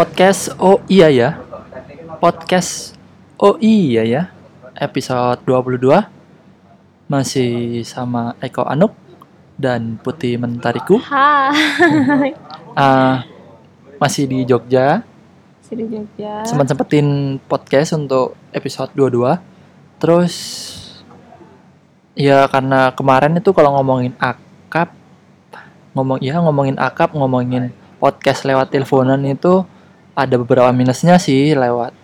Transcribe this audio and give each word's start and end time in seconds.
podcast 0.00 0.56
Oh 0.56 0.80
iya 0.88 1.12
ya. 1.12 1.36
Podcast 2.24 2.96
Oh 3.36 3.60
iya 3.60 4.00
ya. 4.00 4.22
Episode 4.72 5.44
22 5.44 5.92
masih 7.04 7.84
sama 7.84 8.32
Eko 8.40 8.64
Anuk 8.64 8.96
dan 9.60 10.00
Putih 10.00 10.40
Mentariku. 10.40 10.96
Hai. 11.04 12.32
Ah, 12.80 13.28
masih 14.00 14.24
di 14.24 14.48
Jogja. 14.48 15.04
Sini 15.60 15.84
Jogja. 15.84 16.48
Sempat 16.48 16.72
sempetin 16.72 17.36
podcast 17.44 17.92
untuk 17.92 18.40
episode 18.56 18.88
22. 18.96 19.36
Terus 20.00 20.34
ya 22.16 22.48
karena 22.48 22.88
kemarin 22.96 23.36
itu 23.36 23.52
kalau 23.52 23.76
ngomongin 23.76 24.16
akap 24.16 24.96
ngomong 25.92 26.24
ya 26.24 26.40
ngomongin 26.40 26.80
akap 26.80 27.12
ngomongin 27.12 27.68
podcast 28.00 28.48
lewat 28.48 28.72
teleponan 28.72 29.20
itu 29.28 29.68
ada 30.20 30.36
beberapa 30.36 30.68
minusnya 30.70 31.16
sih 31.16 31.52
lewat 31.52 31.96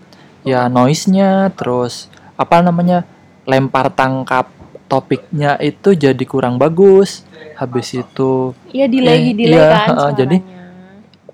ya 0.42 0.66
noise-nya 0.66 1.52
terus 1.52 2.08
apa 2.34 2.60
namanya 2.60 3.04
lempar 3.44 3.90
tangkap 3.90 4.48
topiknya 4.86 5.58
itu 5.58 5.92
jadi 5.92 6.24
kurang 6.24 6.56
bagus 6.56 7.26
habis 7.54 7.92
itu 7.92 8.54
Iya 8.70 8.86
delay 8.86 9.18
Eh, 9.22 9.34
delay 9.34 9.52
iya, 9.52 9.66
kan. 9.68 9.88
heeh, 9.90 10.10
jadi 10.14 10.36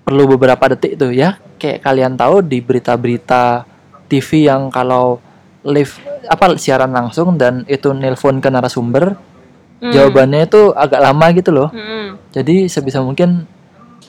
perlu 0.03 0.23
beberapa 0.27 0.65
detik 0.67 0.97
tuh 0.97 1.11
ya 1.11 1.37
kayak 1.55 1.79
kalian 1.79 2.13
tahu 2.13 2.41
di 2.41 2.59
berita-berita 2.59 3.63
TV 4.05 4.45
yang 4.45 4.67
kalau 4.67 5.23
live 5.63 5.95
apa 6.25 6.57
siaran 6.57 6.91
langsung 6.91 7.35
dan 7.35 7.63
itu 7.65 7.91
nelpon 7.91 8.37
ke 8.37 8.49
narasumber 8.49 9.15
Hmm. 9.75 9.91
jawabannya 9.91 10.47
itu 10.47 10.71
agak 10.73 10.95
lama 10.97 11.27
gitu 11.33 11.51
loh 11.51 11.67
Mm-mm. 11.69 12.15
jadi 12.31 12.71
sebisa 12.71 13.03
mungkin 13.03 13.43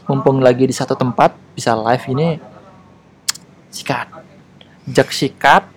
mumpung 0.06 0.38
lagi 0.38 0.64
di 0.64 0.72
satu 0.72 0.94
tempat 0.94 1.34
bisa 1.50 1.74
live 1.74 2.06
ini 2.08 2.38
sikat 3.74 4.06
jak 4.86 5.10
sikat 5.10 5.66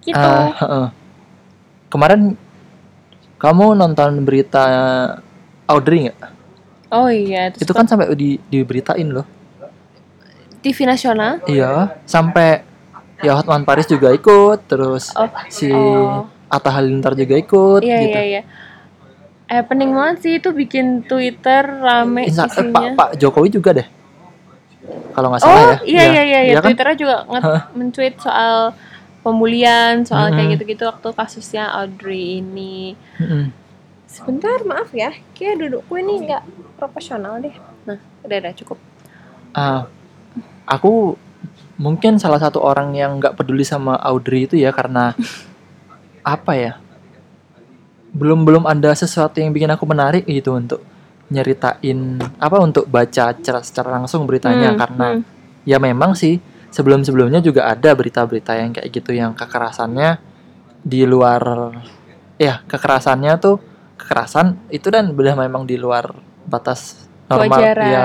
Gitu. 0.00 0.14
Ah, 0.14 0.54
heeh. 0.54 0.86
kemarin 1.88 2.38
kamu 3.36 3.74
nonton 3.74 4.22
berita 4.22 4.62
Audrey 5.66 6.06
nggak 6.06 6.18
oh 6.88 7.10
iya. 7.10 7.50
Itu 7.50 7.74
kan 7.74 7.84
sampai 7.84 8.14
di 8.14 8.38
diberitain 8.44 9.08
loh 9.08 9.26
TV 10.56 10.82
nasional. 10.82 11.42
Iya, 11.44 11.94
sampai 12.02 12.62
ya 13.18 13.34
Hotman 13.34 13.62
Paris 13.62 13.86
juga 13.86 14.10
ikut, 14.10 14.66
terus 14.66 15.10
Oh. 15.12 15.30
si 15.46 15.70
Oh. 15.70 16.26
Atta 16.46 16.70
Halilintar 16.70 17.14
juga 17.14 17.34
ikut 17.34 17.82
Iya 17.82 17.98
gitu. 18.00 18.10
iya 18.12 18.22
iya. 18.24 18.42
Eh 19.46 19.62
pening 19.62 19.90
banget 19.90 20.16
sih 20.20 20.32
itu 20.38 20.50
bikin 20.50 21.02
Twitter 21.02 21.62
rame 21.62 22.26
Insta- 22.26 22.46
eh, 22.48 22.66
Pak 22.66 22.82
isinya. 22.82 22.94
Pak 22.96 23.10
Jokowi 23.16 23.48
juga 23.52 23.70
deh. 23.74 23.86
Kalau 25.16 25.32
nggak 25.32 25.42
salah 25.48 25.56
oh 25.56 25.64
ya. 25.64 25.76
iya 25.88 26.04
iya 26.12 26.22
iya, 26.28 26.40
iya. 26.44 26.54
kan? 26.60 26.68
Twitternya 26.68 26.96
juga 27.00 27.16
men-tweet 27.72 28.20
soal 28.20 28.76
pemulihan, 29.24 30.04
soal 30.04 30.28
kayak 30.28 30.44
Mm-mm. 30.44 30.54
gitu-gitu 30.60 30.84
waktu 30.84 31.08
kasusnya 31.16 31.72
Audrey 31.72 32.44
ini. 32.44 32.92
Mm-mm. 33.16 33.48
Sebentar 34.04 34.60
maaf 34.68 34.92
ya, 34.92 35.16
kayak 35.32 35.64
dudukku 35.64 35.96
ini 35.96 36.28
nggak 36.28 36.44
profesional 36.76 37.40
deh. 37.40 37.56
Nah, 37.88 37.96
udah 38.28 38.36
udah 38.44 38.52
cukup. 38.60 38.78
Ah, 39.56 39.88
aku 40.68 41.16
mungkin 41.80 42.20
salah 42.20 42.36
satu 42.36 42.60
orang 42.60 42.92
yang 42.92 43.16
nggak 43.16 43.40
peduli 43.40 43.64
sama 43.64 43.96
Audrey 43.96 44.44
itu 44.44 44.60
ya 44.60 44.68
karena 44.76 45.16
apa 46.36 46.52
ya? 46.52 46.72
Belum 48.12 48.44
belum 48.44 48.68
ada 48.68 48.92
sesuatu 48.92 49.40
yang 49.40 49.56
bikin 49.56 49.72
aku 49.72 49.88
menarik 49.88 50.28
gitu 50.28 50.52
untuk 50.52 50.84
nyeritain 51.26 52.22
apa 52.38 52.56
untuk 52.62 52.86
baca 52.86 53.34
secara, 53.34 53.60
secara 53.62 53.88
langsung 53.98 54.24
beritanya. 54.24 54.74
Hmm, 54.74 54.78
karena 54.78 55.06
hmm. 55.18 55.22
ya 55.66 55.78
memang 55.82 56.14
sih 56.14 56.38
sebelum-sebelumnya 56.70 57.42
juga 57.42 57.66
ada 57.66 57.94
berita-berita 57.94 58.52
yang 58.58 58.70
kayak 58.76 58.88
gitu 58.92 59.10
yang 59.16 59.34
kekerasannya 59.34 60.20
di 60.86 61.02
luar 61.02 61.72
ya 62.38 62.62
kekerasannya 62.68 63.32
tuh 63.42 63.58
kekerasan 63.96 64.70
itu 64.70 64.92
dan 64.92 65.10
udah 65.10 65.34
memang 65.34 65.66
di 65.66 65.74
luar 65.80 66.14
batas 66.46 67.08
normal. 67.26 67.58
Kewajaran. 67.58 67.90
ya 67.90 68.04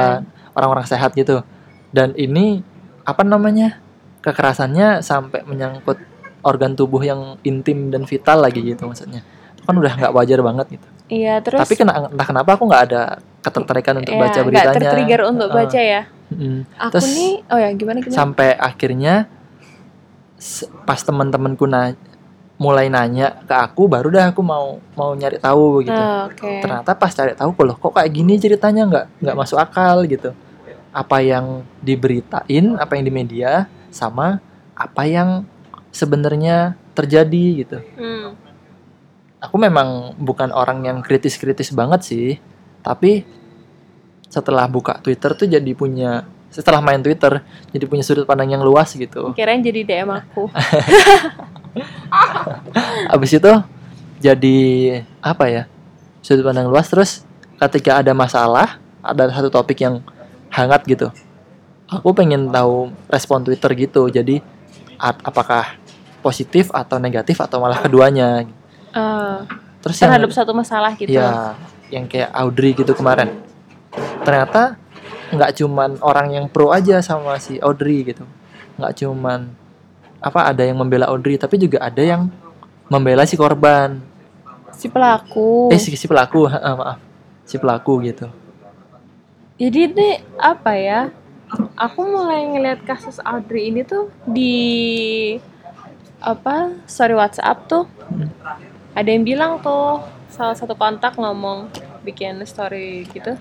orang-orang 0.57 0.87
sehat 0.89 1.13
gitu. 1.13 1.45
Dan 1.91 2.15
ini 2.17 2.63
apa 3.05 3.21
namanya 3.21 3.77
kekerasannya 4.23 5.03
sampai 5.03 5.43
menyangkut 5.45 5.99
organ 6.41 6.73
tubuh 6.73 7.03
yang 7.05 7.37
intim 7.45 7.93
dan 7.93 8.07
vital 8.09 8.41
lagi 8.41 8.65
gitu 8.65 8.87
maksudnya. 8.89 9.21
Itu 9.53 9.67
kan 9.67 9.77
udah 9.77 9.93
nggak 9.99 10.13
wajar 10.15 10.39
banget 10.41 10.79
gitu 10.79 10.87
Iya, 11.11 11.43
terus 11.43 11.59
tapi 11.59 11.75
kena, 11.75 12.07
entah 12.07 12.23
kenapa 12.23 12.55
aku 12.55 12.63
nggak 12.65 12.83
ada 12.87 13.03
ketertarikan 13.43 13.99
untuk 13.99 14.15
ya, 14.15 14.19
baca 14.21 14.39
beritanya 14.41 14.71
tertrigger 14.79 15.21
untuk 15.27 15.47
Heeh. 15.51 15.59
baca 15.59 15.79
ya. 15.83 16.01
Mm. 16.31 16.59
Aku 16.79 16.93
Terus- 16.95 17.11
nih, 17.11 17.33
oh 17.45 17.59
ya 17.59 17.69
gimana 17.75 17.97
gimana? 17.99 18.15
sampai 18.15 18.49
akhirnya 18.55 19.27
pas 20.81 20.97
teman-temanku 20.97 21.67
na- 21.67 21.99
mulai 22.55 22.87
nanya 22.87 23.41
ke 23.41 23.51
aku 23.51 23.89
baru 23.89 24.07
dah 24.07 24.25
aku 24.29 24.39
mau 24.39 24.77
mau 24.93 25.11
nyari 25.11 25.35
tahu 25.35 25.81
gitu 25.81 25.91
Ah, 25.91 26.29
Oke. 26.29 26.61
ternyata 26.61 26.93
pas 26.93 27.09
cari 27.09 27.33
tahu 27.33 27.57
loh 27.59 27.73
kok 27.73 27.89
kayak 27.91 28.13
gini 28.13 28.37
ceritanya 28.37 28.85
nggak 28.85 29.05
nggak 29.17 29.33
masuk 29.35 29.57
akal 29.57 30.05
gitu 30.05 30.29
apa 30.93 31.17
yang 31.19 31.65
diberitain 31.81 32.77
apa 32.77 32.91
yang 32.93 33.03
di 33.03 33.09
media 33.11 33.51
sama 33.89 34.37
apa 34.71 35.03
yang 35.03 35.41
sebenarnya 35.89 36.77
terjadi 36.93 37.45
gitu 37.65 37.77
Hmm. 37.97 38.37
Aku 39.41 39.57
memang 39.57 40.13
bukan 40.21 40.53
orang 40.53 40.85
yang 40.85 40.97
kritis-kritis 41.01 41.73
banget 41.73 42.01
sih. 42.05 42.27
Tapi 42.85 43.25
setelah 44.31 44.69
buka 44.69 45.01
Twitter 45.03 45.35
tuh 45.35 45.49
jadi 45.49 45.71
punya 45.75 46.23
setelah 46.51 46.83
main 46.83 46.99
Twitter 46.99 47.43
jadi 47.71 47.87
punya 47.87 48.03
sudut 48.05 48.23
pandang 48.23 48.53
yang 48.53 48.63
luas 48.63 48.93
gitu. 48.93 49.33
Kirain 49.33 49.59
jadi 49.59 49.83
DM 49.83 50.09
aku. 50.13 50.47
Abis 53.13 53.31
itu 53.35 53.51
jadi 54.21 54.59
apa 55.19 55.45
ya 55.49 55.63
sudut 56.23 56.45
pandang 56.47 56.69
luas. 56.69 56.87
Terus 56.87 57.25
ketika 57.57 57.99
ada 57.99 58.15
masalah 58.15 58.79
ada 59.01 59.27
satu 59.33 59.49
topik 59.49 59.81
yang 59.81 59.99
hangat 60.53 60.85
gitu 60.85 61.09
aku 61.91 62.15
pengen 62.15 62.47
tahu 62.47 62.95
respon 63.11 63.43
Twitter 63.43 63.71
gitu. 63.75 64.07
Jadi 64.07 64.39
apakah 64.97 65.75
positif 66.23 66.71
atau 66.71 66.95
negatif 66.97 67.35
atau 67.43 67.59
malah 67.59 67.83
keduanya 67.83 68.47
Eh, 68.91 69.37
terus 69.79 69.95
yang 69.97 70.11
terhadap 70.11 70.31
satu 70.35 70.51
masalah 70.51 70.91
gitu. 70.99 71.15
ya 71.15 71.55
yang 71.91 72.05
kayak 72.07 72.31
Audrey 72.35 72.75
gitu 72.75 72.91
kemarin 72.91 73.31
ternyata 74.23 74.75
nggak 75.31 75.51
cuman 75.63 75.95
orang 76.03 76.27
yang 76.35 76.45
pro 76.51 76.75
aja 76.75 76.99
sama 76.99 77.39
si 77.39 77.55
Audrey 77.63 78.03
gitu 78.03 78.23
nggak 78.75 78.93
cuman 79.03 79.47
apa 80.21 80.39
ada 80.51 80.61
yang 80.67 80.75
membela 80.75 81.07
Audrey 81.07 81.39
tapi 81.39 81.55
juga 81.55 81.81
ada 81.81 82.03
yang 82.03 82.27
membela 82.91 83.23
si 83.25 83.39
korban 83.39 84.03
Si 84.75 84.87
pelaku. 84.91 85.71
eh 85.71 85.79
si, 85.79 85.95
si 85.95 86.05
pelaku 86.07 86.47
maaf 86.51 86.99
si 87.47 87.55
pelaku 87.59 87.93
gitu 88.07 88.27
Jadi 89.61 89.93
ini 89.93 90.09
apa 90.41 90.73
ya? 90.73 91.13
Aku 91.77 92.01
mulai 92.01 92.49
ngeliat 92.49 92.81
kasus 92.81 93.21
Audrey 93.21 93.69
ini 93.69 93.85
tuh 93.85 94.09
di 94.25 94.57
apa? 96.17 96.73
Sorry 96.89 97.13
WhatsApp 97.13 97.69
tuh. 97.69 97.85
Hmm. 98.09 98.70
Ada 98.91 99.09
yang 99.09 99.23
bilang 99.23 99.51
tuh 99.63 100.03
salah 100.27 100.55
satu 100.55 100.75
kontak 100.75 101.15
ngomong 101.15 101.71
bikin 102.03 102.39
story 102.43 103.07
gitu. 103.11 103.37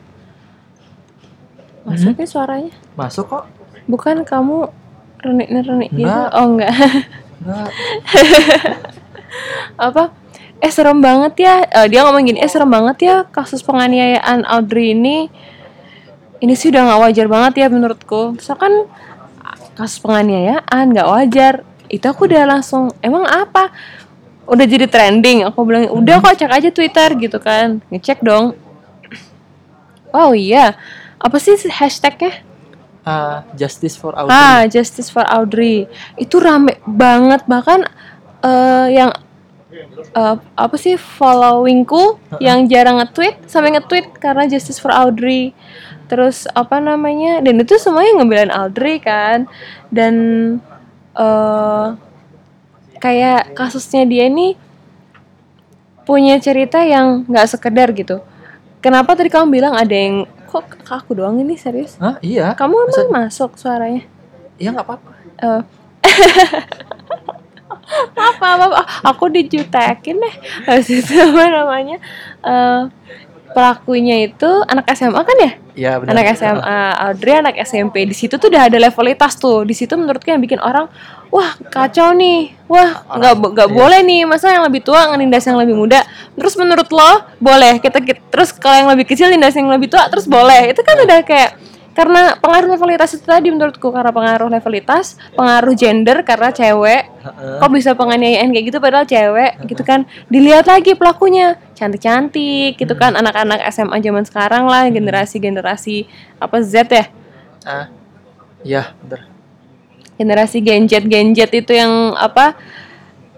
Masuk 1.83 2.13
nih 2.15 2.29
suaranya? 2.29 2.73
masuk 2.93 3.25
kok 3.27 3.45
Bukan 3.89 4.23
kamu 4.23 4.69
renik-renik 5.19 5.91
gitu? 5.91 6.05
Enggak. 6.05 6.29
Oh 6.37 6.47
enggak. 6.55 6.75
nggak 7.41 7.69
apa 9.89 10.13
eh 10.61 10.69
serem 10.69 11.01
banget 11.01 11.41
ya 11.41 11.55
Eh, 11.65 11.87
dia 11.89 12.05
ngomong 12.05 12.21
gini 12.21 12.39
eh 12.45 12.51
serem 12.53 12.69
banget 12.69 12.97
ya 13.01 13.17
kasus 13.25 13.65
penganiayaan 13.65 14.45
Audrey 14.45 14.93
ini 14.93 15.33
ini 16.45 16.53
sih 16.53 16.69
udah 16.69 16.85
nggak 16.85 17.01
wajar 17.01 17.27
banget 17.33 17.65
ya 17.65 17.67
menurutku 17.73 18.37
misalkan 18.37 18.85
kasus 19.73 20.05
penganiayaan 20.05 20.85
nggak 20.93 21.09
wajar 21.09 21.55
itu 21.89 22.05
aku 22.05 22.29
udah 22.29 22.45
langsung 22.45 22.93
emang 23.01 23.25
apa 23.25 23.73
udah 24.51 24.67
jadi 24.67 24.91
trending 24.91 25.47
aku 25.47 25.63
bilang 25.63 25.87
udah 25.95 26.19
kok 26.19 26.35
cek 26.43 26.51
aja 26.51 26.69
Twitter 26.75 27.09
gitu 27.15 27.39
kan 27.39 27.79
ngecek 27.89 28.19
dong 28.21 28.59
oh 30.11 30.35
iya 30.35 30.75
apa 31.23 31.39
sih 31.39 31.55
hashtagnya 31.71 32.51
Ah, 33.01 33.49
justice 33.57 33.97
for 33.97 34.13
Audrey 34.13 34.37
Ah, 34.37 34.61
Justice 34.69 35.09
for 35.09 35.25
Audrey. 35.25 35.89
Itu 36.21 36.37
rame 36.37 36.77
banget 36.85 37.49
bahkan 37.49 37.89
eh, 38.45 38.87
yang 38.93 39.11
eh, 40.13 40.37
apa 40.37 40.77
sih 40.77 41.01
followingku 41.01 42.21
yang 42.45 42.69
jarang 42.69 43.01
nge-tweet 43.01 43.49
sampai 43.49 43.73
nge-tweet 43.73 44.21
karena 44.21 44.45
Justice 44.45 44.77
for 44.77 44.93
Audrey. 44.93 45.57
Terus 46.13 46.45
apa 46.53 46.77
namanya? 46.77 47.41
Dan 47.41 47.65
itu 47.65 47.81
semuanya 47.81 48.21
ngebelain 48.21 48.53
Audrey 48.53 49.01
kan. 49.01 49.49
Dan 49.89 50.15
eh 51.17 51.87
kayak 53.01 53.57
kasusnya 53.57 54.05
dia 54.05 54.29
ini 54.29 54.55
punya 56.05 56.37
cerita 56.37 56.81
yang 56.81 57.25
nggak 57.25 57.49
sekedar 57.49 57.91
gitu. 57.93 58.21
Kenapa 58.81 59.13
tadi 59.13 59.29
kamu 59.29 59.51
bilang 59.51 59.75
ada 59.75 59.93
yang 59.93 60.25
kok 60.47 60.67
aku 60.85 61.15
doang 61.15 61.39
ini 61.39 61.55
serius 61.55 61.95
Hah? 61.97 62.19
Iya. 62.19 62.59
kamu 62.59 62.75
Masa- 62.83 63.07
emang 63.07 63.29
masuk 63.29 63.55
suaranya 63.55 64.03
Iya 64.57 64.75
nggak 64.75 64.83
apa-apa. 64.83 65.11
Eh. 65.39 65.63
apa 68.17 68.47
apa 68.49 68.65
apa. 68.67 68.81
aku 69.05 69.25
dijutekin 69.29 70.17
deh 70.17 70.35
habis 70.65 70.91
itu 70.91 71.15
apa 71.17 71.45
namanya 71.47 71.97
Eh, 72.41 72.83
pelakunya 73.51 74.27
itu 74.27 74.51
anak 74.67 74.87
SMA 74.95 75.21
kan 75.21 75.37
ya? 75.39 75.53
Iya 75.71 75.93
benar. 76.03 76.11
anak 76.13 76.27
SMA 76.37 76.79
Audrey 77.09 77.35
anak 77.41 77.57
SMP 77.63 78.05
di 78.05 78.13
situ 78.13 78.37
tuh 78.37 78.51
udah 78.51 78.69
ada 78.69 78.79
levelitas 78.79 79.39
tuh. 79.39 79.65
Di 79.65 79.73
situ 79.73 79.95
menurutku 79.97 80.29
yang 80.29 80.43
bikin 80.43 80.61
orang 80.61 80.91
wah 81.31 81.57
kacau 81.71 82.13
nih. 82.13 82.53
Wah 82.67 83.07
nggak 83.07 83.35
bo- 83.39 83.53
nggak 83.55 83.71
iya. 83.71 83.77
boleh 83.77 84.01
nih. 84.05 84.21
Masa 84.29 84.53
yang 84.53 84.67
lebih 84.67 84.83
tua 84.85 85.11
ngenindas 85.15 85.45
yang 85.47 85.59
lebih 85.59 85.75
muda? 85.79 86.03
Terus 86.37 86.55
menurut 86.59 86.89
lo 86.93 87.11
boleh. 87.39 87.79
Kita, 87.81 87.99
kita- 88.03 88.23
terus 88.29 88.51
kalau 88.53 88.77
yang 88.87 88.91
lebih 88.93 89.07
kecil 89.09 89.31
nindas 89.31 89.55
yang 89.57 89.71
lebih 89.71 89.89
tua 89.89 90.07
terus 90.11 90.27
boleh. 90.29 90.71
Itu 90.75 90.83
kan 90.85 91.01
udah 91.01 91.19
kayak 91.25 91.51
karena 91.91 92.39
pengaruh 92.39 92.79
levelitas 92.79 93.19
itu 93.19 93.27
tadi 93.27 93.51
menurutku 93.51 93.91
karena 93.91 94.15
pengaruh 94.15 94.47
levelitas 94.47 95.19
pengaruh 95.35 95.75
gender 95.75 96.23
karena 96.23 96.55
cewek. 96.55 97.03
Kok 97.61 97.71
bisa 97.75 97.93
penganiayaan 97.99 98.55
kayak 98.55 98.65
gitu 98.71 98.79
padahal 98.79 99.07
cewek 99.07 99.59
gitu 99.67 99.83
kan. 99.83 100.07
Dilihat 100.31 100.71
lagi 100.71 100.95
pelakunya 100.95 101.59
cantik-cantik 101.75 102.79
gitu 102.79 102.95
kan. 102.95 103.19
Anak-anak 103.19 103.67
SMA 103.75 103.99
zaman 104.01 104.23
sekarang 104.23 104.71
lah 104.71 104.87
generasi-generasi 104.87 106.07
apa 106.39 106.57
Z 106.63 106.75
ya? 106.89 107.05
Ah. 107.67 107.87
Iya, 108.61 108.93
benar. 109.01 109.25
generasi 110.21 110.61
genjet-genjet 110.61 111.49
itu 111.49 111.73
yang 111.73 112.13
apa 112.13 112.53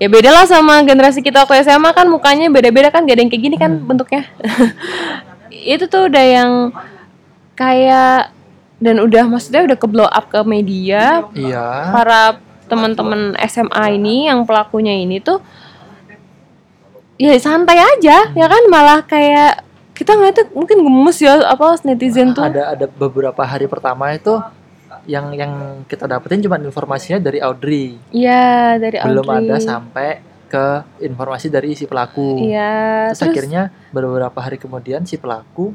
ya 0.02 0.10
beda 0.10 0.34
lah 0.34 0.50
sama 0.50 0.82
generasi 0.82 1.22
kita 1.22 1.46
waktu 1.46 1.62
SMA 1.62 1.94
kan 1.94 2.10
mukanya 2.10 2.50
beda-beda 2.50 2.90
kan 2.90 3.06
gak 3.06 3.14
ada 3.14 3.22
yang 3.22 3.30
kayak 3.30 3.44
gini 3.46 3.54
kan 3.54 3.78
bentuknya. 3.86 4.26
Itu 5.78 5.86
tuh 5.86 6.10
udah 6.10 6.24
yang 6.26 6.50
kayak 7.54 8.34
dan 8.82 8.98
udah 8.98 9.24
maksudnya 9.24 9.62
udah 9.62 9.78
ke 9.78 9.86
blow 9.86 10.04
up 10.04 10.26
ke 10.26 10.42
media 10.42 11.22
Iya. 11.32 11.94
para 11.94 12.20
teman-teman 12.66 13.38
SMA 13.44 13.94
ini 13.94 14.26
yang 14.26 14.42
pelakunya 14.42 14.90
ini 14.92 15.22
tuh 15.22 15.38
ya 17.14 17.36
santai 17.38 17.78
aja 17.78 18.32
ya 18.32 18.46
kan 18.48 18.62
malah 18.66 19.04
kayak 19.04 19.62
kita 19.92 20.16
ngeliatnya 20.16 20.50
mungkin 20.50 20.82
gemes 20.82 21.18
ya 21.20 21.38
apa 21.46 21.78
netizen 21.84 22.34
tuh 22.34 22.42
Ada 22.42 22.74
ada 22.74 22.86
beberapa 22.88 23.38
hari 23.38 23.70
pertama 23.70 24.10
itu 24.10 24.40
yang 25.04 25.30
yang 25.30 25.52
kita 25.84 26.06
dapetin 26.06 26.40
cuma 26.40 26.56
informasinya 26.56 27.18
dari 27.18 27.38
Audrey. 27.38 27.98
iya 28.10 28.74
dari 28.78 28.98
Belum 28.98 29.26
Audrey. 29.26 29.46
ada 29.46 29.56
sampai 29.58 30.08
ke 30.46 30.66
informasi 31.00 31.48
dari 31.48 31.72
si 31.72 31.84
pelaku. 31.84 32.38
iya 32.40 33.08
Terus, 33.10 33.18
terus, 33.18 33.30
akhirnya 33.30 33.62
beberapa 33.88 34.36
hari 34.36 34.56
kemudian 34.56 35.02
si 35.02 35.16
pelaku 35.16 35.72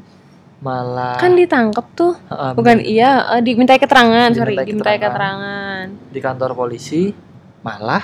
malah 0.58 1.14
kan 1.16 1.38
ditangkap 1.38 1.86
tuh 1.94 2.18
Heeh, 2.26 2.50
bukan 2.52 2.76
iya 2.82 3.38
eh, 3.38 3.42
dimintai 3.42 3.78
keterangan 3.78 4.34
sorry 4.34 4.58
dimintai 4.58 4.98
keterangan. 4.98 5.84
di 6.10 6.18
kantor 6.18 6.50
polisi 6.52 7.14
malah 7.62 8.02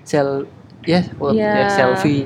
sel 0.00 0.48
ya 0.80 1.04
Iya. 1.28 1.52
ya, 1.54 1.68
selfie 1.68 2.24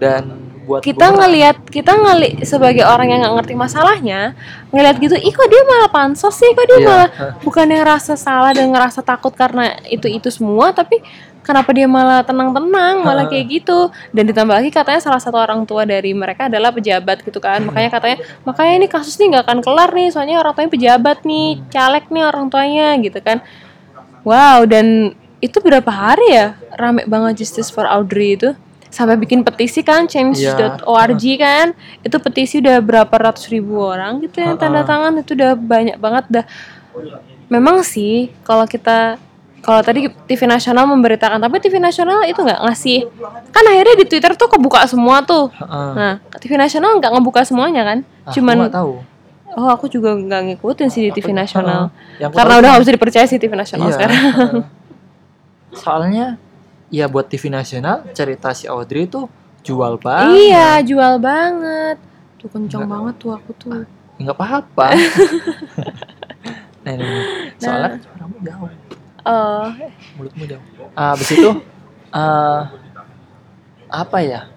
dan 0.00 0.49
buat 0.70 0.80
kita 0.86 1.10
ngelihat 1.10 1.56
kita 1.66 1.92
ngeli 1.98 2.46
sebagai 2.46 2.86
orang 2.86 3.10
yang 3.10 3.26
nggak 3.26 3.34
ngerti 3.42 3.54
masalahnya 3.58 4.38
ngelihat 4.70 4.96
gitu 5.02 5.18
ih 5.18 5.34
kok 5.34 5.50
dia 5.50 5.62
malah 5.66 5.90
pansos 5.90 6.38
sih? 6.38 6.46
Kok 6.54 6.66
dia 6.70 6.78
Iya, 6.78 6.86
malah 6.86 7.08
bukannya 7.42 7.76
ngerasa 7.82 8.14
salah 8.14 8.54
dan 8.54 8.70
ngerasa 8.70 9.02
takut 9.02 9.34
karena 9.34 9.74
itu 9.90 10.06
itu 10.06 10.30
semua 10.30 10.70
tapi 10.70 11.02
kenapa 11.42 11.74
dia 11.74 11.90
malah 11.90 12.22
tenang-tenang 12.22 13.02
malah 13.02 13.26
kayak 13.26 13.46
gitu? 13.50 13.90
Dan 14.14 14.30
ditambah 14.30 14.54
lagi 14.54 14.70
katanya 14.70 15.00
salah 15.02 15.18
satu 15.18 15.36
orang 15.36 15.66
tua 15.66 15.82
dari 15.82 16.14
mereka 16.14 16.46
adalah 16.46 16.70
pejabat 16.70 17.26
gitu 17.26 17.42
kan. 17.42 17.66
Makanya 17.66 17.90
katanya 17.90 18.16
makanya 18.46 18.72
ini 18.78 18.86
kasus 18.86 19.18
nih 19.18 19.34
nggak 19.34 19.44
akan 19.50 19.58
kelar 19.60 19.90
nih 19.90 20.08
soalnya 20.14 20.38
orang 20.38 20.54
tuanya 20.54 20.70
pejabat 20.70 21.18
nih 21.26 21.48
caleg 21.74 22.04
nih 22.08 22.24
orang 22.24 22.46
tuanya 22.46 22.88
gitu 23.02 23.18
kan. 23.18 23.42
Wow 24.22 24.68
dan 24.70 25.16
itu 25.42 25.58
berapa 25.58 25.90
hari 25.90 26.30
ya? 26.30 26.46
Rame 26.78 27.04
banget 27.10 27.42
justice 27.42 27.72
for 27.72 27.84
Audrey 27.88 28.38
itu 28.38 28.54
sampai 28.90 29.16
bikin 29.16 29.46
petisi 29.46 29.80
kan 29.86 30.04
change.org 30.10 31.24
kan. 31.38 31.72
Itu 32.02 32.16
petisi 32.18 32.58
udah 32.58 32.82
berapa 32.82 33.14
ratus 33.14 33.48
ribu 33.48 33.80
orang 33.80 34.20
gitu 34.26 34.42
yang 34.42 34.58
tanda 34.58 34.82
tangan. 34.82 35.16
Itu 35.22 35.38
udah 35.38 35.54
banyak 35.56 35.96
banget. 35.96 36.24
Dah. 36.28 36.46
Memang 37.46 37.82
sih 37.86 38.34
kalau 38.42 38.66
kita 38.66 39.18
kalau 39.60 39.84
tadi 39.84 40.08
TV 40.24 40.48
nasional 40.48 40.88
memberitakan 40.88 41.36
tapi 41.36 41.60
TV 41.60 41.76
nasional 41.78 42.24
itu 42.24 42.40
nggak 42.40 42.60
ngasih. 42.66 43.06
Kan 43.52 43.64
akhirnya 43.68 43.94
di 44.00 44.06
Twitter 44.08 44.32
tuh 44.34 44.48
kebuka 44.50 44.84
semua 44.88 45.22
tuh. 45.22 45.52
Heeh. 45.52 45.90
nah 45.94 46.14
TV 46.40 46.56
nasional 46.56 46.96
nggak 46.98 47.12
ngebuka 47.14 47.46
semuanya 47.46 47.84
kan? 47.84 47.98
Ah, 48.26 48.32
cuman 48.32 48.56
aku 48.66 48.72
tahu. 48.72 48.92
Oh 49.50 49.66
aku 49.66 49.90
juga 49.90 50.14
nggak 50.14 50.40
ngikutin 50.54 50.88
sih 50.88 51.02
di 51.08 51.10
TV 51.12 51.34
nasional. 51.34 51.90
Aku 52.22 52.32
karena 52.32 52.54
udah 52.62 52.68
nggak 52.74 52.82
bisa 52.86 52.94
dipercaya 52.96 53.26
sih 53.28 53.36
TV 53.36 53.52
nasional 53.52 53.90
Iya, 53.90 53.94
sekarang. 53.98 54.22
Soalnya 55.74 56.26
ya 56.90 57.06
buat 57.06 57.30
TV 57.30 57.48
nasional 57.48 58.02
cerita 58.12 58.50
si 58.52 58.66
Audrey 58.66 59.06
itu 59.06 59.30
jual 59.62 59.96
banget. 59.96 60.36
Iya 60.50 60.68
jual 60.82 61.22
banget. 61.22 61.96
Tuh 62.36 62.48
kencang 62.50 62.84
Nggak. 62.84 62.92
banget 62.92 63.14
tuh 63.22 63.30
aku 63.32 63.50
tuh. 63.56 63.70
Nggak 64.20 64.36
apa-apa. 64.36 64.86
Nah, 66.80 66.96
ini, 66.96 67.04
ini. 67.04 67.20
soalnya 67.60 67.92
kan 67.92 68.00
suaramu 68.00 68.36
jauh. 68.40 68.70
Oh. 69.28 69.68
Mulutmu 70.16 70.44
jauh. 70.48 70.64
Ah, 70.96 71.12
habis 71.12 71.28
itu 71.28 71.50
eh 72.10 72.62
apa 73.92 74.18
ya? 74.24 74.48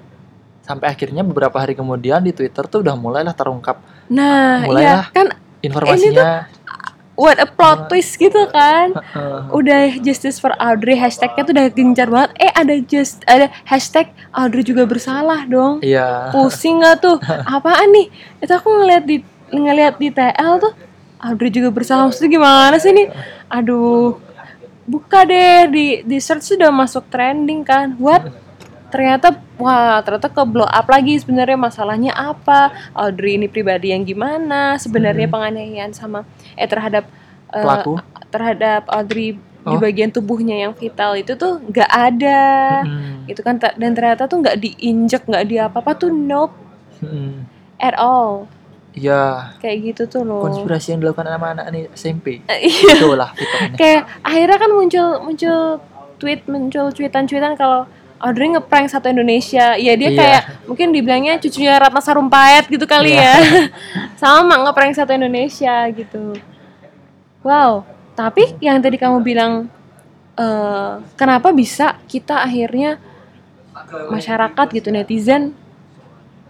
Sampai 0.63 0.87
akhirnya 0.87 1.27
beberapa 1.27 1.59
hari 1.59 1.75
kemudian 1.75 2.23
di 2.23 2.31
Twitter 2.31 2.63
tuh 2.71 2.79
udah 2.79 2.95
mulailah 2.95 3.35
terungkap. 3.35 3.83
Nah 4.07 4.63
Mulai 4.63 4.81
iya 4.87 4.97
kan 5.11 5.35
informasinya 5.59 6.47
what 7.13 7.37
a 7.37 7.47
plot 7.47 7.89
twist 7.89 8.17
gitu 8.17 8.49
kan. 8.49 8.93
Udah 9.57 9.97
justice 10.01 10.41
for 10.41 10.53
Audrey 10.57 10.97
hashtagnya 10.97 11.41
tuh 11.45 11.53
udah 11.53 11.67
gencar 11.69 12.07
banget. 12.09 12.31
Eh 12.41 12.51
ada 12.53 12.75
just 12.83 13.21
ada 13.29 13.49
hashtag 13.65 14.09
Audrey 14.33 14.65
juga 14.65 14.83
bersalah 14.89 15.45
dong. 15.45 15.79
Iya. 15.85 16.33
Pusing 16.33 16.81
nggak 16.81 16.95
tuh? 17.01 17.17
Apaan 17.55 17.89
nih? 17.93 18.07
Itu 18.41 18.53
aku 18.57 18.69
ngeliat 18.69 19.03
di 19.05 19.21
ngeliat 19.53 19.95
di 20.01 20.09
TL 20.09 20.53
tuh 20.61 20.73
Audrey 21.21 21.53
juga 21.53 21.69
bersalah. 21.69 22.09
Maksudnya 22.09 22.31
gimana 22.33 22.75
sih 22.81 22.91
nih? 22.91 23.07
Aduh. 23.47 24.19
Buka 24.83 25.23
deh 25.23 25.71
di 25.71 25.85
di 26.03 26.17
search 26.19 26.43
sudah 26.57 26.67
masuk 26.67 27.07
trending 27.07 27.63
kan. 27.63 27.95
What 27.95 28.42
ternyata 28.93 29.33
wah 29.57 29.97
ternyata 29.99 30.29
ke 30.29 30.43
blow 30.45 30.63
up 30.63 30.85
lagi 30.85 31.17
sebenarnya 31.17 31.57
masalahnya 31.57 32.13
apa 32.13 32.69
Audrey 32.93 33.35
ini 33.35 33.49
pribadi 33.49 33.89
yang 33.89 34.05
gimana 34.05 34.77
sebenarnya 34.77 35.25
penganiayaan 35.25 35.89
sama 35.91 36.21
eh 36.53 36.69
terhadap 36.69 37.09
eh, 37.49 37.57
pelaku 37.57 37.97
terhadap 38.29 38.85
Audrey 38.87 39.33
di 39.33 39.41
Oh. 39.65 39.79
bagian 39.79 40.11
tubuhnya 40.11 40.59
yang 40.59 40.75
vital 40.75 41.15
itu 41.15 41.33
tuh 41.33 41.55
nggak 41.63 41.87
ada 41.87 42.43
Mm-mm. 42.83 43.25
gitu 43.25 43.39
kan 43.39 43.55
dan 43.55 43.95
ternyata 43.95 44.27
tuh 44.27 44.43
nggak 44.43 44.59
diinjek 44.59 45.23
nggak 45.23 45.45
di 45.47 45.55
apa 45.55 45.79
apa 45.79 45.95
tuh 45.95 46.11
nope 46.11 46.51
Mm-mm. 46.99 47.47
at 47.79 47.95
all 47.95 48.45
Iya, 48.93 49.55
kayak 49.57 49.77
gitu 49.89 50.03
tuh 50.05 50.21
loh 50.21 50.43
konspirasi 50.43 50.93
yang 50.93 51.01
dilakukan 51.01 51.25
sama 51.25 51.47
anak 51.49 51.65
nih 51.71 51.83
SMP. 51.95 52.45
iya 52.61 52.93
Itulah 52.93 53.33
fiturnya. 53.33 53.73
kayak 53.73 54.01
akhirnya 54.21 54.57
kan 54.59 54.69
muncul 54.69 55.07
muncul 55.17 55.59
tweet 56.19 56.45
muncul 56.45 56.85
cuitan-cuitan 56.91 57.55
kalau 57.55 57.89
Audrey 58.23 58.47
ngeprank 58.49 58.87
satu 58.87 59.11
Indonesia 59.11 59.75
ya 59.75 59.93
dia 59.93 60.09
Iya. 60.09 60.15
kayak 60.15 60.41
mungkin 60.63 60.89
dibilangnya 60.89 61.35
cucunya 61.37 61.75
Ratna 61.75 61.99
Sarumpayat 61.99 62.65
gitu 62.65 62.87
kali 62.87 63.11
Iya. 63.11 63.19
ya 63.19 63.35
sama 64.23 64.63
ngeprank 64.63 64.95
satu 64.95 65.11
Indonesia 65.11 65.83
gitu 65.91 66.39
wow 67.43 67.83
tapi 68.15 68.55
yang 68.57 68.79
tadi 68.79 68.95
kamu 68.95 69.19
bilang 69.19 69.67
eh, 70.33 70.91
kenapa 71.13 71.51
bisa 71.51 71.99
kita 72.07 72.39
akhirnya 72.39 72.95
masyarakat 74.09 74.67
gitu 74.71 74.89
netizen 74.89 75.51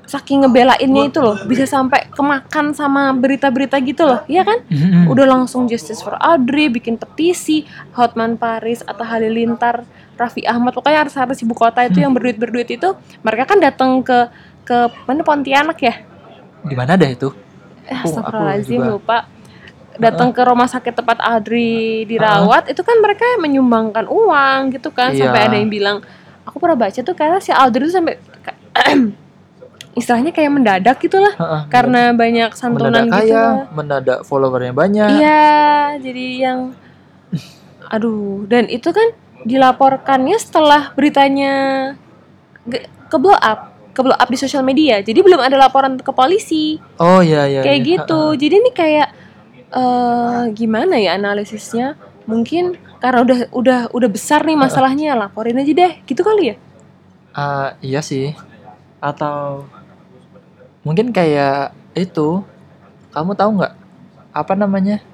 saking 0.04 0.44
ngebelainnya 0.44 1.08
itu 1.08 1.24
loh 1.24 1.40
bisa 1.48 1.64
sampai 1.64 2.12
kemakan 2.12 2.76
sama 2.76 3.16
berita-berita 3.16 3.80
gitu 3.80 4.04
loh 4.04 4.20
iya 4.28 4.44
kan 4.44 4.60
Mm-mm. 4.68 5.08
udah 5.08 5.24
langsung 5.26 5.64
Justice 5.66 6.04
for 6.04 6.20
Audrey 6.20 6.68
bikin 6.68 7.00
petisi 7.00 7.64
Hotman 7.96 8.36
Paris 8.36 8.84
atau 8.84 9.02
Halilintar 9.02 9.88
Raffi 10.24 10.42
Ahmad 10.44 10.72
pokoknya 10.72 11.04
artis-artis 11.04 11.40
ibu 11.40 11.52
kota 11.52 11.84
itu 11.84 12.00
yang 12.00 12.12
berduit 12.12 12.36
berduit 12.36 12.68
itu 12.68 12.90
mereka 13.20 13.44
kan 13.46 13.60
datang 13.60 14.00
ke 14.00 14.32
ke 14.64 14.78
mana 15.04 15.22
Pontianak 15.22 15.76
ya 15.78 16.00
Di 16.62 16.74
mana 16.74 16.96
dah 16.96 17.08
itu? 17.08 17.30
eh, 17.84 17.92
aku 17.92 18.08
Astagfirullahaladzim 18.10 18.80
lupa 18.82 19.28
datang 19.94 20.32
ke 20.32 20.42
rumah 20.42 20.66
sakit 20.66 20.96
tempat 20.96 21.20
Audrey 21.20 22.02
dirawat 22.04 22.66
itu 22.66 22.80
kan 22.80 22.98
mereka 22.98 23.28
menyumbangkan 23.38 24.08
uang 24.08 24.72
gitu 24.72 24.90
kan 24.90 25.12
Iya. 25.12 25.28
sampai 25.28 25.42
ada 25.44 25.56
yang 25.56 25.68
bilang 25.68 25.98
aku 26.44 26.58
pernah 26.58 26.80
baca 26.80 26.96
tuh 26.96 27.14
karena 27.14 27.38
si 27.38 27.52
Audrey 27.52 27.86
tuh 27.86 27.94
sampai 27.94 28.16
istilahnya 29.94 30.32
kayak 30.32 30.50
mendadak 30.50 30.98
gitu 30.98 31.22
lah 31.22 31.34
Heeh, 31.36 31.62
karena 31.70 32.10
banyak 32.12 32.50
santunan 32.54 32.90
mendadak 32.90 33.06
gitu 33.06 33.14
kaya, 33.30 33.38
lah. 33.38 33.54
mendadak 33.70 34.20
followernya 34.24 34.74
banyak. 34.74 35.10
Iya, 35.14 35.54
jadi 36.02 36.26
yang 36.42 36.60
aduh, 37.94 38.50
dan 38.50 38.66
itu 38.66 38.90
kan 38.90 39.14
dilaporkannya 39.44 40.38
setelah 40.40 40.92
beritanya 40.96 41.54
ke 43.12 43.18
blow 43.20 43.36
up. 43.38 43.72
ke 43.94 44.02
blow 44.02 44.18
up 44.18 44.26
di 44.26 44.42
sosial 44.42 44.66
media. 44.66 45.06
Jadi 45.06 45.22
belum 45.22 45.38
ada 45.38 45.54
laporan 45.54 46.02
ke 46.02 46.10
polisi. 46.10 46.82
Oh 46.98 47.22
iya 47.22 47.46
iya. 47.46 47.62
kayak 47.62 47.78
iya. 47.78 47.90
gitu. 47.94 48.34
Jadi 48.34 48.56
ini 48.58 48.72
kayak 48.74 49.10
eh 49.70 50.44
gimana 50.50 50.98
ya 50.98 51.14
analisisnya? 51.14 51.94
Mungkin 52.26 52.74
karena 52.98 53.22
udah 53.22 53.40
udah 53.54 53.80
udah 53.94 54.10
besar 54.10 54.42
nih 54.50 54.58
masalahnya, 54.58 55.14
laporin 55.14 55.62
aja 55.62 55.70
deh. 55.70 55.94
Gitu 56.10 56.26
kali 56.26 56.44
ya? 56.50 56.56
Ah, 57.38 57.78
iya 57.86 58.02
sih. 58.02 58.34
Atau 58.98 59.70
mungkin 60.82 61.14
kayak 61.14 61.78
itu. 61.94 62.42
Kamu 63.14 63.38
tahu 63.38 63.62
nggak 63.62 63.74
apa 64.34 64.54
namanya? 64.58 65.06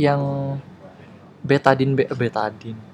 Yang 0.00 0.56
betadin 1.44 1.92
be, 1.92 2.08
betadin. 2.08 2.88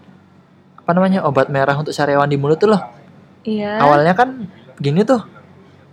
Apa 0.85 0.93
namanya? 0.93 1.25
Obat 1.25 1.49
merah 1.49 1.75
untuk 1.75 1.91
sariawan 1.91 2.29
di 2.29 2.37
mulut 2.37 2.57
tuh 2.57 2.69
loh. 2.69 2.83
Iya. 3.43 3.81
Awalnya 3.81 4.13
kan 4.13 4.49
gini 4.77 5.01
tuh. 5.03 5.21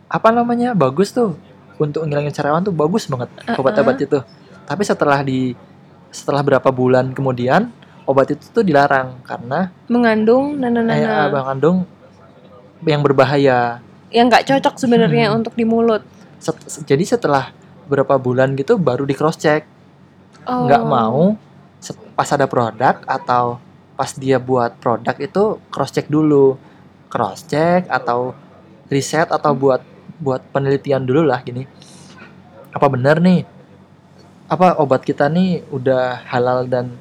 Apa 0.06 0.30
namanya? 0.30 0.72
Bagus 0.74 1.12
tuh. 1.12 1.40
Untuk 1.78 2.04
ngilangin 2.04 2.30
sariawan 2.30 2.62
tuh 2.62 2.72
bagus 2.72 3.08
banget 3.08 3.32
obat-obat 3.52 3.98
itu. 3.98 4.20
Tapi 4.64 4.84
setelah 4.84 5.20
di 5.20 5.56
setelah 6.08 6.44
berapa 6.44 6.68
bulan 6.70 7.10
kemudian 7.10 7.72
obat 8.04 8.30
itu 8.30 8.44
tuh 8.52 8.62
dilarang 8.62 9.24
karena 9.24 9.72
Mengandung 9.88 10.60
nana 10.60 10.84
eh, 10.84 11.00
nana 11.00 11.32
mengandung 11.32 11.88
yang 12.84 13.00
berbahaya. 13.00 13.80
yang 14.12 14.28
nggak 14.28 14.44
cocok 14.44 14.76
sebenarnya 14.76 15.32
Hmm. 15.32 15.40
untuk 15.40 15.56
di 15.56 15.64
mulut. 15.64 16.04
Set- 16.36 16.68
se- 16.68 16.84
jadi 16.84 17.00
setelah 17.08 17.56
berapa 17.88 18.20
bulan 18.20 18.54
gitu 18.54 18.76
baru 18.76 19.08
di 19.08 19.16
cross 19.16 19.40
check 19.40 19.64
Oh. 20.44 20.68
nggak 20.68 20.84
mau 20.84 21.40
set- 21.78 21.96
pas 22.12 22.28
ada 22.28 22.44
produk 22.44 23.00
atau 23.02 23.56
pas 24.02 24.18
dia 24.18 24.42
buat 24.42 24.74
produk 24.82 25.14
itu 25.22 25.62
cross 25.70 25.94
check 25.94 26.10
dulu. 26.10 26.58
Cross 27.06 27.46
check 27.46 27.86
atau 27.86 28.34
riset 28.90 29.30
atau 29.30 29.54
buat 29.54 29.86
buat 30.18 30.42
penelitian 30.50 31.06
dulu 31.06 31.22
lah 31.22 31.46
gini. 31.46 31.70
Apa 32.74 32.90
benar 32.90 33.22
nih? 33.22 33.46
Apa 34.50 34.82
obat 34.82 35.06
kita 35.06 35.30
nih 35.30 35.62
udah 35.70 36.18
halal 36.34 36.66
dan 36.66 36.98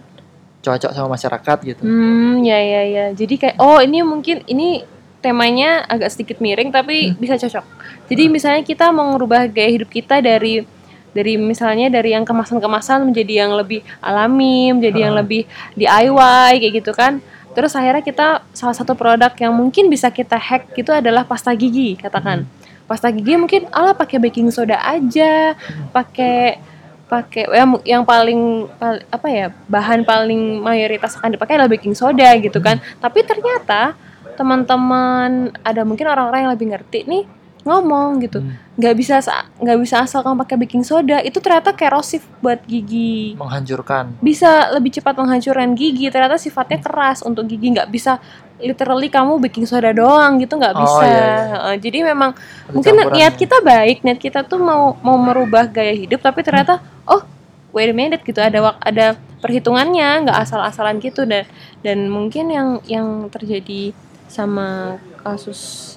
cocok 0.60 0.92
sama 0.92 1.16
masyarakat 1.16 1.58
gitu? 1.72 1.80
Hmm, 1.88 2.44
ya 2.44 2.60
ya 2.60 2.82
ya. 2.84 3.04
Jadi 3.16 3.48
kayak 3.48 3.56
oh 3.56 3.80
ini 3.80 4.04
mungkin 4.04 4.44
ini 4.44 4.84
temanya 5.24 5.88
agak 5.88 6.12
sedikit 6.12 6.36
miring 6.44 6.68
tapi 6.68 7.16
bisa 7.16 7.40
cocok. 7.40 7.64
Jadi 8.12 8.28
misalnya 8.28 8.60
kita 8.60 8.92
mau 8.92 9.16
ngerubah 9.16 9.48
gaya 9.48 9.72
hidup 9.72 9.88
kita 9.88 10.20
dari 10.20 10.68
dari 11.10 11.34
misalnya 11.36 11.90
dari 11.90 12.14
yang 12.14 12.22
kemasan-kemasan 12.22 13.10
menjadi 13.10 13.46
yang 13.46 13.52
lebih 13.54 13.82
alami, 13.98 14.74
menjadi 14.74 14.98
yang 15.10 15.14
lebih 15.18 15.46
DIY 15.74 16.62
kayak 16.62 16.74
gitu 16.82 16.92
kan. 16.94 17.18
Terus 17.50 17.74
akhirnya 17.74 18.02
kita 18.02 18.46
salah 18.54 18.76
satu 18.76 18.94
produk 18.94 19.34
yang 19.42 19.50
mungkin 19.50 19.90
bisa 19.90 20.06
kita 20.08 20.38
hack 20.38 20.70
itu 20.78 20.90
adalah 20.94 21.26
pasta 21.26 21.50
gigi 21.54 21.98
katakan. 21.98 22.46
Pasta 22.86 23.10
gigi 23.10 23.34
mungkin 23.34 23.66
ala 23.74 23.94
pakai 23.94 24.22
baking 24.22 24.54
soda 24.54 24.78
aja, 24.78 25.54
pakai 25.90 26.62
pakai 27.10 27.50
yang, 27.50 27.68
yang 27.82 28.02
paling 28.06 28.70
pal- 28.78 29.02
apa 29.10 29.26
ya 29.26 29.46
bahan 29.66 30.06
paling 30.06 30.62
mayoritas 30.62 31.18
akan 31.18 31.34
dipakai 31.34 31.58
adalah 31.58 31.70
baking 31.70 31.98
soda 31.98 32.30
gitu 32.38 32.62
kan. 32.62 32.78
Tapi 33.02 33.26
ternyata 33.26 33.98
teman-teman 34.38 35.50
ada 35.66 35.82
mungkin 35.82 36.06
orang-orang 36.06 36.46
yang 36.46 36.52
lebih 36.54 36.66
ngerti 36.70 37.02
nih 37.10 37.39
ngomong 37.62 38.20
gitu. 38.20 38.40
Hmm, 38.40 38.56
nggak 38.74 38.94
bisa 38.94 39.20
sa- 39.20 39.44
nggak 39.54 39.78
bisa 39.78 40.00
asal 40.00 40.20
kamu 40.20 40.40
pakai 40.40 40.56
baking 40.58 40.80
soda 40.80 41.20
itu 41.20 41.36
ternyata 41.36 41.70
korosif 41.70 42.24
buat 42.38 42.60
gigi. 42.64 43.36
Menghancurkan. 43.36 44.16
Bisa 44.18 44.70
lebih 44.70 44.92
cepat 44.92 45.14
menghancurkan 45.14 45.72
gigi 45.72 46.08
ternyata 46.08 46.36
sifatnya 46.36 46.78
keras 46.78 47.20
untuk 47.20 47.44
gigi 47.44 47.70
nggak 47.70 47.86
bisa 47.86 48.16
literally 48.56 49.08
kamu 49.08 49.36
baking 49.38 49.64
soda 49.64 49.88
doang 49.90 50.36
gitu 50.36 50.54
nggak 50.54 50.72
Oh, 50.72 50.80
bisa. 50.82 51.00
iya, 51.02 51.16
iya. 51.16 51.28
Heeh, 51.50 51.74
jadi 51.80 51.98
memang 52.06 52.30
Ada 52.32 52.72
mungkin 52.72 52.92
niat 53.10 53.34
kita 53.34 53.56
baik 53.60 54.02
niat 54.02 54.18
kita 54.18 54.40
tuh 54.42 54.58
mau 54.58 54.96
mau 55.00 55.16
merubah 55.16 55.64
gaya 55.64 55.92
hidup 55.92 56.20
tapi 56.20 56.40
ternyata 56.40 56.76
oh 57.04 57.24
wait 57.72 57.88
a 57.88 57.94
minute 57.94 58.20
gitu 58.20 58.36
ada 58.36 58.58
wak- 58.62 58.80
ada 58.80 59.14
perhitungannya 59.40 60.24
nggak 60.24 60.38
asal-asalan 60.38 60.96
gitu. 60.98 61.24
Dan 61.24 61.44
dan 61.80 62.08
mungkin 62.08 62.48
yang 62.48 62.68
yang 62.84 63.08
terjadi 63.28 63.92
sama 64.26 64.96
kasus 65.20 65.96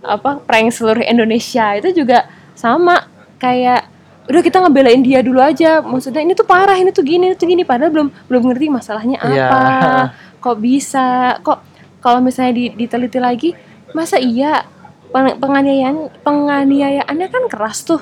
apa 0.00 0.40
prank 0.40 0.72
seluruh 0.72 1.04
Indonesia. 1.04 1.76
Itu 1.76 1.92
juga 1.92 2.24
sama 2.56 3.04
kayak 3.36 3.88
udah 4.30 4.42
kita 4.44 4.62
ngebelain 4.62 5.02
dia 5.02 5.20
dulu 5.20 5.40
aja. 5.40 5.80
Maksudnya 5.80 6.22
ini 6.22 6.32
tuh 6.32 6.46
parah 6.46 6.76
ini 6.76 6.90
tuh 6.90 7.04
gini 7.04 7.32
ini 7.32 7.36
tuh 7.36 7.48
gini. 7.48 7.62
Padahal 7.64 7.92
belum 7.92 8.08
belum 8.28 8.42
ngerti 8.48 8.66
masalahnya 8.70 9.18
apa. 9.20 9.30
Iya. 9.30 10.02
kok 10.40 10.56
bisa? 10.56 11.36
Kok 11.44 11.58
kalau 12.00 12.24
misalnya 12.24 12.56
di- 12.56 12.74
diteliti 12.76 13.20
lagi 13.20 13.50
masa 13.92 14.16
iya? 14.16 14.64
Peng- 15.10 15.42
penganiayaan 15.42 16.22
penganiayaannya 16.22 17.28
kan 17.28 17.42
keras 17.50 17.82
tuh. 17.82 17.98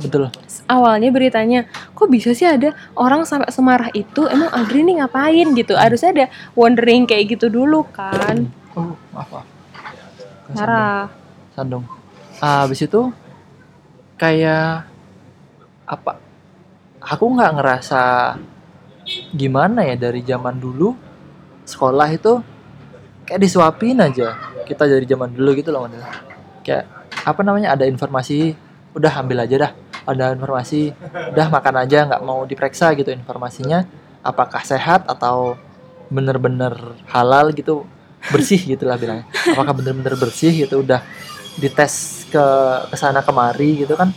Betul. 0.00 0.32
Awalnya 0.64 1.12
beritanya 1.12 1.68
kok 1.92 2.08
bisa 2.08 2.32
sih 2.32 2.48
ada 2.48 2.72
orang 2.96 3.28
sampai 3.28 3.52
semarah 3.52 3.92
itu? 3.92 4.24
Emang 4.24 4.48
Audrey 4.56 4.80
ini 4.80 4.96
ngapain? 4.96 5.52
Gitu. 5.52 5.76
Harusnya 5.76 6.08
ada 6.08 6.26
wondering 6.56 7.04
kayak 7.04 7.36
gitu 7.36 7.52
dulu 7.52 7.84
kan. 7.92 8.48
Oh 8.72 8.96
maaf 9.12 9.28
maaf. 9.28 9.44
Marah 10.56 11.12
Sandung. 11.58 11.82
Ah, 12.38 12.62
habis 12.62 12.78
itu 12.86 13.10
kayak 14.14 14.86
apa? 15.82 16.22
Aku 17.02 17.34
nggak 17.34 17.58
ngerasa 17.58 18.02
gimana 19.34 19.82
ya 19.82 19.98
dari 19.98 20.22
zaman 20.22 20.54
dulu 20.54 20.94
sekolah 21.66 22.14
itu 22.14 22.38
kayak 23.26 23.42
disuapin 23.42 23.98
aja. 23.98 24.38
Kita 24.62 24.86
dari 24.86 25.02
zaman 25.02 25.34
dulu 25.34 25.50
gitu 25.58 25.74
loh, 25.74 25.90
model. 25.90 25.98
Kayak 26.62 26.86
apa 27.26 27.40
namanya? 27.42 27.74
Ada 27.74 27.90
informasi, 27.90 28.54
udah 28.94 29.12
ambil 29.18 29.42
aja 29.42 29.56
dah. 29.66 29.72
Ada 30.06 30.38
informasi, 30.38 30.94
udah 31.34 31.46
makan 31.50 31.74
aja, 31.82 32.06
nggak 32.06 32.22
mau 32.22 32.46
diperiksa 32.46 32.94
gitu 32.94 33.10
informasinya. 33.10 33.82
Apakah 34.22 34.62
sehat 34.62 35.10
atau 35.10 35.58
bener-bener 36.06 36.72
halal 37.10 37.50
gitu, 37.50 37.82
bersih 38.30 38.62
gitulah 38.62 38.96
bilangnya. 38.96 39.28
Apakah 39.52 39.74
bener-bener 39.76 40.16
bersih 40.16 40.52
gitu, 40.52 40.80
udah 40.80 41.04
dites 41.58 42.24
ke 42.30 42.46
ke 42.88 42.96
sana 42.96 43.20
kemari 43.20 43.84
gitu 43.84 43.94
kan. 43.98 44.14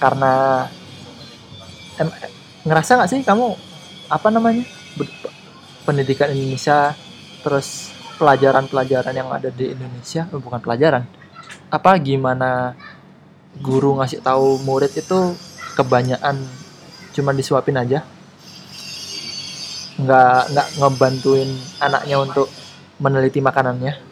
Karena 0.00 0.64
em, 1.98 2.08
ngerasa 2.68 3.00
nggak 3.00 3.10
sih 3.10 3.20
kamu 3.24 3.56
apa 4.10 4.28
namanya 4.28 4.64
pendidikan 5.84 6.30
Indonesia 6.30 6.92
terus 7.40 7.90
pelajaran-pelajaran 8.20 9.16
yang 9.16 9.32
ada 9.32 9.48
di 9.48 9.72
Indonesia 9.72 10.28
eh, 10.28 10.40
bukan 10.40 10.60
pelajaran 10.60 11.08
apa 11.70 11.94
gimana 12.02 12.74
guru 13.62 13.98
ngasih 13.98 14.22
tahu 14.22 14.58
murid 14.62 14.90
itu 14.94 15.34
kebanyakan 15.78 16.42
cuman 17.14 17.34
disuapin 17.34 17.78
aja? 17.78 18.02
Nggak 20.00 20.40
nggak 20.54 20.68
ngebantuin 20.82 21.50
anaknya 21.78 22.16
untuk 22.18 22.48
meneliti 22.98 23.38
makanannya 23.38 24.09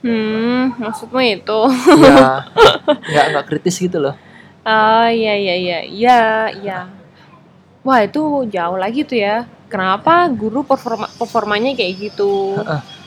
hmm 0.00 0.80
maksudmu 0.80 1.20
itu? 1.20 1.60
Ya 2.00 2.44
nggak 3.10 3.24
nggak 3.34 3.46
kritis 3.46 3.76
gitu 3.80 4.00
loh. 4.00 4.16
Ah 4.64 5.08
iya 5.12 5.36
iya 5.36 5.54
iya. 5.56 5.78
Iya 5.84 6.20
iya. 6.60 6.78
Wah 7.80 8.00
itu 8.04 8.44
jauh 8.48 8.76
lagi 8.76 9.04
tuh 9.04 9.20
ya. 9.20 9.48
Kenapa 9.70 10.26
guru 10.28 10.66
performa 10.66 11.06
performanya 11.16 11.72
kayak 11.76 12.10
gitu? 12.10 12.58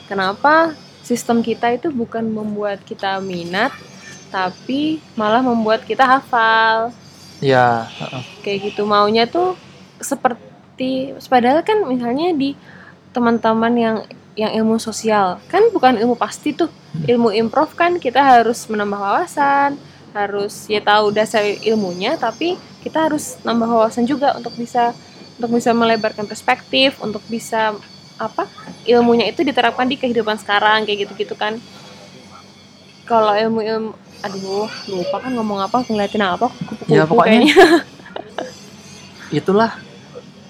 Kenapa 0.08 0.72
sistem 1.04 1.44
kita 1.44 1.70
itu 1.76 1.92
bukan 1.92 2.24
membuat 2.24 2.80
kita 2.82 3.20
minat 3.20 3.70
tapi 4.32 4.98
malah 5.14 5.44
membuat 5.44 5.86
kita 5.86 6.02
hafal? 6.02 6.90
Ya 7.38 7.86
heeh. 8.00 8.22
kayak 8.42 8.58
gitu. 8.72 8.82
Maunya 8.88 9.28
tuh 9.28 9.54
seperti 10.00 11.14
padahal 11.30 11.62
kan 11.62 11.86
misalnya 11.86 12.34
di 12.34 12.58
teman-teman 13.14 13.74
yang 13.78 13.96
yang 14.34 14.52
ilmu 14.54 14.82
sosial. 14.82 15.38
Kan 15.46 15.70
bukan 15.70 15.98
ilmu 15.98 16.18
pasti 16.18 16.54
tuh. 16.54 16.70
Ilmu 17.06 17.34
improv 17.34 17.74
kan 17.74 17.98
kita 17.98 18.22
harus 18.22 18.66
menambah 18.70 18.98
wawasan 18.98 19.78
harus 20.14 20.70
ya 20.70 20.78
tahu 20.78 21.10
dasar 21.10 21.42
ilmunya 21.42 22.14
tapi 22.14 22.54
kita 22.86 23.10
harus 23.10 23.34
nambah 23.42 23.66
wawasan 23.66 24.06
juga 24.06 24.30
untuk 24.38 24.54
bisa 24.54 24.94
untuk 25.34 25.58
bisa 25.58 25.74
melebarkan 25.74 26.30
perspektif 26.30 27.02
untuk 27.02 27.18
bisa 27.26 27.74
apa 28.14 28.46
ilmunya 28.86 29.26
itu 29.26 29.42
diterapkan 29.42 29.90
di 29.90 29.98
kehidupan 29.98 30.38
sekarang 30.38 30.86
kayak 30.86 31.10
gitu-gitu 31.10 31.34
kan. 31.34 31.58
Kalau 33.04 33.34
ilmu 33.34 33.60
ilmu 33.60 33.90
aduh 34.24 34.70
lupa 34.88 35.20
kan 35.20 35.34
ngomong 35.34 35.66
apa 35.66 35.82
ngeliatin 35.84 36.22
apa 36.24 36.48
kupu-kupu 36.48 36.94
Ya, 36.94 37.04
pokoknya 37.04 37.38
kayaknya. 37.42 37.66
itulah. 39.42 39.70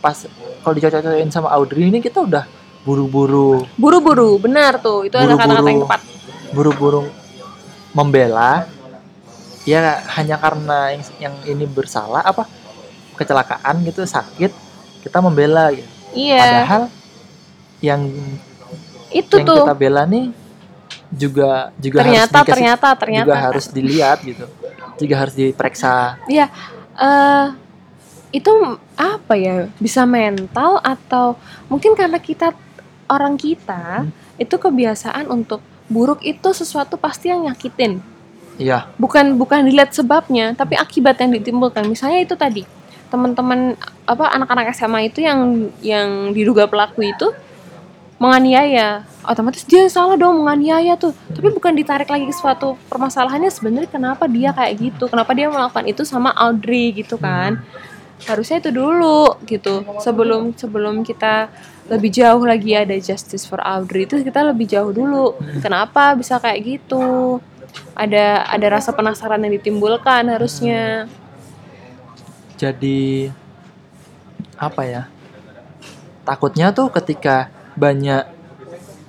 Pas 0.04 0.28
kalau 0.60 0.74
dicocok-cocokin 0.76 1.32
sama 1.32 1.48
Audrey 1.56 1.88
ini 1.88 2.04
kita 2.04 2.20
udah 2.20 2.44
buru-buru 2.84 3.64
buru-buru 3.74 4.36
benar 4.38 4.76
tuh 4.78 5.08
itu 5.08 5.16
ada 5.16 5.32
Buru-buru. 5.32 5.40
kata-kata 5.48 5.70
yang 5.70 5.82
tepat 5.84 6.00
buru-buru 6.52 7.00
membela 7.90 8.68
ya 9.64 9.80
hanya 10.14 10.36
karena 10.36 10.92
yang, 10.92 11.02
yang 11.18 11.34
ini 11.48 11.64
bersalah 11.64 12.20
apa 12.20 12.44
kecelakaan 13.16 13.80
gitu 13.82 14.04
sakit 14.04 14.52
kita 15.00 15.18
membela 15.18 15.72
gitu. 15.72 15.88
iya 16.12 16.38
padahal 16.38 16.82
yang 17.80 18.00
itu 19.08 19.34
yang 19.34 19.46
tuh 19.48 19.64
kita 19.64 19.74
bela 19.74 20.02
nih 20.04 20.28
juga 21.08 21.72
juga 21.78 21.98
ternyata 22.02 22.20
harus 22.20 22.28
dikasih- 22.28 22.52
ternyata 22.52 22.88
ternyata 22.92 23.24
juga 23.24 23.36
harus 23.40 23.64
dilihat 23.70 24.18
gitu 24.20 24.44
juga 24.94 25.14
harus 25.16 25.34
diperiksa 25.34 25.94
Iya, 26.28 26.46
eh 26.94 27.46
itu 28.30 28.50
apa 28.94 29.34
ya? 29.34 29.66
Bisa 29.78 30.02
mental 30.02 30.82
atau 30.82 31.34
mungkin 31.66 31.94
karena 31.94 32.18
kita 32.18 32.50
orang 33.14 33.38
kita 33.38 34.02
Hmm. 34.02 34.10
itu 34.42 34.54
kebiasaan 34.58 35.30
untuk 35.30 35.62
buruk 35.86 36.20
itu 36.26 36.50
sesuatu 36.50 36.98
pasti 36.98 37.30
yang 37.30 37.46
nyakitin. 37.46 38.02
iya. 38.58 38.90
Bukan 38.98 39.38
bukan 39.38 39.62
dilihat 39.66 39.94
sebabnya, 39.94 40.54
tapi 40.58 40.74
akibat 40.74 41.18
yang 41.22 41.30
ditimbulkan. 41.34 41.86
Misalnya 41.86 42.22
itu 42.22 42.34
tadi 42.34 42.62
teman-teman 43.10 43.78
apa 44.10 44.26
anak-anak 44.34 44.74
SMA 44.74 45.10
itu 45.10 45.22
yang 45.22 45.70
yang 45.78 46.34
diduga 46.34 46.66
pelaku 46.66 47.06
itu 47.06 47.30
menganiaya. 48.18 49.04
Otomatis 49.26 49.66
dia 49.66 49.86
salah 49.90 50.14
dong 50.14 50.42
menganiaya 50.42 50.94
tuh. 50.94 51.12
Tapi 51.34 51.48
bukan 51.50 51.74
ditarik 51.74 52.06
lagi 52.06 52.30
ke 52.30 52.34
suatu 52.34 52.78
permasalahannya 52.90 53.50
sebenarnya 53.50 53.90
kenapa 53.90 54.24
dia 54.30 54.50
kayak 54.54 54.74
gitu? 54.80 55.04
Kenapa 55.10 55.34
dia 55.34 55.50
melakukan 55.50 55.84
itu 55.86 56.02
sama 56.06 56.30
Audrey 56.34 56.94
gitu 56.94 57.18
kan 57.18 57.62
harusnya 58.22 58.62
itu 58.62 58.70
dulu 58.70 59.34
gitu. 59.44 59.82
Sebelum 59.98 60.54
sebelum 60.54 61.02
kita 61.02 61.50
lebih 61.90 62.08
jauh 62.08 62.42
lagi 62.46 62.72
ada 62.72 62.96
justice 62.96 63.44
for 63.44 63.60
Audrey 63.60 64.08
itu 64.08 64.22
kita 64.22 64.40
lebih 64.46 64.70
jauh 64.70 64.94
dulu. 64.94 65.36
Kenapa 65.60 66.14
bisa 66.14 66.38
kayak 66.38 66.60
gitu? 66.62 67.38
Ada 67.98 68.46
ada 68.48 68.66
rasa 68.70 68.94
penasaran 68.94 69.42
yang 69.42 69.58
ditimbulkan 69.58 70.30
harusnya. 70.30 71.10
Jadi 72.54 73.28
apa 74.56 74.82
ya? 74.86 75.02
Takutnya 76.24 76.72
tuh 76.72 76.88
ketika 76.88 77.52
banyak 77.76 78.24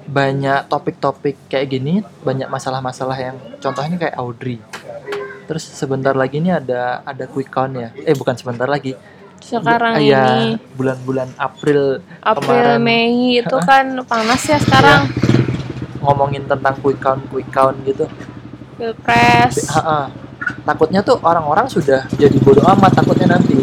banyak 0.06 0.70
topik-topik 0.70 1.50
kayak 1.50 1.68
gini 1.70 1.94
banyak 2.22 2.46
masalah-masalah 2.46 3.18
yang 3.18 3.38
contohnya 3.58 3.98
kayak 3.98 4.18
Audrey 4.22 4.62
terus 5.46 5.64
sebentar 5.66 6.14
lagi 6.18 6.42
ini 6.42 6.50
ada 6.50 7.06
ada 7.06 7.26
quick 7.30 7.50
count 7.50 7.74
ya. 7.78 7.90
Eh 8.06 8.14
bukan 8.18 8.34
sebentar 8.38 8.66
lagi. 8.66 8.98
Sekarang 9.42 10.02
Bu- 10.02 10.06
ya, 10.10 10.26
ini. 10.26 10.58
bulan-bulan 10.74 11.30
April 11.38 12.02
April 12.22 12.78
kemarin. 12.78 12.82
Mei 12.82 13.42
itu 13.42 13.58
kan 13.62 13.86
panas 14.10 14.42
ya 14.46 14.58
sekarang. 14.58 15.10
Ngomongin 16.02 16.50
tentang 16.50 16.76
quick 16.82 16.98
count 16.98 17.22
quick 17.30 17.50
count 17.54 17.78
gitu. 17.86 18.10
Pilpres. 18.78 19.70
Takutnya 20.66 21.02
tuh 21.02 21.18
orang-orang 21.22 21.66
sudah 21.70 22.06
jadi 22.18 22.38
bodoh 22.42 22.66
amat 22.66 22.92
takutnya 22.98 23.38
nanti. 23.38 23.54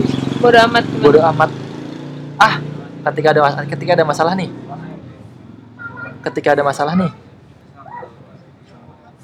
Bodo 0.43 0.59
amat 0.67 0.83
gimana? 0.87 1.03
bodoh 1.07 1.23
amat. 1.35 1.51
Ah 2.39 2.59
ketika 3.11 3.35
ada 3.35 3.41
ketika 3.67 3.91
ada 3.99 4.05
masalah 4.07 4.33
nih. 4.35 4.51
Ketika 6.23 6.55
ada 6.55 6.63
masalah 6.63 6.95
nih 6.95 7.22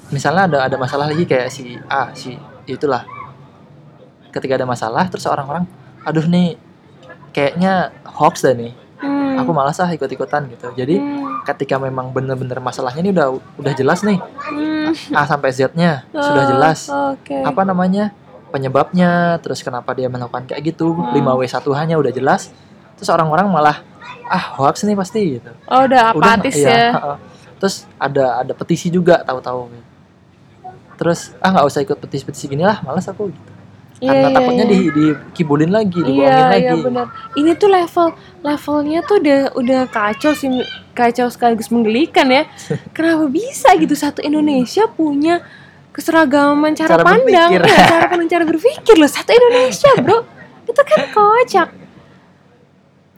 misalnya 0.09 0.43
ada 0.45 0.57
ada 0.65 0.75
masalah 0.75 1.05
lagi 1.05 1.23
kayak 1.23 1.49
si 1.49 1.77
A 1.85 2.13
si 2.13 2.33
itulah 2.65 3.05
ketika 4.29 4.55
ada 4.55 4.65
masalah 4.65 5.05
terus 5.07 5.25
orang-orang 5.25 5.65
aduh 6.01 6.25
nih 6.25 6.57
kayaknya 7.31 7.93
hoax 8.05 8.43
dah 8.43 8.53
nih 8.53 8.73
Hmm. 8.99 9.39
aku 9.39 9.55
malas 9.55 9.79
ah 9.79 9.87
ikut-ikutan 9.87 10.51
gitu 10.51 10.75
jadi 10.75 10.99
Hmm. 10.99 11.39
ketika 11.47 11.79
memang 11.79 12.11
bener-bener 12.11 12.59
masalahnya 12.59 12.99
ini 12.99 13.15
udah 13.15 13.31
udah 13.55 13.71
jelas 13.71 14.03
nih 14.03 14.19
Hmm. 14.19 14.91
A 15.15 15.23
sampai 15.23 15.55
Z-nya 15.55 16.03
sudah 16.11 16.43
Oh, 16.43 16.49
jelas 16.51 16.79
Oke. 16.91 17.39
apa 17.39 17.63
namanya 17.63 18.11
penyebabnya 18.51 19.39
terus 19.39 19.63
kenapa 19.63 19.95
dia 19.95 20.11
melakukan 20.11 20.43
kayak 20.45 20.61
gitu 20.67 20.91
Hmm. 20.91 21.15
5W1 21.15 21.63
hanya 21.71 21.95
udah 21.95 22.11
jelas 22.11 22.51
terus 22.99 23.07
orang-orang 23.07 23.47
malah 23.47 23.79
ah 24.27 24.59
hoax 24.59 24.83
nih 24.83 24.99
pasti 24.99 25.39
gitu 25.39 25.47
Oh 25.65 25.87
udah 25.87 26.11
apatis 26.11 26.59
iya, 26.59 26.67
ya. 26.67 26.87
ha-ha. 26.91 27.15
terus 27.55 27.87
ada 27.95 28.43
ada 28.43 28.51
petisi 28.51 28.91
juga 28.91 29.23
tahu-tahu 29.23 29.71
terus 30.99 31.31
ah 31.39 31.55
nggak 31.55 31.65
usah 31.65 31.79
ikut 31.87 31.95
petisi-petisi 31.95 32.51
gini 32.51 32.67
lah 32.67 32.83
malas 32.83 33.07
aku 33.07 33.31
gitu 33.31 33.51
Iya, 33.99 34.15
karena 34.15 34.27
iya, 34.31 34.35
takutnya 34.39 34.63
iya. 34.65 34.71
di 34.71 34.79
dikibulin 34.95 35.71
lagi 35.75 35.99
dibohongin 35.99 36.23
Iya 36.23 36.47
lagi 36.47 36.63
iya 36.63 36.73
benar. 36.79 37.05
Ini 37.35 37.51
tuh 37.59 37.67
level 37.67 38.07
levelnya 38.47 38.99
tuh 39.03 39.15
udah 39.19 39.39
udah 39.59 39.81
kacau 39.91 40.31
sih 40.31 40.47
kacau 40.95 41.27
sekaligus 41.27 41.67
menggelikan 41.67 42.31
ya. 42.31 42.47
Kenapa 42.95 43.27
bisa 43.27 43.75
gitu 43.75 43.91
satu 43.99 44.23
Indonesia 44.23 44.87
punya 44.87 45.43
keseragaman 45.91 46.79
cara, 46.79 46.95
Cara 46.95 47.03
pandang, 47.03 47.51
berpikir. 47.51 47.75
ya, 47.75 47.87
cara 47.91 48.05
pandang 48.07 48.29
cara 48.31 48.43
berpikir 48.47 48.95
loh 48.95 49.11
satu 49.11 49.31
Indonesia 49.35 49.91
bro. 49.99 50.17
Itu 50.63 50.81
kan 50.87 51.01
kocak. 51.11 51.69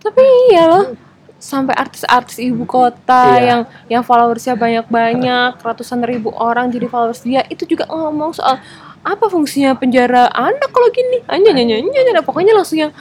Tapi 0.01 0.23
iya 0.49 0.65
loh 0.65 1.10
sampai 1.41 1.73
artis-artis 1.73 2.37
ibu 2.37 2.69
kota 2.69 3.41
Iya. 3.41 3.41
yang 3.41 3.61
yang 3.89 4.03
followersnya 4.05 4.53
banyak-banyak 4.53 5.57
ratusan 5.57 6.05
ribu 6.05 6.29
orang 6.37 6.69
jadi 6.69 6.85
followers 6.85 7.25
dia 7.25 7.41
itu 7.49 7.65
juga 7.65 7.89
ngomong 7.89 8.37
soal 8.37 8.61
apa 9.01 9.25
fungsinya 9.25 9.73
penjara 9.73 10.29
anak 10.29 10.69
kalau 10.69 10.93
gini. 10.93 11.25
Anjay 11.25 11.57
anjay 11.57 11.81
anjay 11.81 12.01
anjay. 12.05 12.21
pokoknya 12.21 12.53
langsung 12.53 12.77
yang 12.77 12.93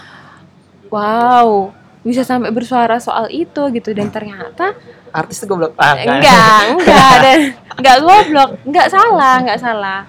wow 0.88 1.68
bisa 2.00 2.24
sampai 2.24 2.48
bersuara 2.48 2.96
soal 2.96 3.29
itu 3.29 3.61
gitu. 3.76 3.92
Dan 3.92 4.09
ternyata 4.09 4.72
artis 5.12 5.44
tuh 5.44 5.53
goblok 5.53 5.76
ah, 5.76 6.00
enggak 6.00 6.61
enggak 6.72 7.12
dan 7.24 7.38
enggak 7.76 7.96
goblok 8.00 8.50
enggak 8.64 8.88
salah 8.88 9.37
enggak 9.44 9.61
salah. 9.61 10.00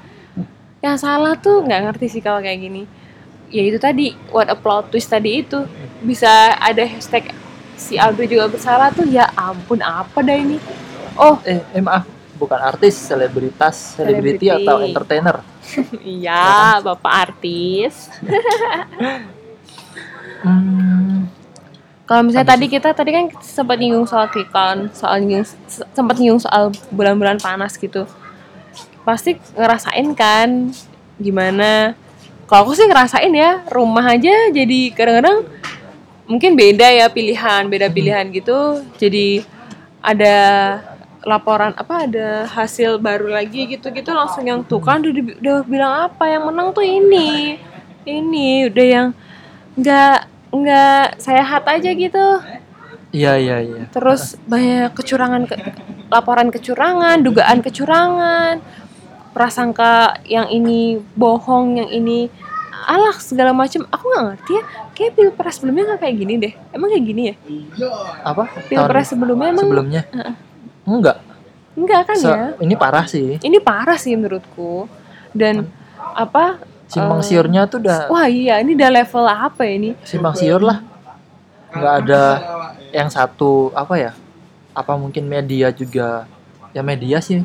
Yang 0.79 0.97
salah 1.03 1.33
tuh 1.35 1.67
enggak 1.67 1.91
ngerti 1.91 2.07
sih 2.07 2.21
kalau 2.23 2.39
kayak 2.39 2.63
gini. 2.63 2.87
Ya 3.51 3.67
itu 3.67 3.75
tadi 3.75 4.15
what 4.31 4.47
a 4.47 4.55
plot 4.55 4.95
twist 4.95 5.11
tadi 5.11 5.43
itu. 5.43 5.67
Bisa 5.99 6.55
ada 6.55 6.87
hashtag 6.87 7.35
si 7.81 7.97
Audrey 7.97 8.29
juga 8.29 8.45
bersalah 8.45 8.93
tuh 8.93 9.09
ya 9.09 9.25
ampun 9.33 9.81
apa 9.81 10.21
dah 10.21 10.37
ini? 10.37 10.61
Oh. 11.17 11.41
Eh, 11.41 11.65
eh 11.73 11.81
maaf 11.81 12.21
bukan 12.41 12.57
artis 12.57 12.97
selebritas 12.97 14.01
selebriti 14.01 14.49
atau 14.49 14.81
entertainer. 14.81 15.45
Iya 16.01 16.81
bapak 16.81 17.13
artis. 17.29 18.09
Hmm, 20.41 21.29
Kalau 22.09 22.25
misalnya 22.25 22.49
Habis 22.49 22.65
tadi 22.65 22.73
kita 22.73 22.89
tadi 22.97 23.13
kan 23.13 23.29
sempat 23.45 23.77
nyinggung 23.77 24.09
soal 24.09 24.25
quick 24.25 24.49
count, 24.49 24.89
soal 24.97 25.21
nyinggung, 25.21 25.45
sempat 25.69 26.17
nyinggung 26.17 26.41
soal 26.41 26.73
bulan-bulan 26.89 27.37
panas 27.37 27.77
gitu. 27.77 28.09
Pasti 29.05 29.37
ngerasain 29.53 30.17
kan 30.17 30.73
gimana? 31.21 31.93
Kalau 32.49 32.65
aku 32.65 32.73
sih 32.73 32.89
ngerasain 32.89 33.29
ya, 33.29 33.61
rumah 33.69 34.17
aja 34.17 34.49
jadi 34.49 34.89
kadang-kadang 34.97 35.45
mungkin 36.31 36.55
beda 36.55 36.87
ya 36.87 37.11
pilihan, 37.11 37.67
beda 37.67 37.91
pilihan 37.91 38.31
gitu. 38.31 38.79
Jadi 38.95 39.43
ada 39.99 40.37
laporan 41.21 41.75
apa 41.77 42.09
ada 42.09 42.49
hasil 42.49 42.97
baru 42.97 43.29
lagi 43.29 43.69
gitu-gitu 43.77 44.09
langsung 44.09 44.41
yang 44.41 44.65
tuh 44.65 44.81
kan 44.81 45.03
udah, 45.03 45.37
udah 45.37 45.57
bilang 45.67 45.93
apa 46.09 46.25
yang 46.25 46.49
menang 46.49 46.73
tuh 46.73 46.81
ini 46.81 47.61
ini 48.09 48.65
udah 48.65 48.85
yang 48.87 49.07
nggak 49.77 50.19
nggak 50.49 51.05
sehat 51.21 51.63
aja 51.69 51.89
gitu. 51.93 52.27
Iya 53.11 53.35
iya 53.37 53.57
iya. 53.59 53.83
Terus 53.91 54.39
banyak 54.47 54.95
kecurangan 54.95 55.43
ke, 55.45 55.55
laporan 56.07 56.47
kecurangan 56.47 57.19
dugaan 57.19 57.59
kecurangan 57.59 58.63
prasangka 59.35 60.19
yang 60.27 60.47
ini 60.51 60.99
bohong 61.15 61.79
yang 61.79 61.89
ini 61.91 62.31
alah 62.87 63.15
segala 63.21 63.51
macam 63.53 63.85
aku 63.89 64.05
nggak 64.09 64.25
ngerti 64.31 64.51
ya. 64.57 64.63
Kayak 64.97 65.11
pilpres 65.17 65.53
sebelumnya 65.57 65.83
nggak 65.93 65.99
kayak 66.01 66.15
gini 66.17 66.33
deh. 66.37 66.53
Emang 66.73 66.87
kayak 66.89 67.05
gini 67.05 67.21
ya? 67.29 67.35
Apa? 68.25 68.43
Pilpres 68.65 69.07
sebelumnya 69.13 69.47
emang 69.53 69.65
sebelumnya? 69.67 70.01
Heeh. 70.09 70.33
enggak 70.81 71.17
enggak 71.77 72.01
kan 72.09 72.17
Se- 72.17 72.27
ya? 72.27 72.45
ini 72.59 72.73
parah 72.75 73.05
sih. 73.05 73.37
Ini 73.39 73.57
parah 73.61 73.97
sih 73.97 74.13
menurutku. 74.17 74.89
Dan 75.31 75.69
apa 75.97 76.59
simpang 76.91 77.23
eh, 77.23 77.25
siurnya 77.25 77.69
tuh 77.71 77.79
udah 77.79 78.11
wah 78.11 78.27
iya 78.27 78.59
ini 78.59 78.75
udah 78.75 78.89
level 78.91 79.25
apa 79.29 79.61
ya 79.63 79.73
ini? 79.77 79.89
Simpang 80.03 80.35
siur 80.35 80.59
lah. 80.59 80.83
Nggak 81.71 81.93
ada 82.05 82.23
yang 82.91 83.07
satu 83.07 83.71
apa 83.77 83.95
ya? 83.95 84.11
Apa 84.75 84.97
mungkin 84.99 85.27
media 85.29 85.71
juga? 85.71 86.27
Ya 86.75 86.81
media 86.83 87.21
sih. 87.23 87.43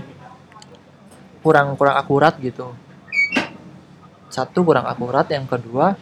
Kurang 1.45 1.79
kurang 1.79 1.95
akurat 1.95 2.35
gitu 2.43 2.75
satu 4.37 4.61
kurang 4.61 4.85
akurat. 4.85 5.25
Yang 5.33 5.57
kedua 5.57 5.97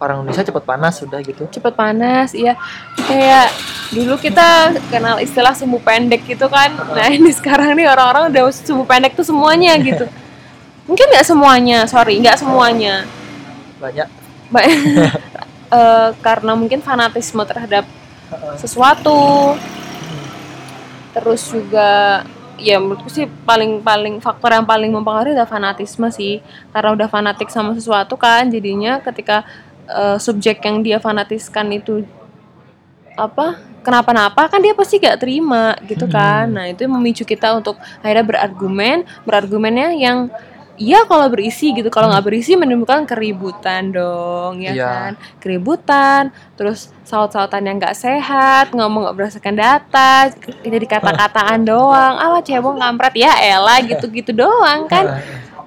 orang 0.00 0.24
Indonesia 0.24 0.44
cepat 0.44 0.64
panas 0.68 1.00
sudah 1.00 1.18
gitu. 1.24 1.48
Cepet 1.48 1.72
panas 1.72 2.36
iya. 2.36 2.60
Kayak 3.00 3.48
dulu 3.96 4.20
kita 4.20 4.76
kenal 4.92 5.16
istilah 5.24 5.56
sumbu 5.56 5.80
pendek 5.80 6.28
gitu 6.28 6.44
kan. 6.52 6.76
Nah 6.76 7.08
ini 7.08 7.32
sekarang 7.32 7.72
nih 7.72 7.88
orang-orang 7.88 8.28
udah 8.28 8.52
sumbu 8.52 8.84
pendek 8.84 9.16
tuh 9.16 9.24
semuanya 9.24 9.80
gitu. 9.80 10.04
Mungkin 10.88 11.06
nggak 11.08 11.24
semuanya 11.24 11.88
sorry 11.88 12.20
nggak 12.20 12.36
semuanya. 12.36 13.08
Banyak. 13.80 14.08
Ba- 14.52 14.68
Eh, 15.70 16.10
karena 16.18 16.58
mungkin 16.58 16.82
fanatisme 16.82 17.46
terhadap 17.46 17.86
sesuatu. 18.58 19.54
Terus 21.14 21.46
juga 21.46 22.22
ya 22.60 22.76
menurutku 22.76 23.08
sih 23.08 23.24
paling 23.48 23.80
paling 23.80 24.20
faktor 24.20 24.52
yang 24.52 24.68
paling 24.68 24.92
mempengaruhi 24.92 25.32
adalah 25.32 25.48
fanatisme 25.48 26.06
sih 26.12 26.44
karena 26.70 26.92
udah 26.92 27.08
fanatik 27.08 27.48
sama 27.48 27.72
sesuatu 27.72 28.14
kan 28.20 28.46
jadinya 28.52 29.00
ketika 29.00 29.42
eh, 29.88 30.20
subjek 30.20 30.60
yang 30.62 30.84
dia 30.84 31.00
fanatiskan 31.00 31.72
itu 31.72 32.04
apa 33.16 33.58
kenapa-napa 33.80 34.48
kan 34.48 34.60
dia 34.60 34.76
pasti 34.76 35.00
gak 35.00 35.20
terima 35.24 35.76
gitu 35.88 36.04
kan 36.06 36.48
Hmm. 36.48 36.56
nah 36.56 36.64
itu 36.68 36.84
memicu 36.84 37.24
kita 37.24 37.56
untuk 37.56 37.76
akhirnya 38.04 38.24
berargumen 38.24 39.08
berargumennya 39.24 39.96
yang 39.96 40.28
Iya 40.80 41.04
kalau 41.04 41.28
berisi 41.28 41.76
gitu. 41.76 41.92
Kalau 41.92 42.08
nggak 42.08 42.24
berisi 42.24 42.56
menimbulkan 42.56 43.04
keributan 43.04 43.92
dong 43.92 44.64
ya 44.64 44.72
Iya. 44.72 44.86
kan? 44.88 45.12
Keributan 45.36 46.32
terus 46.56 46.88
saut-sautan 47.04 47.68
yang 47.68 47.76
nggak 47.76 47.92
sehat 47.92 48.72
ngomong 48.72 49.04
nggak 49.04 49.16
berdasarkan 49.20 49.60
data 49.60 50.32
jadi 50.64 50.86
kata-kataan 50.88 51.68
doang. 51.68 52.16
Alah 52.16 52.40
cebong 52.40 52.80
kampret 52.80 53.12
ya 53.12 53.28
elah 53.44 53.76
gitu-gitu 53.84 54.32
doang 54.32 54.88
kan? 54.88 55.20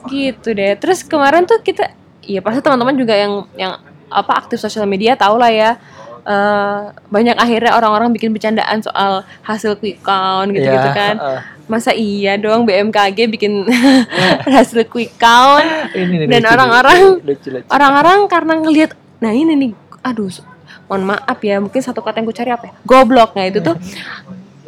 Gitu 0.09 0.49
deh. 0.49 0.73
Terus 0.81 1.05
kemarin 1.05 1.45
tuh 1.45 1.61
kita 1.61 1.93
iya 2.25 2.41
pasti 2.41 2.65
teman-teman 2.65 2.97
juga 2.97 3.13
yang 3.13 3.45
yang 3.53 3.73
apa 4.09 4.33
aktif 4.33 4.57
sosial 4.57 4.89
media 4.89 5.13
tau 5.13 5.37
lah 5.37 5.53
ya 5.53 5.77
eh, 6.23 6.79
banyak 7.07 7.35
akhirnya 7.35 7.71
orang-orang 7.73 8.09
bikin 8.09 8.29
bercandaan 8.29 8.79
soal 8.79 9.11
hasil 9.41 9.75
quick 9.75 9.99
count 9.99 10.49
gitu-gitu 10.49 10.71
Iya, 10.85 10.93
kan. 10.93 11.15
heeh. 11.17 11.41
masa 11.63 11.91
iya 11.91 12.35
dong 12.35 12.63
BMKG 12.63 13.27
bikin 13.29 13.63
hasil 14.55 14.83
quick 14.85 15.15
count? 15.15 15.63
Ini 15.91 16.23
nih, 16.23 16.27
Dan 16.27 16.43
orang-orang- 16.45 17.23
orang-orang 17.67 18.19
karena 18.27 18.53
ngelihat 18.57 18.91
nah 19.17 19.31
ini 19.31 19.53
nih 19.53 19.71
aduh 20.01 20.27
mohon 20.85 21.07
maaf 21.07 21.39
ya 21.39 21.57
mungkin 21.57 21.79
satu 21.79 21.99
kata 21.99 22.19
yang 22.19 22.27
gue 22.27 22.35
cari 22.35 22.51
apa 22.51 22.65
ya? 22.65 22.73
Goblok. 22.83 23.31
Nah 23.33 23.47
itu 23.47 23.59
tuh 23.59 23.79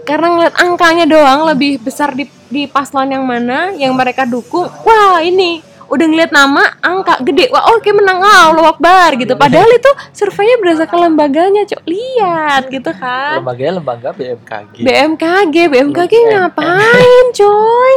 karena 0.02 0.28
ngeliat 0.30 0.56
angkanya 0.56 1.04
doang 1.04 1.44
lebih 1.46 1.80
besar 1.80 2.12
di 2.12 2.24
di 2.46 2.64
paslon 2.66 3.10
yang 3.10 3.24
mana 3.24 3.74
yang 3.74 3.92
mereka 3.92 4.24
dukung 4.24 4.70
wah 4.80 5.18
ini 5.20 5.60
udah 5.86 6.06
ngeliat 6.06 6.32
nama 6.34 6.64
angka 6.82 7.22
gede. 7.22 7.50
Wah 7.54 7.74
oke 7.76 7.90
menang. 7.94 8.20
Ah 8.22 8.52
Allah 8.52 8.74
Akbar 8.74 9.14
gitu. 9.18 9.34
Padahal 9.38 9.70
itu 9.70 9.92
surveinya 10.12 10.58
berdasarkan 10.62 11.12
lembaganya 11.12 11.64
cok. 11.66 11.82
Lihat 11.86 12.64
gitu 12.74 12.92
kan. 12.96 13.42
Lembaganya 13.42 13.82
lembaga 13.82 14.10
BMKG 14.14 14.82
BMKG 14.82 15.56
BMKG 15.70 16.14
BMKG. 16.14 16.14
ngapain 16.34 17.26
coy? 17.34 17.94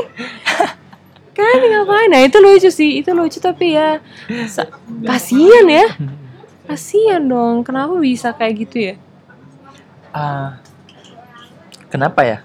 Kan 1.39 1.59
ngapain? 1.63 2.09
Nah 2.11 2.21
itu 2.27 2.37
lucu 2.43 2.71
sih 2.73 3.01
itu 3.01 3.11
lucu 3.15 3.39
tapi 3.39 3.79
ya 3.79 4.03
kasian 5.07 5.67
ya. 5.71 5.87
Kasian 6.69 7.25
dong 7.25 7.65
kenapa 7.65 7.97
bisa 7.97 8.35
kayak 8.37 8.69
gitu 8.69 8.77
ya? 8.93 8.95
Ah, 10.13 10.61
kenapa 11.89 12.21
ya? 12.27 12.39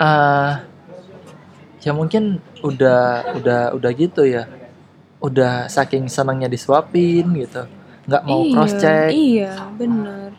Ah, 0.00 0.66
ya 1.86 1.94
mungkin 1.94 2.42
udah 2.66 3.36
udah 3.38 3.60
udah 3.78 3.90
gitu 3.94 4.26
ya 4.26 4.50
udah 5.20 5.66
saking 5.70 6.06
senangnya 6.06 6.48
disuapin 6.50 7.26
gitu. 7.36 7.64
Nggak 8.06 8.22
mau 8.22 8.40
iya 8.44 8.52
cross 8.54 8.74
check 8.78 9.08
iya 9.10 9.52
benar. 9.74 10.30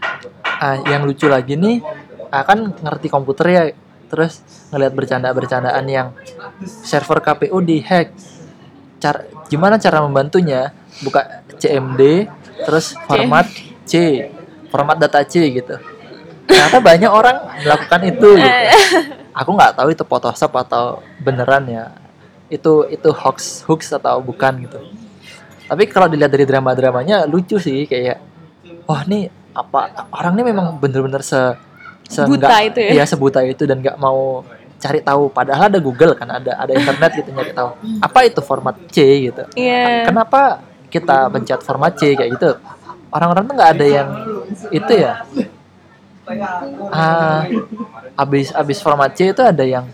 Ah 0.44 0.80
yang 0.88 1.04
lucu 1.04 1.28
lagi 1.28 1.58
nih 1.60 1.84
ah, 2.32 2.44
kan 2.44 2.72
ngerti 2.72 3.08
komputer 3.12 3.46
ya 3.50 3.64
terus 4.08 4.40
ngelihat 4.72 4.94
bercanda-bercandaan 4.96 5.86
yang 5.88 6.08
server 6.64 7.20
KPU 7.20 7.60
dihack. 7.60 8.14
Cara 8.98 9.28
gimana 9.52 9.78
cara 9.78 10.02
membantunya? 10.02 10.72
Buka 11.04 11.46
CMD 11.62 12.26
terus 12.66 12.98
format 13.06 13.46
C 13.86 14.26
format 14.74 14.98
data 14.98 15.22
C 15.28 15.46
gitu. 15.52 15.78
Ternyata 16.48 16.80
banyak 16.80 17.12
orang 17.12 17.38
melakukan 17.62 18.02
itu 18.08 18.30
gitu. 18.40 18.60
aku 19.38 19.50
nggak 19.54 19.78
tahu 19.78 19.94
itu 19.94 20.04
Photoshop 20.08 20.52
atau 20.58 21.06
beneran 21.22 21.70
ya 21.70 21.94
itu 22.48 22.88
itu 22.88 23.10
hoax 23.12 23.68
hoax 23.68 23.92
atau 23.92 24.20
bukan 24.20 24.64
gitu. 24.64 24.80
Tapi 25.68 25.84
kalau 25.92 26.08
dilihat 26.08 26.32
dari 26.32 26.48
drama-dramanya 26.48 27.28
lucu 27.28 27.60
sih 27.60 27.84
kayak 27.84 28.24
wah 28.88 29.04
nih 29.04 29.28
apa 29.52 30.08
orang 30.16 30.38
ini 30.40 30.44
memang 30.54 30.80
bener-bener 30.80 31.20
se, 31.20 31.36
se 32.08 32.24
Buta 32.24 32.48
nggak- 32.48 32.68
itu 32.72 32.80
ya? 32.80 32.92
iya 32.96 33.04
sebuta 33.04 33.44
itu 33.44 33.68
dan 33.68 33.84
nggak 33.84 34.00
mau 34.00 34.48
cari 34.80 35.02
tahu. 35.04 35.28
Padahal 35.34 35.68
ada 35.68 35.80
Google 35.82 36.14
kan 36.16 36.30
ada 36.30 36.56
ada 36.56 36.72
internet 36.72 37.12
gitu 37.20 37.30
nyari 37.34 37.52
tahu. 37.52 37.76
Apa 38.00 38.24
itu 38.24 38.40
format 38.40 38.78
C 38.88 39.28
gitu? 39.28 39.44
Iya. 39.60 40.08
Kenapa 40.08 40.62
kita 40.88 41.28
pencet 41.28 41.60
format 41.68 41.92
C 42.00 42.16
kayak 42.16 42.32
gitu? 42.38 42.56
Orang-orang 43.12 43.44
tuh 43.50 43.54
nggak 43.60 43.72
ada 43.76 43.86
yang 43.88 44.10
itu 44.72 44.94
ya? 44.94 45.26
Ah 46.92 47.44
abis 48.16 48.52
abis 48.52 48.80
format 48.80 49.12
C 49.16 49.32
itu 49.32 49.44
ada 49.44 49.64
yang 49.64 49.88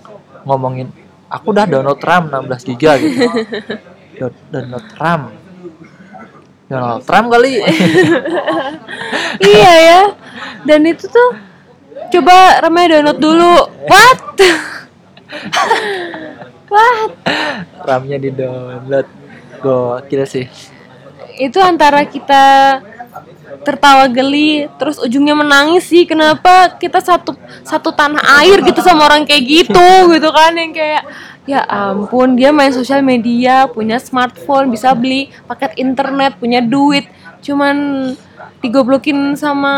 ngomongin 0.43 0.89
aku 1.33 1.49
udah 1.49 1.65
download 1.65 1.97
RAM 1.97 2.29
16 2.29 2.69
giga 2.69 3.01
gitu. 3.01 3.25
Do- 4.21 4.45
download 4.53 4.87
RAM. 5.01 5.21
Download 6.69 7.03
RAM 7.09 7.25
kali. 7.33 7.53
Iya 9.33 9.73
ya. 9.73 10.01
Dan 10.63 10.85
itu 10.85 11.09
tuh 11.09 11.29
coba 12.13 12.61
ramai 12.61 12.85
download 12.85 13.17
dulu. 13.17 13.65
What? 13.89 14.37
What? 16.73 17.11
RAM-nya 17.81 18.17
di 18.21 18.29
download. 18.29 19.09
Gokil 19.63 20.23
sih. 20.27 20.45
Itu 21.39 21.57
antara 21.63 22.05
kita 22.05 22.77
tertawa 23.61 24.09
geli 24.09 24.65
terus 24.81 24.97
ujungnya 24.97 25.37
menangis 25.37 25.85
sih. 25.85 26.09
Kenapa 26.09 26.73
kita 26.81 26.97
satu 26.97 27.37
satu 27.61 27.93
tanah 27.93 28.41
air 28.41 28.65
gitu 28.65 28.81
sama 28.81 29.05
orang 29.05 29.29
kayak 29.29 29.43
gitu 29.45 29.89
gitu 30.17 30.29
kan 30.33 30.57
yang 30.57 30.73
kayak 30.73 31.03
ya 31.43 31.59
ampun 31.67 32.39
dia 32.39 32.55
main 32.55 32.71
sosial 32.71 33.03
media 33.03 33.67
punya 33.67 33.99
smartphone 33.99 34.71
bisa 34.71 34.95
beli 34.97 35.29
paket 35.45 35.77
internet 35.77 36.41
punya 36.41 36.63
duit. 36.63 37.05
Cuman 37.43 38.09
digoblokin 38.63 39.35
sama 39.35 39.75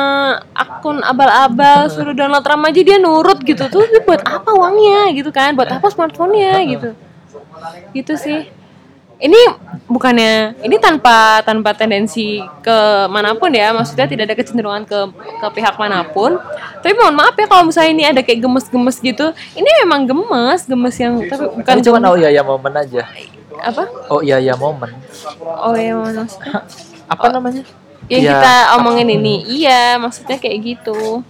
akun 0.53 1.01
abal-abal 1.01 1.88
suruh 1.93 2.13
download 2.13 2.45
RAM 2.45 2.63
aja 2.69 2.81
dia 2.81 2.97
nurut 3.01 3.43
gitu. 3.43 3.67
Tuh 3.67 3.83
buat 4.07 4.23
apa 4.23 4.55
uangnya? 4.55 5.11
Gitu 5.11 5.29
kan 5.35 5.57
buat 5.57 5.67
apa 5.67 5.91
smartphone-nya? 5.91 6.63
Gitu. 6.63 6.89
Gitu 7.91 8.13
sih 8.15 8.64
ini 9.15 9.39
bukannya 9.88 10.60
ini 10.60 10.75
tanpa 10.75 11.39
tanpa 11.47 11.71
tendensi 11.71 12.43
ke 12.60 12.78
mana 13.08 13.32
pun 13.32 13.47
ya 13.54 13.71
maksudnya 13.71 14.12
tidak 14.12 14.28
ada 14.28 14.36
kecenderungan 14.36 14.84
ke 14.84 14.99
ke 15.39 15.47
pihak 15.56 15.75
mana 15.80 16.04
pun. 16.04 16.36
Tapi 16.84 16.93
mohon 16.99 17.15
maaf 17.15 17.34
ya 17.39 17.47
kalau 17.47 17.71
misalnya 17.71 17.91
ini 17.95 18.04
ada 18.04 18.21
kayak 18.21 18.43
gemes-gemes 18.43 18.97
gitu. 18.99 19.32
Ini 19.56 19.69
memang 19.88 20.04
gemes 20.04 20.67
gemes 20.67 20.95
yang 20.99 21.23
tapi 21.32 21.47
bukan 21.47 21.63
kan 21.63 21.80
cuma 21.80 21.97
oh 22.12 22.17
iya 22.19 22.30
ya 22.36 22.43
momen 22.43 22.73
aja. 22.75 23.04
Apa? 23.63 23.84
Oh 24.12 24.19
iya 24.19 24.38
ya 24.43 24.54
momen. 24.60 24.91
Oh 25.39 25.73
ya 25.73 25.95
maksudnya? 25.95 26.67
Apa 27.13 27.25
namanya? 27.32 27.63
Yang 28.12 28.21
Ya, 28.21 28.32
kita 28.38 28.54
omongin 28.78 29.08
ini. 29.10 29.36
Iya 29.47 29.95
maksudnya 29.97 30.36
kayak 30.36 30.58
gitu. 30.60 31.23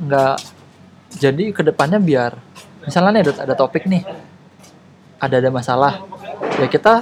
Nggak. 0.00 0.36
Jadi 1.20 1.44
ke 1.52 1.60
depannya 1.60 2.00
biar 2.00 2.32
misalnya 2.80 3.20
nih 3.20 3.22
ada, 3.28 3.32
ada 3.44 3.54
topik 3.54 3.84
nih. 3.84 4.08
Ada 5.20 5.36
ada 5.44 5.50
masalah 5.52 6.00
ya 6.60 6.68
kita 6.68 6.94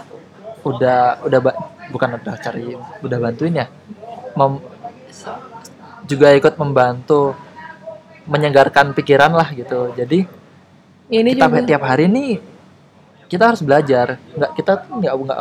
udah 0.63 1.23
udah 1.27 1.41
bukan 1.91 2.09
udah 2.21 2.35
cari 2.39 2.75
udah 3.03 3.19
bantuin 3.19 3.55
ya. 3.65 3.67
Mem- 4.39 4.63
juga 6.09 6.33
ikut 6.33 6.55
membantu 6.57 7.37
menyegarkan 8.25 8.97
pikiran 8.97 9.35
lah 9.35 9.51
gitu. 9.53 9.93
Jadi 9.93 10.25
ini 11.13 11.31
kita 11.37 11.49
juga 11.49 11.63
tiap 11.65 11.83
hari 11.85 12.07
nih 12.09 12.41
kita 13.29 13.53
harus 13.53 13.61
belajar. 13.61 14.17
Nggak 14.37 14.51
kita 14.57 14.73
tuh 14.85 14.93
nggak 15.03 15.15
nggak 15.15 15.39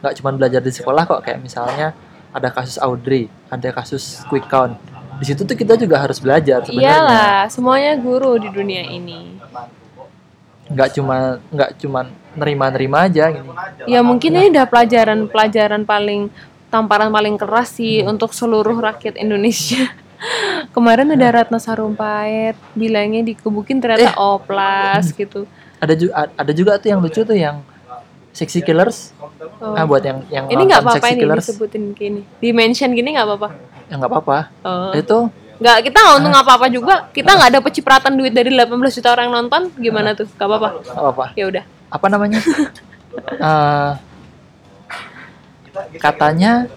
nggak 0.00 0.12
cuma 0.20 0.30
belajar 0.36 0.60
di 0.60 0.72
sekolah 0.72 1.02
kok. 1.08 1.20
Kayak 1.24 1.40
misalnya 1.40 1.94
ada 2.30 2.48
kasus 2.52 2.76
Audrey 2.82 3.30
ada 3.48 3.68
kasus 3.72 4.24
quick 4.28 4.44
count. 4.50 4.76
Di 5.20 5.28
situ 5.28 5.44
tuh 5.44 5.52
kita 5.52 5.76
juga 5.76 6.00
harus 6.00 6.16
belajar 6.16 6.64
sebenarnya. 6.64 6.96
Iyalah 6.96 7.38
semuanya 7.52 7.92
guru 8.00 8.40
di 8.40 8.48
dunia 8.48 8.84
ini 8.88 9.36
nggak 10.70 10.88
cuma 10.94 11.16
nggak 11.50 11.70
cuma 11.76 12.00
nerima-nerima 12.32 13.04
aja 13.04 13.26
gini 13.28 13.48
Ya 13.84 14.00
mungkin 14.00 14.30
ini 14.32 14.48
udah 14.48 14.66
pelajaran-pelajaran 14.66 15.82
paling 15.82 16.30
tamparan 16.68 17.10
paling 17.10 17.34
keras 17.34 17.74
sih 17.74 18.02
untuk 18.02 18.30
seluruh 18.30 18.78
rakyat 18.78 19.18
Indonesia. 19.18 19.90
Kemarin 20.74 21.10
ada 21.10 21.28
Ratna 21.32 21.58
Sarumpait 21.58 22.54
bilangnya 22.72 23.24
dikebukin 23.24 23.80
ternyata 23.80 24.14
oplas 24.14 25.10
gitu. 25.10 25.48
ada 25.80 25.96
juga 25.96 26.12
ada 26.30 26.52
juga 26.52 26.72
tuh 26.76 26.88
yang 26.88 27.00
lucu 27.00 27.20
tuh 27.20 27.34
yang 27.34 27.64
sexy 28.30 28.60
killers 28.60 29.16
Oh. 29.60 29.76
ah 29.76 29.84
buat 29.84 30.00
yang 30.00 30.24
yang 30.30 30.44
Ini 30.46 30.62
nggak 30.62 30.80
apa-apa 30.80 31.06
ini 31.10 31.24
disebutin 31.26 31.92
gini. 31.92 32.20
Di 32.36 32.48
mention 32.50 32.92
gini 32.92 33.12
nggak 33.12 33.26
apa-apa. 33.26 33.48
ya 33.88 33.94
nggak 33.96 34.08
apa-apa 34.08 34.38
Oh. 34.62 34.92
itu 34.94 35.18
Nggak 35.60 35.76
kita 35.84 35.98
nggak 35.98 36.16
untung 36.16 36.34
apa-apa 36.34 36.66
juga. 36.66 36.94
Kita 37.10 37.30
nggak 37.30 37.50
ada 37.52 37.60
pecipratan 37.60 38.12
duit 38.14 38.32
dari 38.32 38.48
18 38.50 38.66
juta 38.90 39.08
orang 39.10 39.28
nonton. 39.30 39.68
Gimana 39.76 40.12
tuh? 40.12 40.24
Gak 40.30 40.42
apa-apa. 40.42 40.68
nggak 40.80 40.96
apa-apa 40.96 41.24
Ya 41.34 41.44
udah. 41.46 41.64
apa 41.90 42.06
namanya 42.06 42.38
Eh, 43.42 43.92
katanya 45.98 46.70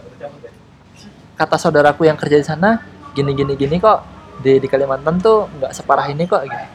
kata 1.33 1.55
saudaraku 1.55 2.03
yang 2.03 2.17
kerja 2.17 2.35
di 2.35 2.43
sana 2.43 2.81
gini 3.11 3.33
gini 3.33 3.53
gini 3.53 3.77
kok 3.77 4.01
di 4.39 4.57
di 4.57 4.65
Kalimantan 4.65 5.17
tuh 5.19 5.45
nggak 5.51 5.71
separah 5.71 6.07
ini 6.07 6.25
kok 6.25 6.41
gitu 6.41 6.65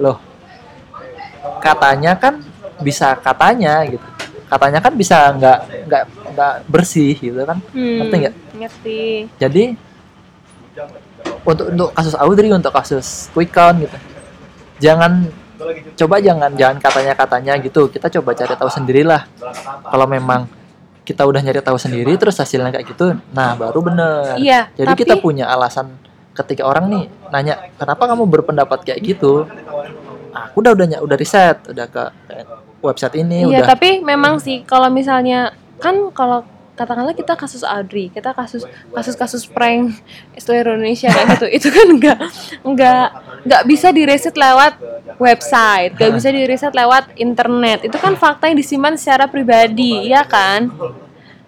loh 0.00 0.16
katanya 1.60 2.16
kan 2.16 2.40
bisa 2.80 3.12
katanya 3.14 3.84
gitu 3.84 4.04
katanya 4.46 4.80
kan 4.80 4.92
bisa 4.94 5.16
nggak 5.30 5.58
nggak 5.84 6.02
nggak 6.32 6.54
bersih 6.66 7.12
gitu 7.14 7.40
kan 7.44 7.60
Hmm, 7.70 8.00
Ngerti 8.00 8.16
nggak? 8.16 8.34
Ngerti. 8.56 9.00
jadi 9.36 9.64
untuk 11.44 11.66
untuk 11.72 11.88
kasus 11.96 12.14
Audrey 12.16 12.50
untuk 12.52 12.72
kasus 12.72 13.28
quick 13.32 13.52
count 13.54 13.80
gitu. 13.80 13.96
Jangan 14.80 15.28
coba 15.96 16.16
jangan 16.24 16.50
jangan 16.56 16.76
katanya 16.80 17.12
katanya 17.16 17.52
gitu. 17.60 17.88
Kita 17.88 18.08
coba 18.08 18.36
cari 18.36 18.54
tahu 18.56 18.70
sendirilah 18.70 19.22
kalau 19.88 20.06
memang 20.08 20.48
kita 21.10 21.26
udah 21.26 21.42
nyari 21.42 21.58
tahu 21.58 21.74
sendiri 21.74 22.14
terus 22.14 22.38
hasilnya 22.38 22.70
kayak 22.70 22.86
gitu 22.86 23.18
nah 23.34 23.58
baru 23.58 23.82
bener. 23.82 24.38
Iya, 24.38 24.70
jadi 24.78 24.94
tapi 24.94 25.00
kita 25.02 25.14
punya 25.18 25.50
alasan 25.50 25.98
ketika 26.38 26.62
orang 26.62 26.86
nih 26.86 27.04
nanya 27.34 27.54
kenapa 27.74 28.06
kamu 28.06 28.24
berpendapat 28.30 28.86
kayak 28.86 29.00
gitu? 29.02 29.48
Aku 30.30 30.62
udah 30.62 30.72
udah 30.78 31.02
udah 31.02 31.16
riset 31.18 31.58
udah 31.66 31.86
ke 31.90 32.04
website 32.78 33.18
ini 33.18 33.42
Iya, 33.42 33.66
udah 33.66 33.74
tapi 33.74 33.98
memang 34.06 34.38
sih 34.38 34.62
kalau 34.62 34.86
misalnya 34.86 35.50
kan 35.82 36.14
kalau 36.14 36.46
katakanlah 36.80 37.12
kita 37.12 37.36
kasus 37.36 37.60
Audrey, 37.60 38.08
kita 38.08 38.32
kasus 38.32 38.64
kasus-kasus 38.88 39.44
prank 39.44 40.00
seluruh 40.40 40.80
Indonesia 40.80 41.12
kayak 41.12 41.36
gitu, 41.36 41.46
itu 41.52 41.68
kan 41.68 41.86
enggak 41.92 42.18
enggak 42.64 43.04
enggak 43.44 43.62
bisa 43.68 43.92
direset 43.92 44.32
lewat 44.32 44.80
website, 45.20 45.92
enggak 46.00 46.12
bisa 46.16 46.28
direset 46.32 46.72
lewat 46.72 47.12
internet. 47.20 47.84
Itu 47.84 48.00
kan 48.00 48.16
fakta 48.16 48.48
yang 48.48 48.56
disimpan 48.56 48.96
secara 48.96 49.28
pribadi, 49.28 50.08
ya 50.08 50.24
kan? 50.24 50.72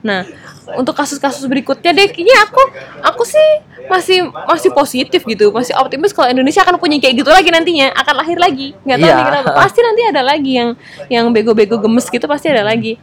Nah, 0.02 0.26
untuk 0.74 0.98
kasus-kasus 0.98 1.46
berikutnya 1.46 1.94
deh, 1.94 2.10
kayaknya 2.10 2.36
aku 2.44 2.62
aku 3.00 3.22
sih 3.22 3.48
masih 3.86 4.28
masih 4.50 4.70
positif 4.74 5.22
gitu, 5.22 5.54
masih 5.54 5.72
optimis 5.78 6.10
kalau 6.10 6.28
Indonesia 6.28 6.60
akan 6.66 6.76
punya 6.76 6.98
kayak 6.98 7.22
gitu 7.22 7.30
lagi 7.30 7.48
nantinya, 7.54 7.94
akan 7.96 8.14
lahir 8.20 8.36
lagi. 8.36 8.74
Nggak 8.82 8.98
tahu 8.98 9.08
Iya. 9.08 9.16
nih 9.16 9.26
kenapa. 9.30 9.50
Pasti 9.62 9.78
nanti 9.80 10.02
ada 10.04 10.22
lagi 10.26 10.52
yang 10.58 10.70
yang 11.06 11.24
bego-bego 11.30 11.78
gemes 11.78 12.10
gitu 12.10 12.26
pasti 12.26 12.50
ada 12.50 12.66
lagi. 12.66 12.98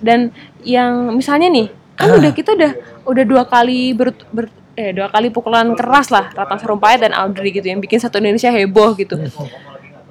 Dan 0.00 0.30
yang 0.62 1.14
misalnya 1.14 1.48
nih, 1.50 1.66
kan 1.98 2.14
udah 2.14 2.30
kita 2.30 2.54
udah 2.54 2.72
udah 3.08 3.24
dua 3.24 3.42
kali 3.48 3.92
ber, 3.96 4.14
ber- 4.30 4.54
eh 4.78 4.94
dua 4.94 5.10
kali 5.10 5.34
pukulan 5.34 5.74
keras 5.74 6.14
lah 6.14 6.30
Ratna 6.30 6.54
Sarumpait 6.54 7.02
dan 7.02 7.10
Audrey 7.10 7.50
gitu 7.50 7.66
yang 7.66 7.82
bikin 7.82 7.98
satu 7.98 8.22
Indonesia 8.22 8.46
heboh 8.54 8.94
gitu. 8.94 9.18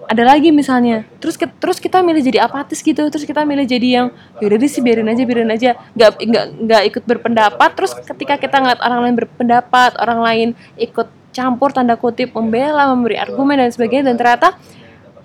Ada 0.07 0.23
lagi 0.23 0.51
misalnya 0.51 1.07
terus 1.19 1.39
ke- 1.39 1.51
terus 1.59 1.79
kita 1.79 2.03
milih 2.03 2.19
jadi 2.19 2.43
apatis 2.43 2.83
gitu 2.83 3.07
terus 3.07 3.23
kita 3.23 3.47
milih 3.47 3.63
jadi 3.63 3.87
yang 4.03 4.07
yaudah 4.43 4.59
deh 4.59 4.71
sih 4.71 4.83
biarin 4.83 5.07
aja 5.07 5.23
biarin 5.23 5.51
aja. 5.51 5.79
Nggak 5.95 6.09
nggak 6.19 6.45
nggak 6.67 6.83
ikut 6.91 7.03
berpendapat 7.07 7.69
terus 7.79 7.95
ketika 7.95 8.35
kita 8.35 8.59
ngeliat 8.59 8.83
orang 8.83 8.99
lain 9.07 9.15
berpendapat 9.23 9.91
orang 9.99 10.19
lain 10.19 10.47
ikut 10.75 11.07
campur 11.31 11.69
tanda 11.71 11.95
kutip 11.95 12.33
membela 12.35 12.89
memberi 12.91 13.15
argumen 13.15 13.61
dan 13.61 13.71
sebagainya 13.71 14.11
dan 14.11 14.15
ternyata 14.19 14.57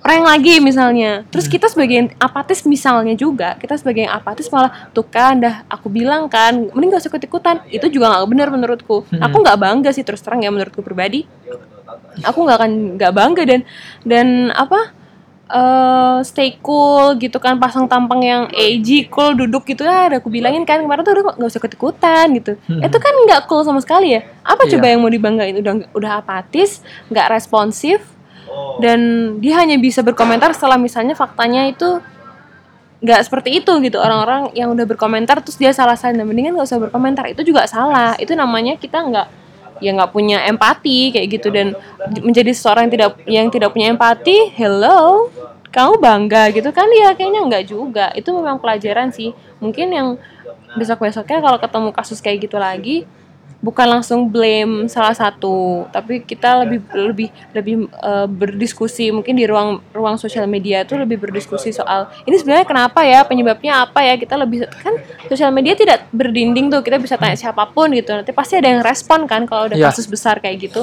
prank 0.03 0.27
lagi 0.27 0.59
misalnya. 0.59 1.23
Terus 1.31 1.47
kita 1.47 1.71
sebagai 1.71 2.11
apatis 2.19 2.67
misalnya 2.67 3.15
juga 3.15 3.55
kita 3.57 3.79
sebagai 3.79 4.05
yang 4.05 4.13
apatis 4.13 4.51
malah 4.51 4.91
tuh 4.91 5.07
kan 5.07 5.39
dah 5.39 5.63
aku 5.71 5.87
bilang 5.87 6.27
kan 6.27 6.69
mending 6.75 6.91
gak 6.91 7.07
usah 7.07 7.11
ikut 7.15 7.23
ikutan 7.23 7.57
itu 7.71 7.87
juga 7.87 8.11
nggak 8.11 8.27
benar 8.29 8.49
menurutku. 8.51 9.07
Aku 9.09 9.37
nggak 9.41 9.59
bangga 9.63 9.91
sih 9.95 10.03
terus 10.03 10.19
terang 10.21 10.43
ya 10.43 10.51
menurutku 10.51 10.83
pribadi. 10.83 11.23
Aku 12.27 12.43
nggak 12.43 12.59
akan 12.59 12.73
nggak 12.99 13.13
bangga 13.15 13.43
dan 13.47 13.61
dan 14.03 14.27
apa 14.53 14.91
eh 15.53 16.19
stay 16.25 16.57
cool 16.65 17.13
gitu 17.21 17.37
kan 17.37 17.61
pasang 17.61 17.85
tampang 17.85 18.25
yang 18.25 18.43
edgy 18.57 19.05
cool 19.07 19.37
duduk 19.37 19.69
gitu. 19.69 19.85
Ya 19.85 20.09
udah 20.09 20.19
aku 20.19 20.33
bilangin 20.33 20.65
kan 20.65 20.81
kemarin 20.81 21.05
tuh 21.05 21.13
udah 21.13 21.37
nggak 21.37 21.47
usah 21.47 21.61
ikut 21.61 21.73
ikutan 21.77 22.27
gitu 22.41 22.53
itu 22.59 22.97
kan 22.99 23.15
nggak 23.29 23.47
cool 23.47 23.63
sama 23.63 23.79
sekali 23.85 24.17
ya. 24.17 24.25
Apa 24.43 24.65
coba 24.67 24.89
Iya. 24.89 24.93
yang 24.97 25.01
mau 25.05 25.13
dibanggain? 25.13 25.55
Udah 25.61 25.73
udah 25.93 26.13
apatis 26.25 26.81
nggak 27.13 27.29
responsif 27.31 28.01
dan 28.81 29.01
dia 29.39 29.61
hanya 29.61 29.77
bisa 29.77 30.01
berkomentar 30.01 30.57
setelah 30.57 30.81
misalnya 30.81 31.13
faktanya 31.13 31.69
itu 31.69 32.01
nggak 33.03 33.21
seperti 33.27 33.59
itu 33.59 33.73
gitu. 33.83 33.99
Orang-orang 33.99 34.55
yang 34.55 34.71
udah 34.71 34.87
berkomentar 34.87 35.43
terus 35.43 35.59
dia 35.59 35.75
salah 35.75 35.99
nah, 35.99 36.25
mendingan 36.25 36.55
nggak 36.55 36.69
usah 36.71 36.81
berkomentar. 36.81 37.27
Itu 37.29 37.43
juga 37.43 37.67
salah. 37.67 38.15
Itu 38.17 38.39
namanya 38.39 38.79
kita 38.79 39.03
nggak 39.03 39.29
ya 39.83 39.91
nggak 39.91 40.11
punya 40.15 40.47
empati 40.47 41.11
kayak 41.11 41.27
gitu. 41.29 41.51
Dan 41.51 41.75
menjadi 42.23 42.55
seorang 42.55 42.87
yang 42.87 42.93
tidak 42.95 43.11
yang 43.27 43.47
tidak 43.51 43.71
punya 43.75 43.91
empati 43.91 44.55
hello 44.55 45.29
kamu 45.75 45.99
bangga? 45.99 46.43
Gitu 46.55 46.71
kan? 46.71 46.87
Ya 46.95 47.11
kayaknya 47.19 47.43
nggak 47.43 47.65
juga. 47.67 48.07
Itu 48.15 48.31
memang 48.39 48.63
pelajaran 48.63 49.11
sih. 49.11 49.35
Mungkin 49.59 49.91
yang 49.91 50.09
besok 50.79 51.05
besoknya 51.05 51.43
kalau 51.43 51.59
ketemu 51.61 51.89
kasus 51.93 52.19
kayak 52.23 52.49
gitu 52.49 52.57
lagi 52.57 53.05
bukan 53.63 53.87
langsung 53.87 54.27
blame 54.27 54.91
salah 54.91 55.15
satu 55.15 55.87
tapi 55.95 56.19
kita 56.27 56.67
lebih 56.67 56.83
lebih 56.93 57.29
lebih 57.55 57.75
eh, 57.89 58.27
berdiskusi. 58.27 59.15
Mungkin 59.15 59.39
di 59.39 59.47
ruang 59.47 59.79
ruang 59.95 60.19
sosial 60.19 60.51
media 60.51 60.83
itu 60.83 60.99
lebih 60.99 61.23
berdiskusi 61.23 61.71
soal 61.71 62.11
ini 62.27 62.35
sebenarnya 62.37 62.67
kenapa 62.67 63.07
ya 63.07 63.23
penyebabnya 63.23 63.87
apa 63.87 64.03
ya 64.03 64.19
kita 64.19 64.35
lebih 64.35 64.67
kan 64.67 64.99
sosial 65.31 65.55
media 65.55 65.79
tidak 65.79 66.11
berdinding 66.11 66.69
tuh 66.75 66.83
kita 66.83 66.99
bisa 66.99 67.15
tanya 67.15 67.39
siapa 67.39 67.63
pun 67.71 67.95
gitu. 67.95 68.11
Nanti 68.11 68.35
pasti 68.35 68.59
ada 68.59 68.67
yang 68.67 68.83
respon 68.83 69.31
kan 69.31 69.47
kalau 69.47 69.71
udah 69.71 69.79
Iya. 69.79 69.95
kasus 69.95 70.11
besar 70.11 70.43
kayak 70.43 70.69
gitu. 70.69 70.83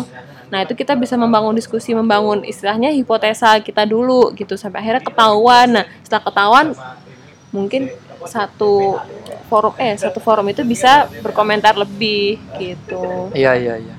Nah 0.49 0.63
itu 0.65 0.73
kita 0.73 0.95
bisa 0.97 1.13
membangun 1.13 1.53
diskusi 1.53 1.93
membangun 1.93 2.41
istilahnya 2.41 2.89
hipotesa 2.95 3.59
kita 3.61 3.85
dulu 3.85 4.31
gitu 4.33 4.55
sampai 4.55 4.81
akhirnya 4.81 5.03
ketahuan. 5.03 5.67
Nah 5.77 5.85
setelah 6.01 6.23
ketahuan 6.25 6.67
mungkin 7.51 7.91
satu 8.27 8.99
forum 9.47 9.73
eh 9.79 9.95
satu 9.95 10.19
forum 10.19 10.45
itu 10.51 10.61
bisa 10.67 11.07
berkomentar 11.23 11.75
lebih 11.79 12.37
gitu 12.59 13.31
Iya 13.31 13.55
iya 13.55 13.73
iya. 13.79 13.95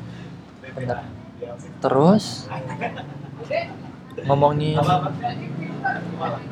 Benar. 0.77 1.07
Terus 1.81 2.47
ngomongin 4.29 4.77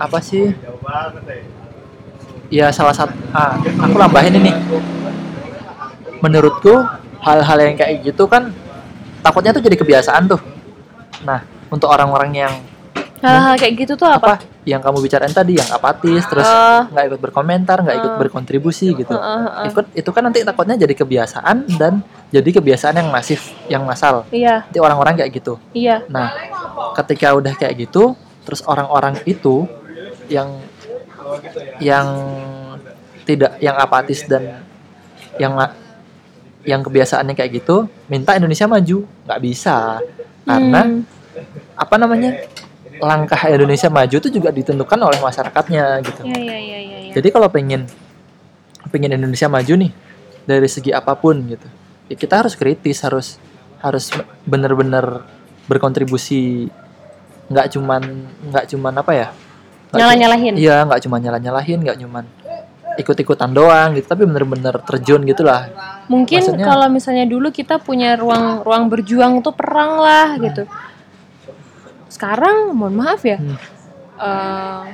apa 0.00 0.18
sih? 0.24 0.56
Ya 2.48 2.72
salah 2.72 2.96
satu 2.96 3.12
ah 3.36 3.60
aku 3.60 3.96
nambahin 4.00 4.40
ini. 4.40 4.52
Menurutku 6.24 6.82
hal-hal 7.22 7.58
yang 7.60 7.76
kayak 7.76 8.02
gitu 8.02 8.24
kan 8.26 8.50
takutnya 9.20 9.52
tuh 9.52 9.62
jadi 9.62 9.76
kebiasaan 9.76 10.24
tuh. 10.26 10.40
Nah, 11.26 11.44
untuk 11.68 11.90
orang-orang 11.90 12.30
yang 12.32 12.54
hal-hal 13.18 13.54
kayak 13.58 13.74
gitu 13.82 13.92
tuh 13.94 14.06
apa, 14.06 14.38
apa? 14.38 14.46
Yang 14.62 14.80
kamu 14.84 14.98
bicarain 15.02 15.34
tadi 15.34 15.52
yang 15.58 15.68
apatis 15.68 16.22
terus 16.28 16.46
Eh. 16.46 16.80
nggak 16.92 17.04
ikut 17.10 17.20
berkomentar 17.20 17.76
nggak 17.82 17.96
ikut 17.98 18.12
berkontribusi 18.20 18.94
gitu. 18.94 19.14
Heeh, 19.14 19.40
heeh. 19.46 19.64
ikut 19.72 19.86
itu 19.94 20.10
kan 20.12 20.22
nanti 20.22 20.44
takutnya 20.44 20.76
jadi 20.76 20.94
kebiasaan 20.94 21.56
dan 21.80 22.04
jadi 22.30 22.50
kebiasaan 22.60 22.94
yang 23.00 23.08
masif 23.08 23.50
yang 23.66 23.82
massal 23.82 24.22
iya. 24.30 24.62
Nanti 24.68 24.78
orang-orang 24.78 25.18
kayak 25.18 25.30
gitu. 25.34 25.58
Iya. 25.72 26.04
Nah 26.06 26.30
ketika 26.94 27.34
udah 27.34 27.54
kayak 27.54 27.74
gitu 27.88 28.14
terus 28.44 28.62
orang-orang 28.64 29.18
itu 29.24 29.66
yang 30.28 30.60
yang 31.80 32.06
tidak 33.24 33.60
yang 33.60 33.76
apatis 33.76 34.24
dan 34.24 34.64
yang 35.36 35.52
yang 36.64 36.80
kebiasaannya 36.80 37.32
kayak 37.32 37.62
gitu 37.62 37.88
minta 38.06 38.36
Indonesia 38.36 38.68
maju. 38.68 39.04
Nggak 39.24 39.40
bisa. 39.40 40.00
Karena 40.44 40.80
Hmm. 40.84 41.04
apa 41.78 41.94
namanya 41.96 42.34
langkah 43.00 43.40
Indonesia 43.46 43.88
maju 43.88 44.16
itu 44.16 44.28
juga 44.28 44.50
ditentukan 44.50 44.98
oleh 44.98 45.18
masyarakatnya 45.18 45.84
gitu 46.02 46.20
iya 46.24 46.38
iya 46.38 46.58
iya 46.58 46.78
iya 46.78 46.98
iya. 47.06 47.12
jadi 47.14 47.28
kalau 47.30 47.48
pengen 47.48 47.86
pengen 48.88 49.12
Indonesia 49.12 49.46
maju 49.46 49.72
nih 49.74 49.92
dari 50.44 50.68
segi 50.68 50.90
apa 50.90 51.12
pun 51.12 51.36
gitu 51.46 51.68
ya 52.08 52.16
kita 52.16 52.40
harus 52.40 52.54
kritis 52.54 53.04
harus 53.04 53.36
harus 53.78 54.10
bener-bener 54.42 55.22
berkontribusi 55.68 56.66
nggak 57.48 57.66
cuman 57.72 58.02
nggak 58.48 58.64
cuman 58.68 58.94
apa 58.96 59.12
ya 59.12 59.28
nggak 59.28 59.92
cu- 59.92 59.98
Nyalah-nyalahin. 59.98 60.54
iya 60.56 60.76
nggak 60.84 61.00
cuman 61.00 61.18
nyalah 61.20 61.40
nyalahin 61.40 61.78
nggak 61.80 61.98
cuman 61.98 62.24
ikut-ikutan 62.98 63.54
doang 63.54 63.94
gitu 63.94 64.10
tapi 64.10 64.26
bener-bener 64.26 64.74
terjun 64.82 65.22
gitulah 65.22 65.70
mungkin 66.10 66.42
maksudnya- 66.42 66.66
kalau 66.66 66.86
misalnya 66.90 67.24
dulu 67.24 67.48
kita 67.48 67.78
punya 67.78 68.18
ruang 68.18 68.66
ruang 68.66 68.90
berjuang 68.90 69.38
tuh 69.38 69.54
perang 69.54 70.02
lah 70.02 70.34
gitu 70.36 70.66
sekarang 72.08 72.72
mohon 72.72 72.96
maaf 72.96 73.22
ya 73.22 73.36
Hmm. 73.38 73.56
eh, 74.18 74.84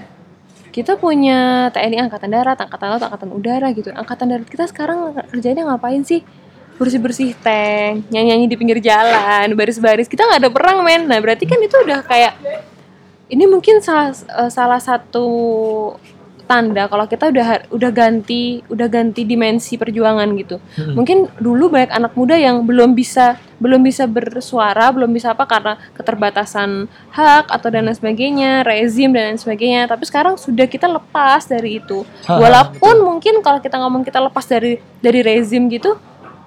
kita 0.69 0.99
punya 0.99 1.71
TNI 1.71 2.03
angkatan 2.03 2.35
darat 2.35 2.59
angkatan 2.59 2.87
laut 2.91 3.05
angkatan 3.07 3.31
udara 3.31 3.71
gitu. 3.71 3.95
Angkatan 3.95 4.27
darat 4.27 4.49
kita 4.51 4.67
sekarang 4.67 5.15
kerjanya 5.31 5.71
ngapain 5.71 6.03
sih? 6.03 6.27
Bersih 6.75 6.99
bersih 6.99 7.31
tank 7.39 8.11
nyanyi 8.11 8.35
nyanyi 8.35 8.47
di 8.51 8.57
pinggir 8.59 8.83
jalan 8.83 9.55
baris 9.55 9.79
baris 9.79 10.11
kita 10.11 10.27
nggak 10.27 10.41
ada 10.43 10.51
perang 10.51 10.83
men. 10.83 11.07
Nah 11.07 11.23
berarti 11.23 11.47
kan 11.47 11.63
itu 11.63 11.79
udah 11.79 12.03
kayak 12.03 12.35
ini 13.31 13.47
mungkin 13.47 13.79
salah 13.79 14.11
eh, 14.11 14.51
salah 14.51 14.83
satu 14.83 15.27
tanda 16.45 16.91
kalau 16.91 17.07
kita 17.07 17.31
udah 17.33 17.71
udah 17.73 17.91
ganti 17.95 18.61
udah 18.67 18.91
ganti 18.91 19.23
dimensi 19.25 19.79
perjuangan 19.79 20.29
gitu. 20.37 20.59
Mm-mm. 20.77 20.93
mungkin 20.93 21.19
dulu 21.39 21.71
banyak 21.71 21.89
anak 21.89 22.13
muda 22.19 22.35
yang 22.37 22.67
belum 22.67 22.93
bisa 22.93 23.39
belum 23.65 23.81
bisa 23.81 24.05
bersuara 24.05 24.93
belum 24.93 25.09
bisa 25.09 25.33
apa 25.33 25.49
karena 25.49 25.81
keterbatasan 25.97 26.85
hak 27.09 27.49
atau 27.49 27.69
dan 27.73 27.89
lain 27.89 27.97
sebagainya 27.97 28.61
rezim 28.61 29.09
dan 29.17 29.33
lain 29.33 29.41
sebagainya. 29.41 29.89
Tapi 29.89 30.05
sekarang 30.05 30.37
sudah 30.37 30.69
kita 30.69 30.85
lepas 30.85 31.49
dari 31.49 31.81
itu. 31.81 32.05
Ha, 32.29 32.37
walaupun 32.37 33.01
mungkin 33.01 33.41
kalau 33.41 33.65
kita 33.65 33.81
ngomong 33.81 34.05
kita 34.05 34.21
lepas 34.21 34.45
dari 34.45 34.77
dari 35.01 35.25
rezim 35.25 35.73
gitu 35.73 35.97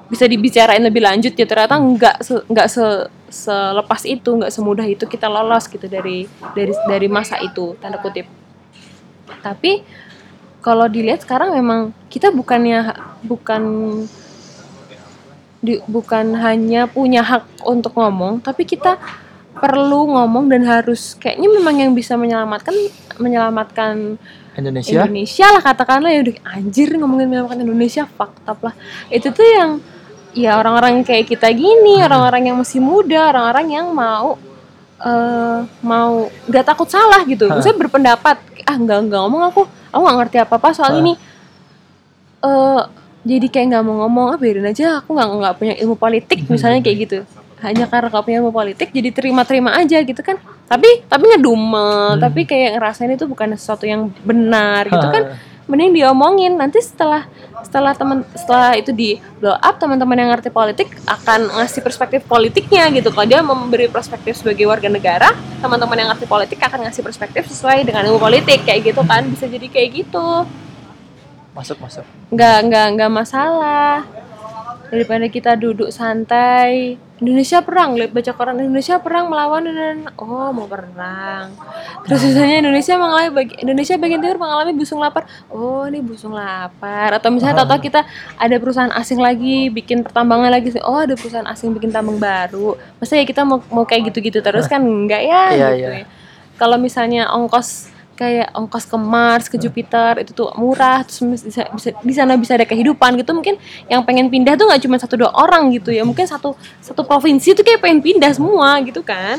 bisa 0.08 0.24
dibicarain 0.30 0.80
lebih 0.80 1.04
lanjut 1.04 1.36
ya 1.36 1.44
ternyata 1.44 1.76
nggak 1.76 2.16
se, 2.24 2.34
nggak 2.48 2.68
se, 2.72 2.86
selepas 3.28 4.08
itu 4.08 4.30
nggak 4.40 4.54
semudah 4.54 4.88
itu 4.88 5.04
kita 5.04 5.28
lolos 5.28 5.68
gitu 5.68 5.90
dari 5.90 6.30
dari 6.56 6.72
dari 6.86 7.08
masa 7.10 7.42
itu 7.42 7.74
tanda 7.82 8.00
kutip. 8.00 8.30
Tapi 9.42 9.84
kalau 10.64 10.88
dilihat 10.88 11.24
sekarang 11.24 11.56
memang 11.56 11.96
kita 12.08 12.32
bukannya 12.32 12.96
bukan 13.24 13.64
di, 15.58 15.82
bukan 15.90 16.38
hanya 16.38 16.86
punya 16.86 17.26
hak 17.26 17.66
untuk 17.66 17.98
ngomong, 17.98 18.42
tapi 18.46 18.64
kita 18.64 18.98
perlu 19.58 20.14
ngomong 20.14 20.54
dan 20.54 20.62
harus 20.70 21.18
kayaknya 21.18 21.50
memang 21.50 21.76
yang 21.82 21.92
bisa 21.98 22.14
menyelamatkan 22.14 22.74
menyelamatkan 23.18 24.22
Indonesia? 24.58 25.06
Indonesia 25.06 25.46
lah 25.54 25.62
katakanlah 25.62 26.10
ya 26.14 26.20
udah 26.26 26.36
anjir 26.58 26.94
ngomongin 26.98 27.30
menyelamatkan 27.30 27.62
Indonesia 27.66 28.04
fakta 28.06 28.54
lah. 28.58 28.74
Itu 29.10 29.34
tuh 29.34 29.46
yang 29.46 29.72
ya 30.38 30.58
orang-orang 30.62 31.02
kayak 31.02 31.30
kita 31.34 31.50
gini 31.50 31.98
orang-orang 32.06 32.54
yang 32.54 32.58
masih 32.62 32.78
muda 32.78 33.34
orang-orang 33.34 33.68
yang 33.74 33.88
mau 33.90 34.38
eh 34.98 35.60
mau 35.82 36.30
nggak 36.50 36.66
takut 36.66 36.90
salah 36.90 37.22
gitu. 37.26 37.50
Hah. 37.50 37.58
maksudnya 37.58 37.78
berpendapat 37.78 38.38
ah 38.66 38.78
nggak 38.78 38.98
nggak 39.10 39.22
ngomong 39.26 39.44
aku 39.50 39.62
aku 39.94 40.02
nggak 40.02 40.18
ngerti 40.22 40.38
apa 40.42 40.54
apa 40.58 40.70
soal 40.74 40.94
Hah. 40.94 41.02
ini. 41.02 41.14
Eh 42.46 42.82
jadi 43.26 43.48
kayak 43.50 43.66
nggak 43.74 43.84
mau 43.84 43.96
ngomong 44.06 44.26
ah 44.36 44.38
biarin 44.38 44.68
aja 44.70 45.02
aku 45.02 45.16
nggak 45.18 45.28
nggak 45.42 45.56
punya 45.58 45.74
ilmu 45.82 45.96
politik 45.98 46.40
misalnya 46.54 46.80
kayak 46.84 46.98
gitu. 47.08 47.20
Hanya 47.58 47.90
karena 47.90 48.14
gak 48.14 48.22
punya 48.22 48.38
ilmu 48.38 48.54
politik 48.54 48.94
jadi 48.94 49.10
terima-terima 49.10 49.74
aja 49.74 49.98
gitu 50.06 50.22
kan. 50.22 50.38
Tapi 50.70 51.10
tapi 51.10 51.24
ngedumel. 51.26 52.14
Hmm. 52.14 52.22
tapi 52.22 52.46
kayak 52.46 52.78
ngerasain 52.78 53.10
itu 53.10 53.26
bukan 53.26 53.58
sesuatu 53.58 53.90
yang 53.90 54.14
benar 54.22 54.86
gitu 54.86 55.08
kan. 55.10 55.24
Mending 55.66 55.98
diomongin. 55.98 56.54
Nanti 56.54 56.78
setelah 56.86 57.26
setelah 57.66 57.98
teman 57.98 58.22
setelah 58.38 58.78
itu 58.78 58.94
di 58.94 59.18
blow 59.42 59.58
up 59.58 59.76
teman-teman 59.82 60.22
yang 60.22 60.30
ngerti 60.38 60.54
politik 60.54 60.94
akan 61.10 61.50
ngasih 61.58 61.82
perspektif 61.82 62.22
politiknya 62.30 62.94
gitu. 62.94 63.10
Kalau 63.10 63.26
dia 63.26 63.42
memberi 63.42 63.90
perspektif 63.90 64.38
sebagai 64.38 64.70
warga 64.70 64.94
negara 64.94 65.34
teman-teman 65.58 65.98
yang 65.98 66.10
ngerti 66.14 66.30
politik 66.30 66.62
akan 66.62 66.86
ngasih 66.86 67.02
perspektif 67.02 67.50
sesuai 67.50 67.90
dengan 67.90 68.06
ilmu 68.06 68.22
politik. 68.22 68.70
Kayak 68.70 68.94
gitu 68.94 69.02
kan. 69.02 69.26
Bisa 69.34 69.50
jadi 69.50 69.66
kayak 69.66 70.06
gitu 70.06 70.46
masuk 71.58 71.78
masuk. 71.82 72.06
Nggak 72.30 72.58
nggak 72.70 72.86
nggak 72.94 73.12
masalah. 73.12 74.06
Daripada 74.88 75.26
kita 75.28 75.58
duduk 75.58 75.90
santai. 75.92 76.96
Indonesia 77.18 77.66
perang 77.66 77.98
lihat 77.98 78.14
baca 78.14 78.30
koran 78.30 78.62
Indonesia 78.62 79.02
perang 79.02 79.26
melawan 79.34 79.66
dan 79.66 80.06
oh 80.22 80.54
mau 80.54 80.70
perang. 80.70 81.50
Terus 82.06 82.22
misalnya 82.30 82.62
Indonesia 82.62 82.94
mengalami 82.94 83.30
bagi 83.34 83.54
Indonesia 83.58 83.98
bagian 83.98 84.22
timur 84.22 84.38
mengalami 84.38 84.78
busung 84.78 85.02
lapar. 85.02 85.26
Oh 85.50 85.90
ini 85.90 85.98
busung 86.06 86.38
lapar. 86.38 87.18
Atau 87.18 87.34
misalnya 87.34 87.66
tahu 87.66 87.82
kita 87.82 88.06
ada 88.38 88.56
perusahaan 88.62 88.94
asing 88.94 89.18
lagi 89.18 89.74
bikin 89.74 90.06
pertambangan 90.06 90.54
lagi 90.54 90.70
sih. 90.78 90.84
Oh 90.86 91.02
ada 91.02 91.18
perusahaan 91.18 91.50
asing 91.50 91.74
bikin 91.74 91.90
tambang 91.90 92.22
baru. 92.22 92.78
Masa 93.02 93.18
ya 93.18 93.26
kita 93.26 93.42
mau 93.42 93.66
mau 93.74 93.82
kayak 93.82 94.14
gitu-gitu 94.14 94.38
terus 94.46 94.70
kan? 94.70 94.86
Enggak 94.86 95.26
ya 95.26 95.58
Iya, 95.58 95.68
gitu 95.74 95.90
iya. 95.90 95.90
ya. 96.06 96.08
Kalau 96.62 96.78
misalnya 96.78 97.34
ongkos 97.34 97.97
kayak 98.18 98.50
ongkos 98.58 98.90
ke 98.90 98.98
Mars, 98.98 99.46
ke 99.46 99.56
Jupiter 99.56 100.18
itu 100.20 100.34
tuh 100.34 100.50
murah, 100.58 101.06
terus 101.06 101.22
bisa, 101.46 101.70
bisa 101.70 101.90
di 102.02 102.14
sana 102.18 102.34
bisa 102.34 102.58
ada 102.58 102.66
kehidupan 102.66 103.14
gitu. 103.22 103.32
Mungkin 103.32 103.56
yang 103.86 104.02
pengen 104.04 104.28
pindah 104.28 104.58
tuh 104.58 104.66
nggak 104.66 104.82
cuma 104.82 104.98
satu 104.98 105.16
dua 105.22 105.32
orang 105.32 105.70
gitu 105.70 105.94
ya. 105.94 106.02
Mungkin 106.02 106.26
satu 106.26 106.58
satu 106.82 107.06
provinsi 107.06 107.54
tuh 107.54 107.62
kayak 107.62 107.80
pengen 107.80 108.02
pindah 108.02 108.34
semua 108.34 108.82
gitu 108.82 109.06
kan. 109.06 109.38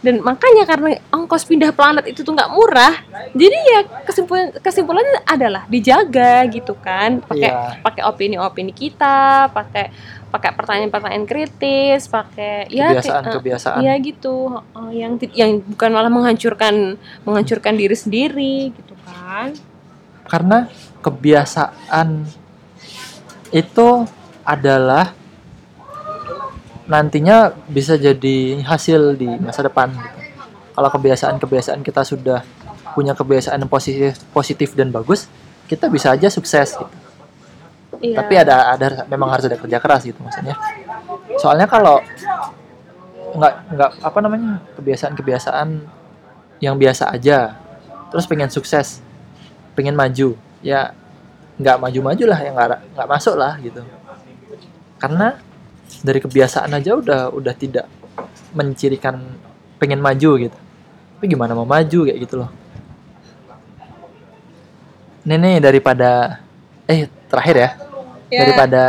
Dan 0.00 0.24
makanya 0.24 0.64
karena 0.64 0.96
ongkos 1.12 1.44
pindah 1.44 1.76
planet 1.76 2.08
itu 2.08 2.24
tuh 2.24 2.32
nggak 2.32 2.48
murah 2.56 3.04
jadi 3.36 3.52
ya 3.52 3.80
kesimpulan 4.08 4.48
kesimpulannya 4.56 5.28
adalah 5.28 5.68
dijaga 5.68 6.48
gitu 6.48 6.72
kan. 6.80 7.20
Pakai 7.20 7.52
Iya. 7.52 7.84
pakai 7.84 8.02
opini-opini 8.08 8.72
kita 8.72 9.52
pakai 9.52 9.92
pakai 10.30 10.54
pertanyaan-pertanyaan 10.54 11.26
kritis 11.26 12.06
pakai 12.06 12.70
ya 12.70 12.94
kayak- 12.94 13.34
kebiasaan 13.34 13.82
eh, 13.82 13.82
Iya 13.82 13.94
gitu, 13.98 14.36
Oh, 14.62 14.90
yang 14.94 15.18
yang 15.34 15.58
bukan 15.60 15.90
malah 15.90 16.08
menghancurkan 16.08 16.94
menghancurkan 17.26 17.74
diri 17.74 17.96
sendiri 17.98 18.70
gitu 18.70 18.94
kan? 19.02 19.50
karena 20.24 20.70
kebiasaan 21.02 22.22
itu 23.50 23.88
adalah 24.46 25.10
nantinya 26.86 27.50
bisa 27.66 27.94
jadi 27.94 28.62
hasil 28.62 29.14
di 29.14 29.26
masa 29.38 29.62
depan 29.62 29.90
gitu. 29.90 30.18
Kalau 30.70 30.88
kebiasaan-kebiasaan 30.88 31.82
kita 31.82 32.02
sudah 32.02 32.46
punya 32.94 33.14
kebiasaan 33.14 33.62
positif 33.66 34.18
positif 34.30 34.74
dan 34.74 34.90
bagus, 34.90 35.26
kita 35.66 35.86
bisa 35.86 36.14
aja 36.14 36.26
sukses 36.26 36.74
gitu. 36.74 36.96
Iya. 37.98 38.16
Tapi 38.22 38.34
ada 38.38 38.70
ada 38.78 39.02
memang 39.10 39.34
harus 39.34 39.50
ada 39.50 39.58
kerja 39.58 39.82
keras 39.82 40.06
gitu 40.06 40.22
maksudnya. 40.22 40.54
Soalnya 41.42 41.66
kalau 41.66 41.98
nggak 43.34 43.54
nggak 43.74 43.90
apa 44.02 44.18
namanya 44.22 44.62
kebiasaan-kebiasaan 44.78 45.68
yang 46.62 46.78
biasa 46.78 47.10
aja, 47.10 47.58
terus 48.14 48.30
pengen 48.30 48.50
sukses, 48.52 49.02
pengen 49.74 49.98
maju, 49.98 50.38
ya 50.62 50.94
nggak 51.58 51.76
maju-maju 51.82 52.24
lah, 52.30 52.38
ya 52.38 52.50
nggak 52.54 52.68
nggak 52.94 53.08
masuk 53.10 53.34
lah 53.34 53.58
gitu. 53.58 53.82
Karena 55.00 55.34
dari 56.06 56.20
kebiasaan 56.22 56.70
aja 56.70 56.94
udah 56.94 57.34
udah 57.34 57.54
tidak 57.58 57.90
mencirikan 58.54 59.18
pengen 59.82 59.98
maju 59.98 60.30
gitu. 60.46 60.58
Tapi 61.18 61.24
gimana 61.28 61.52
mau 61.52 61.68
maju 61.68 61.98
kayak 62.06 62.18
gitu 62.22 62.40
loh. 62.40 62.50
Nenek 65.24 65.60
daripada 65.60 66.40
eh 66.88 67.19
terakhir 67.30 67.56
ya 67.56 67.70
Ya. 68.28 68.40
daripada 68.44 68.84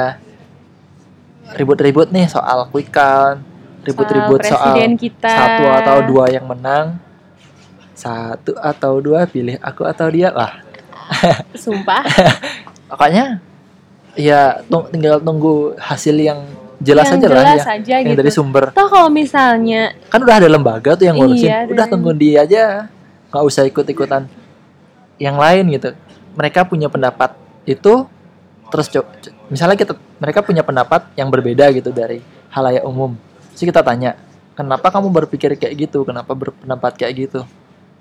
ribut-ribut 1.51 2.09
nih 2.09 2.27
soal 2.27 2.69
quick 2.69 2.89
count, 2.89 3.41
ribut-ribut 3.81 4.39
soal 4.43 4.71
presiden 4.71 4.93
kita. 4.95 5.27
satu 5.27 5.63
atau 5.67 5.97
dua 6.03 6.25
yang 6.29 6.45
menang, 6.45 6.95
satu 7.91 8.53
atau 8.55 8.97
dua 8.97 9.25
pilih 9.25 9.57
aku 9.59 9.81
atau 9.83 10.07
dia, 10.07 10.29
wah 10.31 10.61
Sumpah. 11.57 12.05
pokoknya 12.85 13.41
ya 14.13 14.61
tung- 14.65 14.87
tinggal 14.89 15.17
tunggu 15.17 15.73
hasil 15.75 16.15
yang 16.15 16.39
jelas 16.77 17.07
yang 17.07 17.17
aja 17.17 17.27
lah 17.27 17.43
jelas 17.43 17.57
ya, 17.57 17.73
aja 17.73 17.95
yang 17.99 18.13
gitu. 18.13 18.19
dari 18.19 18.31
sumber. 18.31 18.63
Toh 18.71 18.87
kalau 18.87 19.07
misalnya 19.07 19.91
Kan 20.07 20.21
udah 20.21 20.37
ada 20.37 20.47
lembaga 20.47 20.93
tuh 20.93 21.05
yang 21.05 21.15
ngurusin, 21.15 21.47
Iya, 21.47 21.59
udah 21.65 21.77
dan- 21.79 21.91
tunggu 21.91 22.11
dia 22.13 22.41
aja, 22.41 22.63
nggak 23.27 23.43
usah 23.43 23.63
ikut-ikutan 23.63 24.29
yang 25.17 25.35
lain 25.35 25.65
gitu. 25.71 25.93
Mereka 26.31 26.63
punya 26.63 26.87
pendapat 26.87 27.33
itu 27.63 28.07
terus 28.71 28.87
misalnya 29.51 29.75
kita 29.75 29.93
mereka 30.17 30.39
punya 30.39 30.63
pendapat 30.63 31.11
yang 31.19 31.27
berbeda 31.27 31.67
gitu 31.75 31.91
dari 31.91 32.23
halayak 32.49 32.87
umum. 32.87 33.19
Terus 33.51 33.67
kita 33.67 33.83
tanya 33.83 34.15
kenapa 34.55 34.87
kamu 34.87 35.11
berpikir 35.11 35.59
kayak 35.59 35.75
gitu? 35.75 36.07
Kenapa 36.07 36.31
berpendapat 36.31 36.95
kayak 36.95 37.13
gitu? 37.27 37.43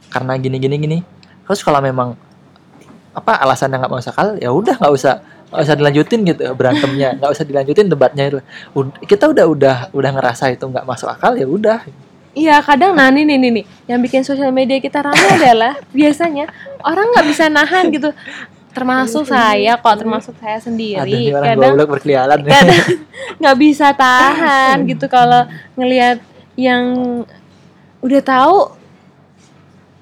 Karena 0.09 0.39
gini 0.39 0.63
gini. 0.63 0.77
Gini 0.79 0.99
terus 1.45 1.67
kalau 1.67 1.83
memang 1.83 2.15
apa 3.11 3.43
alasannya 3.43 3.83
nggak 3.83 3.91
masuk 3.91 4.15
akal 4.15 4.39
ya 4.39 4.55
udah 4.55 4.79
nggak 4.79 4.95
usah 4.95 5.19
nggak 5.51 5.63
usah 5.67 5.75
dilanjutin 5.75 6.21
gitu 6.23 6.43
berantemnya 6.55 7.19
nggak 7.19 7.31
usah 7.35 7.43
dilanjutin 7.43 7.91
debatnya 7.91 8.25
itu. 8.31 8.39
Kita 9.11 9.27
udah 9.27 9.45
udah 9.51 9.77
udah 9.91 10.11
ngerasa 10.15 10.55
itu 10.55 10.63
nggak 10.63 10.87
masuk 10.87 11.11
akal 11.11 11.35
ya 11.35 11.51
udah. 11.51 11.83
Iya 12.31 12.63
kadang 12.63 12.95
nah 12.95 13.11
nih 13.11 13.27
nih 13.27 13.39
nih 13.43 13.65
yang 13.91 13.99
bikin 13.99 14.23
sosial 14.23 14.55
media 14.55 14.79
kita 14.79 15.03
ramai 15.03 15.35
adalah 15.35 15.75
biasanya 15.91 16.47
orang 16.87 17.11
nggak 17.11 17.27
bisa 17.27 17.51
nahan 17.51 17.91
gitu 17.91 18.15
termasuk 18.71 19.27
saya 19.27 19.79
kok 19.79 19.97
termasuk 19.99 20.35
saya 20.39 20.59
sendiri. 20.63 21.35
Kadang 21.35 21.75
goblok 21.75 21.99
berkeliaran. 21.99 22.39
kadang 22.43 22.87
nggak 23.41 23.57
bisa 23.59 23.93
tahan 23.95 24.87
gitu 24.87 25.07
kalau 25.11 25.47
ngelihat 25.75 26.23
yang 26.55 26.85
udah 28.01 28.23
tahu 28.23 28.59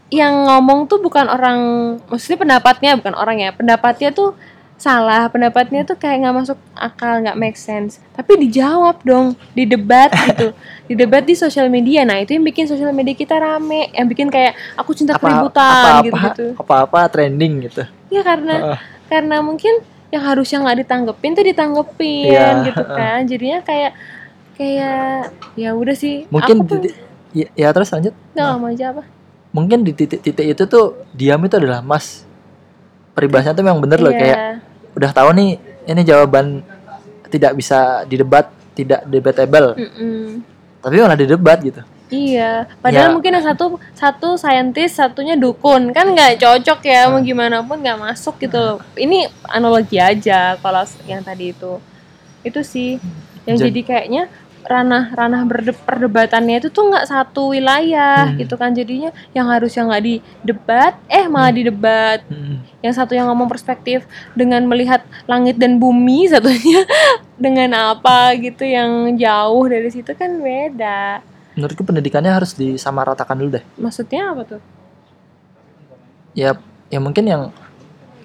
yang 0.09 0.33
ngomong 0.49 0.89
tuh 0.89 1.01
bukan 1.05 1.29
orang 1.29 1.61
maksudnya 2.09 2.41
pendapatnya 2.41 2.97
bukan 2.97 3.15
orang 3.17 3.37
ya 3.45 3.51
pendapatnya 3.53 4.09
tuh 4.09 4.33
salah 4.79 5.27
pendapatnya 5.27 5.83
tuh 5.83 5.99
kayak 5.99 6.23
nggak 6.23 6.37
masuk 6.39 6.59
akal 6.79 7.19
nggak 7.19 7.35
make 7.35 7.59
sense. 7.59 7.99
Tapi 8.15 8.39
dijawab 8.47 9.03
dong 9.03 9.35
di 9.53 9.67
debat 9.67 10.09
gitu. 10.15 10.55
Di 10.89 10.97
debat 10.97 11.21
di 11.21 11.37
sosial 11.37 11.69
media. 11.69 12.01
Nah 12.09 12.17
itu 12.17 12.33
yang 12.33 12.49
bikin 12.49 12.65
sosial 12.65 12.97
media 12.97 13.13
kita 13.13 13.37
rame 13.37 13.93
yang 13.93 14.09
bikin 14.09 14.33
kayak 14.33 14.57
aku 14.73 14.97
cinta 14.97 15.21
apa 15.21 15.21
keributan 15.21 15.69
apa 15.69 16.01
gitu 16.01 16.17
gitu 16.17 16.47
apa 16.65 16.75
apa 16.89 16.99
trending 17.13 17.69
gitu 17.69 17.85
ya 18.09 18.23
karena 18.23 18.55
Heeh. 18.55 18.79
karena 19.07 19.37
mungkin 19.41 19.75
yang 20.09 20.25
harusnya 20.25 20.65
nggak 20.65 20.79
ditanggepin 20.85 21.33
tuh 21.33 21.45
ditanggepin 21.45 22.33
Iya, 22.33 22.65
gitu 22.65 22.85
kan. 22.85 23.21
Jadinya 23.29 23.59
kayak 23.61 23.93
kayak 24.57 25.31
ya 25.55 25.71
udah 25.77 25.95
sih 25.95 26.25
mungkin 26.33 26.65
aku 26.65 26.81
ya, 27.37 27.47
ya 27.53 27.69
terus 27.71 27.93
lanjut. 27.93 28.17
Nggak 28.33 28.49
mau 28.57 28.69
aja 28.69 28.87
apa? 28.91 29.03
Mungkin 29.53 29.85
di 29.85 29.93
titik-titik 29.93 30.47
itu 30.49 30.63
tuh 30.65 31.05
diam 31.13 31.41
itu 31.41 31.55
adalah 31.55 31.81
mas. 31.81 32.25
Peribahasanya 33.13 33.53
tuh 33.53 33.65
memang 33.65 33.81
bener 33.81 33.99
loh 33.99 34.13
Iya. 34.13 34.21
kayak 34.21 34.39
udah 34.97 35.11
tahu 35.13 35.29
nih 35.37 35.51
ini 35.87 36.01
jawaban 36.03 36.65
tidak 37.29 37.53
bisa 37.55 38.03
didebat 38.05 38.49
tidak 38.73 39.05
debatable. 39.05 39.75
Mm-mm. 39.75 40.41
tapi 40.79 41.03
malah 41.03 41.19
didebat 41.19 41.59
gitu 41.61 41.83
iya. 42.11 42.67
Padahal 42.79 43.11
Ya. 43.11 43.15
mungkin 43.15 43.33
yang 43.33 43.45
satu 43.45 43.65
satu 43.93 44.35
saintis 44.35 44.93
satunya 44.93 45.35
dukun. 45.35 45.91
Kan 45.91 46.13
nggak 46.13 46.39
cocok 46.39 46.81
ya 46.83 47.07
mau 47.07 47.21
gimana 47.21 47.61
pun 47.61 47.79
nggak 47.79 47.99
masuk 47.99 48.37
gitu 48.39 48.57
loh. 48.57 48.79
ini 48.95 49.25
analogi 49.45 49.97
aja 49.97 50.57
kalau 50.57 50.81
yang 51.05 51.21
tadi 51.21 51.51
itu. 51.51 51.79
Itu 52.41 52.61
sih. 52.63 52.97
Yang 53.43 53.57
Jadi- 53.59 53.67
jadi 53.67 53.81
kayaknya 53.85 54.25
ranah 54.61 55.17
ranah 55.17 55.49
berde- 55.49 55.73
perdebatannya 55.73 56.61
itu 56.61 56.69
tuh 56.69 56.93
nggak 56.93 57.09
satu 57.09 57.57
wilayah 57.57 58.29
Hmm. 58.29 58.37
gitu 58.37 58.55
kan. 58.55 58.71
Jadinya 58.71 59.09
yang 59.33 59.49
harusnya 59.49 59.87
nggak 59.87 60.05
di 60.05 60.15
debat 60.43 60.93
eh 61.09 61.25
malah 61.25 61.49
di 61.49 61.65
debat 61.65 62.21
Hmm. 62.25 62.61
yang 62.79 62.93
satu 62.93 63.17
yang 63.17 63.27
ngomong 63.27 63.49
perspektif 63.49 64.05
dengan 64.33 64.61
melihat 64.65 65.01
langit 65.25 65.57
dan 65.57 65.81
bumi 65.81 66.29
satunya 66.33 66.85
dengan 67.35 67.71
apa 67.95 68.35
gitu 68.37 68.63
yang 68.63 69.17
jauh 69.17 69.65
dari 69.65 69.89
situ 69.89 70.11
kan 70.13 70.37
beda 70.37 71.23
menurutku 71.59 71.83
pendidikannya 71.83 72.31
harus 72.31 72.55
disamaratakan 72.55 73.35
dulu 73.35 73.59
deh. 73.59 73.65
Maksudnya 73.75 74.31
apa 74.31 74.43
tuh? 74.47 74.61
Ya 76.39 76.55
ya 76.87 77.03
mungkin 77.03 77.27
yang 77.27 77.43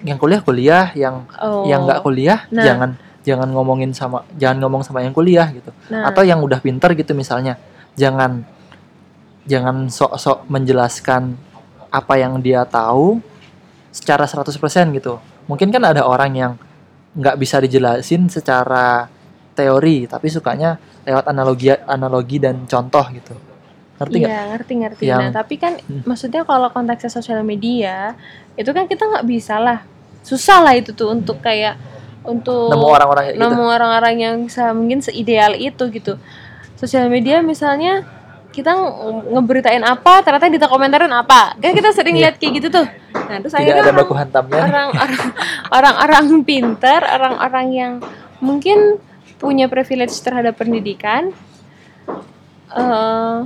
yang 0.06 0.22
kuliah 0.22 0.40
kuliah 0.46 0.86
yang 0.94 1.26
oh. 1.42 1.66
yang 1.66 1.82
nggak 1.82 2.06
kuliah 2.06 2.46
Nah. 2.54 2.62
jangan 2.62 2.90
jangan 3.26 3.48
ngomongin 3.50 3.90
sama 3.90 4.22
jangan 4.38 4.62
ngomong 4.62 4.86
sama 4.86 5.02
yang 5.02 5.10
kuliah 5.10 5.50
gitu. 5.50 5.74
Nah, 5.90 6.06
atau 6.06 6.22
yang 6.22 6.38
udah 6.38 6.62
pinter 6.62 6.94
gitu 6.94 7.10
misalnya. 7.18 7.58
Jangan 7.98 8.46
jangan 9.50 9.90
sok-sok 9.90 10.46
menjelaskan 10.46 11.34
apa 11.90 12.14
yang 12.14 12.38
dia 12.38 12.62
tahu 12.62 13.18
secara 13.90 14.30
100% 14.30 14.94
gitu. 14.94 15.18
Mungkin 15.50 15.74
kan 15.74 15.82
ada 15.82 16.06
orang 16.06 16.32
yang 16.34 16.52
nggak 17.14 17.38
bisa 17.38 17.62
dijelasin 17.62 18.26
secara 18.26 19.06
teori 19.54 20.04
tapi 20.04 20.26
sukanya 20.26 20.76
lewat 21.02 21.24
analogi 21.26 21.70
analogi 21.70 22.36
dan 22.36 22.64
contoh 22.64 23.06
gitu 23.08 23.34
ngerti 23.94 24.16
nggak 24.18 24.28
Iya 24.28 24.40
ngerti 24.50 24.72
ngerti. 24.76 25.02
Yang- 25.06 25.20
Nah 25.20 25.30
tapi 25.32 25.54
kan 25.54 25.72
Hmm. 25.78 26.02
maksudnya 26.04 26.42
kalau 26.42 26.66
konteksnya 26.68 27.08
sosial 27.08 27.40
media 27.42 28.18
itu 28.52 28.66
kan 28.68 28.84
kita 28.84 29.04
nggak 29.04 29.22
bisa 29.24 29.56
lah, 29.56 29.86
susah 30.20 30.58
lah 30.60 30.74
itu 30.74 30.90
tuh 30.90 31.08
untuk 31.08 31.38
kayak 31.38 31.78
untuk 32.22 32.68
nemu 32.68 32.86
orang-orang 32.88 33.22
kayak 33.24 33.36
gitu 33.36 33.44
nemu 33.44 33.62
orang-orang 33.64 34.14
yang 34.16 34.34
bisa 34.42 34.70
mungkin 34.70 34.98
seideal 34.98 35.54
itu 35.54 35.84
gitu. 35.88 36.18
Sosial 36.74 37.06
media 37.06 37.38
misalnya 37.38 38.02
kita 38.50 38.70
nge- 38.70 38.94
ngeberitain 39.30 39.82
apa 39.82 40.22
ternyata 40.22 40.46
kita 40.48 40.66
komentarin 40.66 41.10
apa 41.10 41.54
kan 41.54 41.70
kita 41.72 41.90
sering 41.90 42.14
Iya. 42.14 42.30
lihat 42.30 42.34
kayak 42.36 42.52
gitu 42.56 42.68
tuh 42.72 42.86
nah 43.24 43.36
terus 43.36 43.50
tidak 43.50 43.62
akhirnya 43.64 43.74
ada 43.76 43.86
orang- 43.88 43.98
baku 44.00 44.14
hantamnya 44.16 44.54
nih. 44.54 44.64
orang-orang 44.64 45.22
orang-orang 45.70 46.26
pintar, 46.42 47.00
orang-orang 47.04 47.66
yang 47.70 47.92
mungkin 48.38 48.98
punya 49.38 49.66
privilege 49.66 50.14
terhadap 50.22 50.58
pendidikan 50.58 51.34
eh 52.74 53.38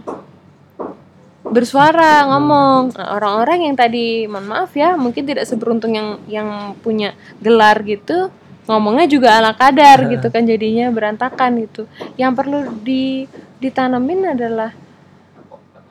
bersuara 1.49 2.29
ngomong. 2.29 2.93
Nah, 2.93 3.09
orang-orang 3.17 3.73
yang 3.73 3.77
tadi 3.77 4.29
mohon 4.29 4.47
maaf 4.53 4.77
ya 4.77 4.95
mungkin 5.01 5.25
tidak 5.25 5.49
seberuntung 5.49 5.97
yang 5.97 6.09
yang 6.29 6.49
punya 6.85 7.17
gelar 7.41 7.81
gitu 7.83 8.29
ngomongnya 8.69 9.09
juga 9.09 9.41
ala 9.41 9.57
kadar 9.57 10.05
Nah. 10.05 10.09
gitu 10.13 10.29
kan 10.29 10.45
jadinya 10.45 10.93
berantakan 10.93 11.65
gitu. 11.65 11.89
Yang 12.21 12.33
perlu 12.37 12.59
di 12.85 13.25
ditanamin 13.65 14.37
adalah 14.37 14.77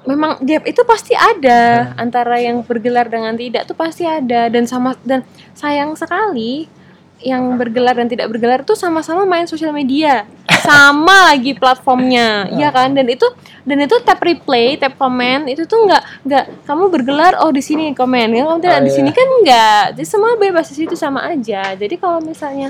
memang 0.05 0.37
gap 0.45 0.63
itu 0.69 0.81
pasti 0.85 1.17
ada. 1.17 1.91
Antara 1.97 2.37
yang 2.37 2.61
bergelar 2.61 3.09
dengan 3.09 3.33
tidak 3.33 3.65
tuh 3.65 3.73
pasti 3.73 4.05
ada. 4.05 4.47
Dan 4.53 4.69
sama 4.69 4.93
dan 5.01 5.25
sayang 5.57 5.97
sekali 5.97 6.69
yang 7.17 7.57
bergelar 7.57 7.97
dan 7.97 8.05
tidak 8.05 8.29
bergelar 8.29 8.61
tuh 8.61 8.77
sama-sama 8.77 9.25
main 9.25 9.49
sosial 9.49 9.73
media. 9.73 10.29
Sama 10.61 11.25
lagi 11.33 11.57
platformnya 11.57 12.45
ya 12.53 12.69
kan? 12.69 12.93
Dan 12.93 13.09
itu 13.09 13.25
dan 13.65 13.77
itu 13.81 13.97
tap 14.05 14.21
replay 14.21 14.77
tap 14.77 14.95
komen 14.95 15.49
itu 15.49 15.65
tuh 15.65 15.89
nggak 15.89 16.03
nggak 16.29 16.45
kamu 16.69 16.83
bergelar 16.93 17.33
oh 17.41 17.49
di 17.49 17.61
sini 17.61 17.91
komen. 17.97 18.37
Ya 18.37 18.45
kamu 18.45 18.61
tidak 18.61 18.77
Oh, 18.77 18.85
di 18.85 18.91
iya. 18.93 18.97
sini 19.01 19.11
kan 19.11 19.27
nggak. 19.41 19.83
Jadi 19.97 20.07
semua 20.07 20.31
bebas 20.37 20.65
di 20.69 20.75
situ 20.77 20.93
sama 20.93 21.25
aja. 21.25 21.73
Jadi 21.73 21.97
kalau 21.97 22.21
misalnya 22.21 22.69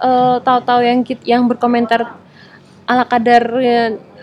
eh, 0.00 0.36
tahu-tahu 0.40 0.80
yang 0.80 0.98
yang 1.28 1.42
berkomentar 1.44 2.16
ala 2.88 3.04
kadar 3.04 3.44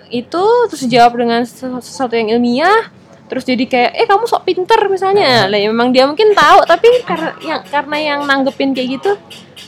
itu 0.09 0.43
terus 0.69 0.81
dijawab 0.85 1.17
dengan 1.17 1.41
sesu- 1.45 1.81
sesuatu 1.81 2.13
yang 2.13 2.33
ilmiah 2.37 2.89
terus 3.25 3.41
jadi 3.41 3.65
kayak 3.65 3.91
eh 3.97 4.05
kamu 4.05 4.25
sok 4.29 4.45
pinter 4.45 4.79
misalnya. 4.85 5.49
Lah 5.49 5.57
ya 5.57 5.67
memang 5.69 5.89
dia 5.89 6.05
mungkin 6.05 6.33
tahu 6.33 6.61
tapi 6.69 6.87
karena 7.03 7.31
yang 7.41 7.61
karena 7.65 7.97
yang 7.97 8.19
nanggepin 8.25 8.71
kayak 8.77 9.01
gitu 9.01 9.11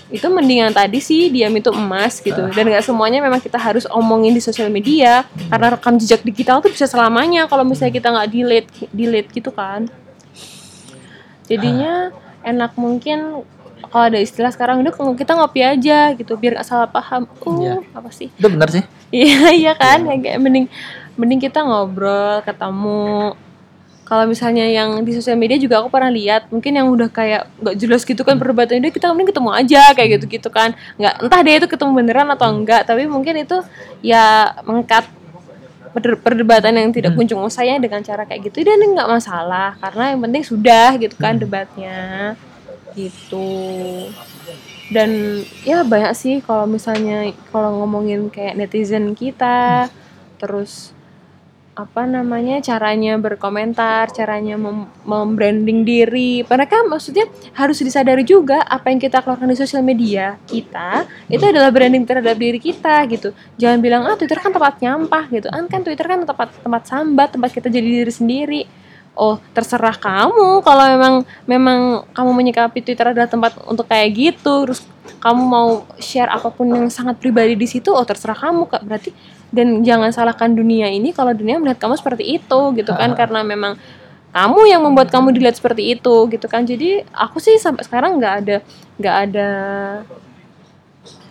itu 0.08 0.24
mendingan 0.32 0.72
tadi 0.72 1.04
sih 1.04 1.28
diam 1.28 1.52
itu 1.52 1.68
emas 1.74 2.24
gitu. 2.24 2.40
Dan 2.56 2.64
nggak 2.72 2.86
semuanya 2.86 3.20
memang 3.20 3.44
kita 3.44 3.60
harus 3.60 3.84
omongin 3.92 4.32
di 4.32 4.40
sosial 4.40 4.72
media 4.72 5.28
karena 5.52 5.76
rekam 5.76 6.00
jejak 6.00 6.24
digital 6.24 6.64
tuh 6.64 6.72
bisa 6.72 6.88
selamanya 6.88 7.50
kalau 7.52 7.68
misalnya 7.68 7.94
kita 7.98 8.08
nggak 8.14 8.30
delete 8.32 8.70
delete 8.96 9.30
gitu 9.36 9.52
kan. 9.52 9.92
Jadinya 11.48 12.12
enak 12.44 12.76
mungkin 12.80 13.44
kalau 13.88 14.06
ada 14.12 14.20
istilah 14.20 14.52
sekarang 14.52 14.84
udah 14.84 14.94
kita 15.16 15.32
ngopi 15.38 15.64
aja 15.64 16.12
gitu 16.16 16.36
biar 16.36 16.60
nggak 16.60 16.68
salah 16.68 16.90
paham. 16.92 17.28
Oh 17.44 17.60
Iya. 17.60 17.80
apa 17.96 18.10
sih? 18.12 18.28
Itu 18.32 18.48
benar 18.52 18.70
sih. 18.72 18.84
Iya 19.08 19.56
iya 19.56 19.72
kan, 19.72 20.04
ya, 20.04 20.20
kayak 20.20 20.36
mending 20.44 20.68
mending 21.16 21.40
kita 21.40 21.64
ngobrol, 21.64 22.44
ketemu. 22.44 23.40
Kalau 24.08 24.24
misalnya 24.24 24.64
yang 24.64 25.04
di 25.04 25.12
sosial 25.12 25.36
media 25.36 25.60
juga 25.60 25.84
aku 25.84 25.92
pernah 25.92 26.08
lihat, 26.08 26.48
mungkin 26.48 26.80
yang 26.80 26.88
udah 26.88 27.12
kayak 27.12 27.52
nggak 27.60 27.76
jelas 27.76 28.08
gitu 28.08 28.24
kan 28.24 28.40
perdebatan 28.40 28.80
dia 28.80 28.88
kita 28.88 29.12
mending 29.12 29.36
ketemu 29.36 29.52
aja 29.52 29.84
kayak 29.92 30.10
gitu 30.16 30.26
gitu 30.40 30.48
kan. 30.48 30.72
Nggak 30.96 31.28
entah 31.28 31.42
dia 31.44 31.56
itu 31.60 31.68
ketemu 31.68 31.92
beneran 31.92 32.32
atau 32.32 32.48
enggak, 32.48 32.88
tapi 32.88 33.04
mungkin 33.04 33.36
itu 33.44 33.60
ya 34.00 34.56
mengkat 34.64 35.12
perdebatan 36.24 36.80
yang 36.80 36.96
tidak 36.96 37.20
kunjung 37.20 37.44
usahanya 37.44 37.84
dengan 37.84 38.00
cara 38.00 38.24
kayak 38.24 38.48
gitu. 38.48 38.64
Dan 38.64 38.80
nggak 38.80 39.12
masalah 39.12 39.76
karena 39.84 40.16
yang 40.16 40.24
penting 40.24 40.44
sudah 40.48 40.96
gitu 40.96 41.16
kan 41.20 41.36
debatnya 41.36 42.00
gitu. 42.96 44.08
Dan 44.88 45.44
ya 45.68 45.84
banyak 45.84 46.16
sih 46.16 46.40
kalau 46.40 46.64
misalnya 46.64 47.28
kalau 47.52 47.84
ngomongin 47.84 48.32
kayak 48.32 48.56
netizen 48.56 49.12
kita 49.12 49.92
terus 50.40 50.96
apa 51.78 52.10
namanya 52.10 52.58
caranya 52.58 53.22
berkomentar 53.22 54.10
caranya 54.10 54.58
mem- 54.58 54.90
membranding 55.06 55.86
diri. 55.86 56.42
Mereka 56.42 56.90
maksudnya 56.90 57.30
harus 57.54 57.78
disadari 57.86 58.26
juga 58.26 58.66
apa 58.66 58.90
yang 58.90 58.98
kita 58.98 59.22
keluarkan 59.22 59.54
di 59.54 59.58
sosial 59.62 59.86
media 59.86 60.42
kita 60.50 61.06
itu 61.30 61.46
adalah 61.46 61.70
branding 61.70 62.02
terhadap 62.02 62.34
diri 62.34 62.58
kita 62.58 63.06
gitu. 63.14 63.30
Jangan 63.62 63.78
bilang 63.78 64.10
ah 64.10 64.18
Twitter 64.18 64.42
kan 64.42 64.50
tempat 64.50 64.82
nyampah 64.82 65.30
gitu. 65.30 65.48
Kan 65.54 65.70
kan 65.70 65.82
Twitter 65.86 66.06
kan 66.10 66.26
tempat 66.26 66.50
tempat 66.66 66.84
sambat 66.90 67.30
tempat 67.38 67.50
kita 67.54 67.70
jadi 67.70 68.02
diri 68.02 68.14
sendiri. 68.14 68.62
Oh 69.14 69.38
terserah 69.54 69.94
kamu. 70.02 70.66
Kalau 70.66 70.86
memang 70.98 71.14
memang 71.46 71.80
kamu 72.10 72.32
menyikapi 72.34 72.82
Twitter 72.82 73.14
adalah 73.14 73.30
tempat 73.30 73.54
untuk 73.70 73.86
kayak 73.86 74.10
gitu 74.18 74.66
terus 74.66 74.82
kamu 75.18 75.42
mau 75.44 75.70
share 75.98 76.30
apa 76.30 76.52
pun 76.54 76.70
yang 76.70 76.88
sangat 76.92 77.18
pribadi 77.18 77.58
di 77.58 77.68
situ 77.68 77.90
oh 77.94 78.06
terserah 78.06 78.38
kamu 78.38 78.68
kak. 78.70 78.82
Berarti 78.86 79.12
dan 79.48 79.82
jangan 79.82 80.12
salahkan 80.12 80.52
dunia 80.52 80.92
ini 80.92 81.16
kalau 81.16 81.32
dunia 81.32 81.58
melihat 81.58 81.80
kamu 81.88 81.96
seperti 81.98 82.38
itu 82.40 82.60
gitu 82.78 82.92
kan. 82.94 83.16
Karena 83.16 83.42
memang 83.42 83.80
kamu 84.36 84.60
yang 84.70 84.82
membuat 84.86 85.10
kamu 85.10 85.34
dilihat 85.34 85.58
seperti 85.58 85.98
itu 85.98 86.16
gitu 86.30 86.46
kan. 86.46 86.68
Jadi 86.68 87.02
aku 87.16 87.42
sih 87.42 87.58
sampai 87.58 87.84
sekarang 87.88 88.22
nggak 88.22 88.34
ada 88.44 88.58
nggak 89.00 89.16
ada 89.30 89.50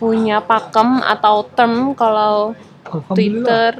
punya 0.01 0.41
pakem 0.41 1.01
atau 1.05 1.45
term 1.45 1.93
kalau 1.93 2.57
Twitter. 3.13 3.79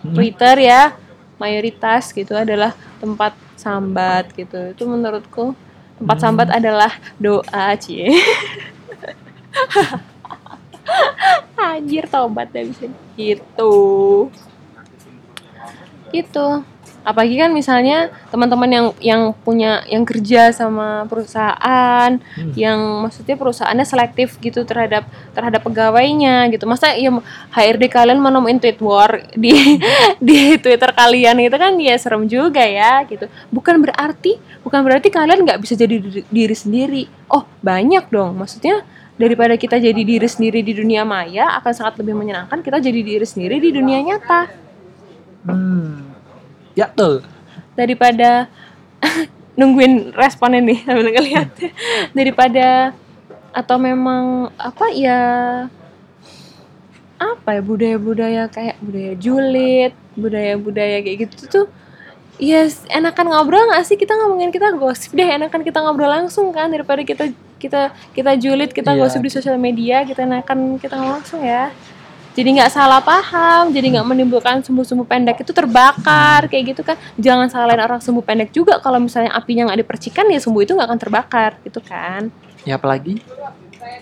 Twitter 0.00 0.56
ya 0.56 0.96
mayoritas 1.36 2.12
gitu 2.16 2.32
adalah 2.32 2.72
tempat 3.02 3.36
sambat 3.60 4.32
gitu. 4.32 4.72
Itu 4.72 4.88
menurutku 4.88 5.52
tempat 6.00 6.16
sambat 6.16 6.48
adalah 6.48 6.96
doa 7.20 7.76
cie 7.76 8.08
anjir 11.60 12.04
tobat 12.10 12.50
deh 12.50 12.66
bisa. 12.66 12.90
Gitu. 13.14 13.74
Gitu. 16.10 16.46
Apalagi 17.00 17.40
kan 17.40 17.48
misalnya 17.48 18.12
teman-teman 18.28 18.68
yang 18.68 18.86
yang 19.00 19.22
punya 19.32 19.80
yang 19.88 20.04
kerja 20.04 20.52
sama 20.52 21.08
perusahaan 21.08 22.20
yang 22.52 22.76
maksudnya 23.00 23.40
perusahaannya 23.40 23.88
selektif 23.88 24.36
gitu 24.36 24.68
terhadap 24.68 25.08
terhadap 25.32 25.64
pegawainya 25.64 26.52
gitu. 26.52 26.68
Masa 26.68 26.92
ya 26.92 27.08
HRD 27.56 27.88
kalian 27.88 28.20
mau 28.20 28.28
nemuin 28.28 28.60
tweet 28.60 28.84
war 28.84 29.16
di 29.32 29.80
di 30.28 30.60
Twitter 30.60 30.92
kalian 30.92 31.40
itu 31.40 31.56
kan? 31.56 31.72
Ya 31.80 31.96
serem 31.96 32.28
juga 32.28 32.60
ya 32.60 33.00
gitu. 33.08 33.32
Bukan 33.48 33.80
berarti 33.80 34.36
bukan 34.60 34.84
berarti 34.84 35.08
kalian 35.08 35.48
nggak 35.48 35.60
bisa 35.64 35.80
jadi 35.80 36.04
diri, 36.04 36.20
diri 36.28 36.56
sendiri. 36.56 37.02
Oh 37.32 37.48
banyak 37.64 38.12
dong. 38.12 38.36
Maksudnya 38.36 38.84
daripada 39.20 39.52
kita 39.60 39.76
jadi 39.76 40.00
diri 40.00 40.24
sendiri 40.24 40.64
di 40.64 40.72
dunia 40.72 41.04
maya 41.04 41.52
akan 41.60 41.72
sangat 41.76 42.00
lebih 42.00 42.16
menyenangkan 42.16 42.64
kita 42.64 42.80
jadi 42.80 43.00
diri 43.04 43.26
sendiri 43.28 43.60
di 43.60 43.68
dunia 43.68 44.00
nyata. 44.00 44.48
Hmm. 45.40 46.12
ya 46.76 46.84
tuh 46.92 47.24
daripada 47.72 48.48
nungguin 49.60 50.16
responnya 50.16 50.64
nih 50.64 50.78
sambil 50.84 51.08
ngeliat. 51.12 51.48
Daripada 52.16 52.92
atau 53.50 53.76
memang 53.80 54.52
apa 54.56 54.92
ya 54.92 55.20
apa 57.20 57.48
ya 57.56 57.60
budaya-budaya 57.60 58.42
kayak 58.48 58.76
budaya 58.80 59.12
julid 59.16 59.92
budaya-budaya 60.14 61.02
kayak 61.02 61.18
gitu 61.26 61.36
tuh 61.48 61.66
ya 62.40 62.68
enakan 62.88 63.32
ngobrol 63.32 63.68
nggak 63.68 63.84
sih? 63.84 63.96
Kita 64.00 64.16
ngomongin 64.16 64.52
kita 64.52 64.76
gosip 64.76 65.12
deh 65.12 65.28
enakan 65.28 65.60
kita 65.60 65.84
ngobrol 65.84 66.08
langsung 66.08 66.52
kan 66.52 66.72
daripada 66.72 67.04
kita 67.04 67.32
kita 67.60 67.82
kita 68.10 68.32
julid 68.34 68.72
kita 68.72 68.90
Iya. 68.90 69.04
gosip 69.04 69.20
di 69.20 69.28
sosial 69.28 69.54
media 69.56 70.00
kita 70.02 70.24
enakan 70.24 70.74
kita 70.74 70.96
langsung 70.96 71.44
ya. 71.44 71.68
Jadi 72.30 72.56
nggak 72.56 72.70
salah 72.70 72.98
paham 73.00 73.68
jadi 73.68 73.90
nggak 73.90 74.06
menimbulkan 74.06 74.62
sumbu-sumbu 74.62 75.02
pendek. 75.02 75.38
Itu 75.38 75.50
terbakar 75.50 76.46
kayak 76.46 76.64
gitu 76.72 76.80
kan. 76.80 76.96
Jangan 77.16 77.50
salahin 77.50 77.78
orang 77.78 77.98
sumbu 77.98 78.22
pendek 78.22 78.48
juga. 78.50 78.78
Kalau 78.78 78.96
misalnya 78.96 79.30
apinya 79.30 79.66
nggak 79.66 79.80
dipercikan 79.80 80.24
ya 80.26 80.38
sumbu 80.38 80.62
itu 80.62 80.72
nggak 80.72 80.88
akan 80.88 80.98
terbakar 80.98 81.50
gitu 81.60 81.82
kan. 81.82 82.30
Ya 82.62 82.78
apalagi 82.78 83.18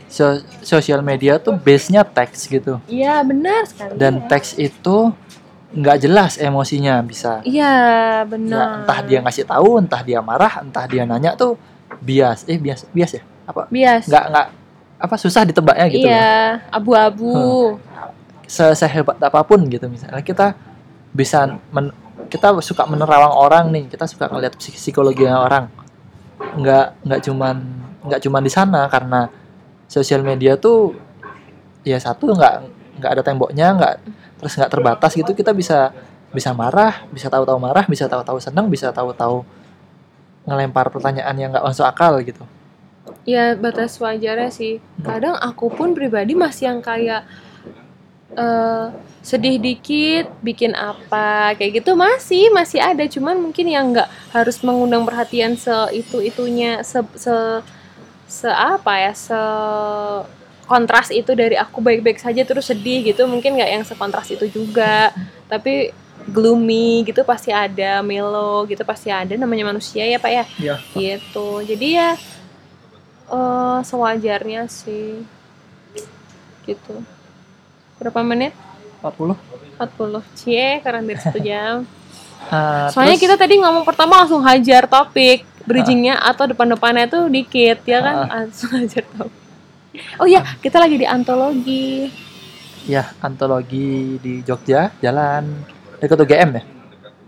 so- 0.06 0.44
sosial 0.60 1.00
media 1.00 1.38
tuh 1.38 1.56
base-nya 1.56 2.04
teks 2.04 2.46
gitu. 2.46 2.76
Iya 2.84 3.22
benar 3.22 3.64
sekali 3.64 3.96
dan 3.96 4.20
ya. 4.20 4.28
teks 4.28 4.54
itu 4.56 4.96
nggak 5.68 5.96
jelas 5.98 6.36
emosinya 6.36 7.00
bisa. 7.00 7.40
Iya 7.42 7.64
Ya, 7.64 8.24
benar 8.24 8.84
entah 8.84 9.00
dia 9.02 9.18
ngasih 9.20 9.44
tahu 9.44 9.78
entah 9.78 10.00
dia 10.00 10.20
marah 10.20 10.60
entah 10.60 10.84
dia 10.84 11.04
nanya 11.04 11.32
tuh 11.32 11.56
bias. 11.98 12.44
Eh 12.44 12.56
bias 12.56 12.84
bias 12.90 13.16
ya 13.16 13.22
apa? 13.48 13.64
Bias. 13.72 14.04
Nggak 14.04 14.24
nggak. 14.28 14.46
Apa 14.98 15.14
susah 15.16 15.42
ditebaknya 15.48 15.86
gitu 15.88 16.04
iya 16.04 16.60
abu-abu. 16.68 17.78
Se- 18.44 18.76
sehebat 18.76 19.16
apa 19.16 19.40
pun 19.40 19.64
gitu 19.72 19.88
misalnya. 19.88 20.20
Kita 20.20 20.52
bisa 21.16 21.56
men- 21.72 21.96
kita 22.28 22.52
suka 22.60 22.84
menerawang 22.84 23.32
orang 23.32 23.64
nih. 23.72 23.88
Kita 23.88 24.04
suka 24.04 24.28
ngeliat 24.28 24.52
psik- 24.60 24.76
psikologi 24.76 25.24
orang. 25.24 25.72
Nggak 26.60 26.86
nggak 27.08 27.20
cuman 27.24 27.56
nggak 28.04 28.20
cuman 28.28 28.42
di 28.44 28.52
sana 28.52 28.84
karena 28.92 29.32
sosial 29.88 30.20
media 30.20 30.60
tuh 30.60 30.92
ya 31.82 31.96
satu 31.96 32.36
nggak 32.36 32.54
nggak 33.00 33.10
ada 33.16 33.22
temboknya 33.24 33.66
nggak 33.72 33.94
terus 34.38 34.52
nggak 34.60 34.70
terbatas 34.70 35.16
gitu. 35.16 35.32
Kita 35.32 35.56
bisa 35.56 35.94
bisa 36.28 36.52
marah 36.52 37.08
bisa 37.08 37.32
tahu-tahu 37.32 37.56
marah 37.56 37.88
bisa 37.88 38.04
tahu-tahu 38.04 38.36
senang 38.36 38.68
bisa 38.68 38.92
tahu-tahu 38.92 39.40
ngelempar 40.44 40.92
pertanyaan 40.92 41.32
yang 41.40 41.48
nggak 41.52 41.64
masuk 41.64 41.88
akal 41.88 42.20
gitu 42.20 42.44
Ya 43.24 43.52
batas 43.54 43.96
wajarnya 43.96 44.50
sih. 44.50 44.78
Kadang 45.00 45.34
aku 45.34 45.68
pun 45.68 45.92
pribadi 45.92 46.32
masih 46.32 46.70
yang 46.70 46.80
kayak 46.80 47.24
eh 48.32 48.86
sedih 49.18 49.60
dikit, 49.60 50.30
bikin 50.40 50.72
apa 50.72 51.52
kayak 51.52 51.82
gitu 51.82 51.92
masih 51.92 52.48
masih 52.50 52.80
ada. 52.80 53.04
Cuman 53.04 53.36
mungkin 53.40 53.66
yang 53.68 53.92
nggak 53.92 54.08
harus 54.32 54.60
mengundang 54.62 55.04
perhatian 55.04 55.56
se 55.56 55.72
itu 55.92 56.20
itunya 56.20 56.80
se 56.84 57.00
se 57.16 57.34
se 58.28 58.48
apa 58.48 58.92
ya 59.00 59.12
se 59.12 59.40
kontras 60.68 61.08
itu 61.08 61.32
dari 61.32 61.56
aku 61.56 61.80
baik-baik 61.80 62.20
saja 62.20 62.44
terus 62.44 62.68
sedih 62.68 63.00
gitu 63.00 63.24
mungkin 63.24 63.56
nggak 63.56 63.70
yang 63.72 63.84
sekontras 63.88 64.28
itu 64.28 64.44
juga 64.52 65.16
tapi 65.48 65.96
gloomy 66.28 67.08
gitu 67.08 67.24
pasti 67.24 67.48
ada 67.48 68.04
melo 68.04 68.68
gitu 68.68 68.84
pasti 68.84 69.08
ada 69.08 69.32
namanya 69.32 69.72
manusia 69.72 70.04
ya 70.04 70.20
pak 70.20 70.28
ya 70.28 70.44
Iya. 70.60 70.74
gitu 70.92 71.64
jadi 71.64 71.86
ya 71.88 72.08
eh 73.28 73.78
sewajarnya 73.82 74.66
sih. 74.66 75.22
Gitu. 76.64 76.94
Berapa 77.96 78.20
menit? 78.22 78.52
40 79.00 79.38
40 79.78 80.22
cie 80.34 80.80
karena 80.80 81.00
dari 81.02 81.18
satu 81.18 81.40
jam. 81.40 81.76
Ah, 82.38 82.86
soalnya 82.88 83.18
terus- 83.18 83.28
kita 83.28 83.36
tadi 83.36 83.58
ngomong 83.58 83.82
pertama 83.82 84.22
langsung 84.22 84.40
hajar 84.40 84.86
topik. 84.86 85.42
Bridgingnya 85.66 86.16
atau 86.16 86.46
depan-depannya 86.46 87.04
tuh 87.04 87.28
dikit 87.28 87.82
ya 87.82 88.00
kan? 88.00 88.14
Langsung 88.32 88.72
hajar 88.72 89.04
topik. 89.04 89.42
Oh 90.16 90.24
iya 90.24 90.40
kita 90.56 90.78
lagi 90.78 90.96
di 90.96 91.04
antologi. 91.04 92.08
Ya, 92.86 93.12
antologi 93.20 94.16
di 94.16 94.40
Jogja, 94.40 94.88
jalan. 94.96 95.60
Dekat 95.98 96.16
UGM 96.16 96.50
ya. 96.52 96.62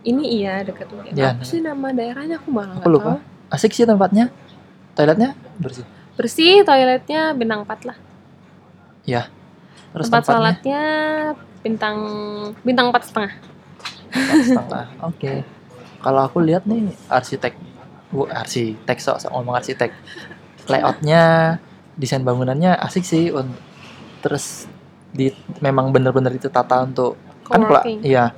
ini 0.00 0.24
iya 0.40 0.64
dekat 0.64 0.88
UGM 0.88 1.12
Iya. 1.12 1.36
apa 1.36 1.44
sih 1.44 1.60
nama 1.60 1.90
daerahnya? 1.90 2.40
Aku 2.40 2.48
malah 2.48 2.80
nggak 2.80 2.88
lupa. 2.88 3.12
tahu. 3.12 3.52
Asik 3.52 3.74
sih 3.74 3.84
tempatnya. 3.84 4.32
Toiletnya 5.00 5.32
bersih. 5.56 5.84
bersih 6.12 6.60
toiletnya 6.60 7.32
bintang 7.32 7.64
4 7.64 7.88
lah 7.88 7.96
Ya. 9.08 9.32
Terus 9.90 10.06
tempat 10.06 10.28
tempatnya 10.28 10.36
sholatnya 10.36 10.82
bintang 11.60 11.96
bintang 12.60 12.86
empat 12.92 13.02
setengah 13.02 13.32
setengah. 14.44 14.86
Oke. 15.08 15.42
Kalau 16.00 16.20
aku 16.20 16.40
lihat 16.40 16.64
nih 16.64 16.92
arsitek, 17.08 17.56
bu 18.08 18.24
arsitek 18.24 18.96
sok 18.96 19.18
sok 19.18 19.32
ngomong 19.32 19.56
arsitek. 19.56 19.90
Layoutnya, 20.68 21.56
desain 21.96 22.20
bangunannya 22.20 22.76
asik 22.76 23.02
sih. 23.02 23.32
Un- 23.32 23.56
Terus 24.20 24.68
di 25.10 25.32
memang 25.58 25.88
bener-bener 25.90 26.30
ditata 26.30 26.84
untuk 26.84 27.16
kan 27.42 27.64
Co-working. 27.64 28.04
iya 28.04 28.30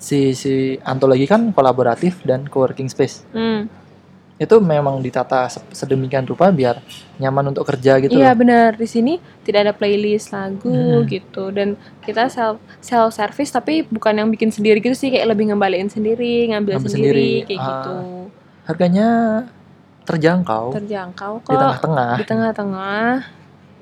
si 0.00 0.32
si 0.32 0.74
antologi 0.82 1.28
kan 1.28 1.52
kolaboratif 1.52 2.24
dan 2.24 2.48
co-working 2.48 2.88
space. 2.88 3.28
hmm. 3.30 3.68
Itu 4.38 4.54
memang 4.56 4.98
ditata 4.98 5.46
se- 5.48 5.58
sedemikian 5.72 6.22
rupa 6.22 6.46
biar 6.48 6.78
nyaman 7.16 7.50
untuk 7.50 7.66
kerja 7.66 7.98
gitu 7.98 8.14
Iya 8.14 8.30
benar. 8.32 8.72
Di 8.72 8.86
sini 8.86 9.18
tidak 9.42 9.60
ada 9.60 9.72
playlist 9.72 10.30
lagu 10.30 10.70
Hmm. 10.70 11.02
gitu. 11.04 11.50
Dan 11.50 11.74
kita 12.00 12.26
self 12.28 12.56
self 12.78 13.10
service 13.10 13.50
tapi 13.50 13.82
bukan 13.84 14.14
yang 14.14 14.28
bikin 14.28 14.48
sendiri 14.48 14.78
gitu 14.78 14.94
sih. 14.94 15.10
Kayak 15.10 15.34
lebih 15.34 15.50
ngembaliin 15.50 15.86
sendiri 15.86 16.48
ngambil 16.48 16.78
Ngambil 16.78 16.86
sendiri, 16.88 17.10
sendiri. 17.34 17.46
kayak 17.48 17.58
Ah. 17.58 17.66
gitu. 17.68 17.94
Harganya 18.64 19.08
terjangkau. 20.04 20.64
Terjangkau 20.72 21.32
di 21.36 21.44
kok. 21.44 21.52
tengah-tengah. 21.52 22.12
di 22.14 22.24
tengah-tengah. 22.24 23.10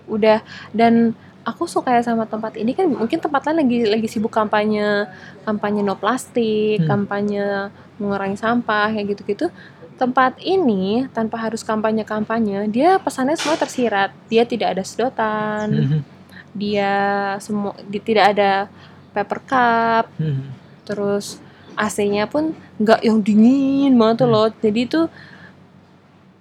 Udah. 0.09 0.39
Dan 0.73 1.13
aku 1.43 1.67
suka 1.67 1.93
ya 1.93 2.03
sama 2.03 2.25
tempat 2.25 2.57
ini. 2.57 2.73
Kan 2.73 2.91
mungkin 2.91 3.21
tempat 3.21 3.45
lain 3.45 3.61
lagi 3.61 3.79
lagi 3.85 4.09
sibuk 4.09 4.31
kampanye 4.31 5.05
kampanye 5.43 5.81
no 5.81 5.95
plastik 5.95 6.81
Hmm. 6.81 6.89
kampanye 6.89 7.69
mengurangi 7.97 8.37
sampah 8.37 8.89
kayak 8.89 9.13
gitu-gitu 9.13 9.49
tempat 9.97 10.37
ini 10.45 11.09
tanpa 11.11 11.41
harus 11.41 11.65
kampanye-kampanye 11.65 12.69
dia 12.69 13.01
pesannya 13.01 13.35
semua 13.35 13.57
tersirat. 13.57 14.13
Dia 14.29 14.45
tidak 14.45 14.77
ada 14.77 14.83
sedotan. 14.85 15.69
Dia 16.57 17.37
semua 17.45 17.77
di, 17.85 18.01
tidak 18.01 18.33
ada 18.37 18.73
paper 19.13 19.41
cup. 19.45 20.05
Terus 20.89 21.37
AC-nya 21.77 22.25
pun 22.25 22.57
nggak 22.81 23.05
yang 23.05 23.21
dingin 23.21 23.93
banget 23.97 24.25
tuh 24.25 24.29
loh 24.29 24.49
jadi 24.65 24.89
tuh 24.89 25.07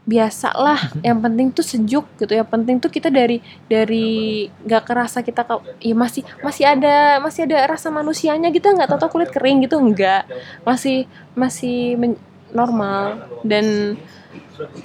biasalah. 0.05 1.01
Yang 1.01 1.19
penting 1.19 1.47
tuh 1.51 1.65
sejuk 1.65 2.05
gitu. 2.21 2.31
Yang 2.31 2.49
penting 2.53 2.75
tuh 2.77 2.91
kita 2.93 3.11
dari 3.11 3.43
dari 3.67 4.47
nggak 4.63 4.83
kerasa 4.87 5.19
kita 5.25 5.43
ya 5.81 5.95
masih 5.97 6.23
masih 6.39 6.63
ada 6.63 7.19
masih 7.19 7.43
ada 7.49 7.57
rasa 7.67 7.91
manusianya 7.91 8.47
gitu. 8.53 8.71
Nggak 8.71 8.95
tahu 8.95 9.19
kulit 9.19 9.33
kering 9.35 9.65
gitu. 9.67 9.75
Enggak 9.81 10.29
masih 10.63 11.09
masih 11.35 11.99
men- 11.99 12.21
normal. 12.55 13.27
Dan 13.43 13.99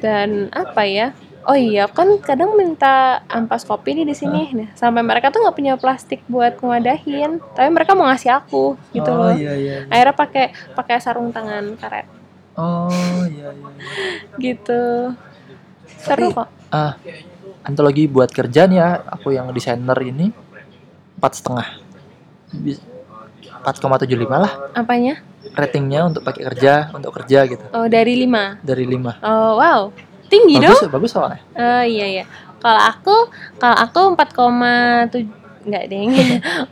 dan 0.03 0.51
apa 0.51 0.83
ya? 0.85 1.15
Oh 1.49 1.57
iya 1.57 1.89
kan 1.89 2.21
kadang 2.21 2.53
minta 2.53 3.25
ampas 3.31 3.65
kopi 3.65 3.97
nih 3.97 4.07
di 4.07 4.13
sini. 4.13 4.53
Nah, 4.53 4.69
sampai 4.77 5.01
mereka 5.01 5.33
tuh 5.33 5.41
nggak 5.41 5.57
punya 5.57 5.75
plastik 5.81 6.21
buat 6.29 6.61
ngewadahin. 6.61 7.41
Tapi 7.57 7.69
mereka 7.73 7.97
mau 7.97 8.11
ngasih 8.13 8.37
aku 8.37 8.77
gitu 8.93 9.09
oh, 9.09 9.33
loh. 9.33 9.33
iya 9.33 9.57
iya. 9.57 9.77
iya. 9.83 9.89
akhirnya 9.89 10.15
pakai 10.19 10.45
pakai 10.77 10.97
sarung 11.01 11.33
tangan 11.33 11.81
karet. 11.81 12.07
Oh 12.61 13.25
iya 13.25 13.57
iya. 13.57 13.71
gitu. 14.45 15.15
Seru 15.97 16.29
kok. 16.35 16.49
Ah, 16.71 17.01
antologi 17.65 18.07
buat 18.07 18.31
kerja 18.31 18.69
nih 18.69 18.79
ya, 18.79 18.89
aku 19.09 19.33
yang 19.33 19.51
desainer 19.51 19.97
ini. 20.05 20.31
Empat 21.21 21.37
setengah, 21.37 21.69
empat 23.61 23.77
koma 23.79 23.97
tujuh 24.01 24.17
lima 24.17 24.37
lah. 24.43 24.53
Apanya? 24.73 25.21
Ratingnya 25.53 26.09
untuk 26.09 26.25
pakai 26.25 26.43
kerja 26.53 26.89
untuk 26.97 27.13
kerja 27.21 27.45
gitu. 27.49 27.65
Oh 27.77 27.87
dari 27.87 28.17
lima? 28.17 28.59
Dari 28.65 28.85
lima. 28.85 29.21
oh 29.21 29.61
wow. 29.61 29.93
Tinggi 30.31 30.63
dong. 30.63 30.75
Bagus 30.75 30.89
bagus 30.89 31.11
soalnya. 31.13 31.41
oh 31.55 31.85
iya 31.85 32.07
iya. 32.21 32.25
Kalau 32.61 32.83
aku 32.85 33.17
kalau 33.57 33.77
aku 33.77 34.01
4,7 34.17 35.65
enggak 35.65 35.85
deng 35.89 36.13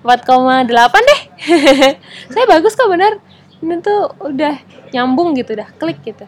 4,8 0.05 1.11
deh. 1.11 1.21
Saya 2.33 2.45
bagus 2.49 2.77
kok 2.77 2.89
bener 2.89 3.21
ini 3.63 3.83
tuh 3.83 4.15
udah 4.23 4.55
nyambung 4.95 5.35
gitu 5.35 5.59
udah 5.59 5.69
klik 5.77 5.99
gitu 6.07 6.25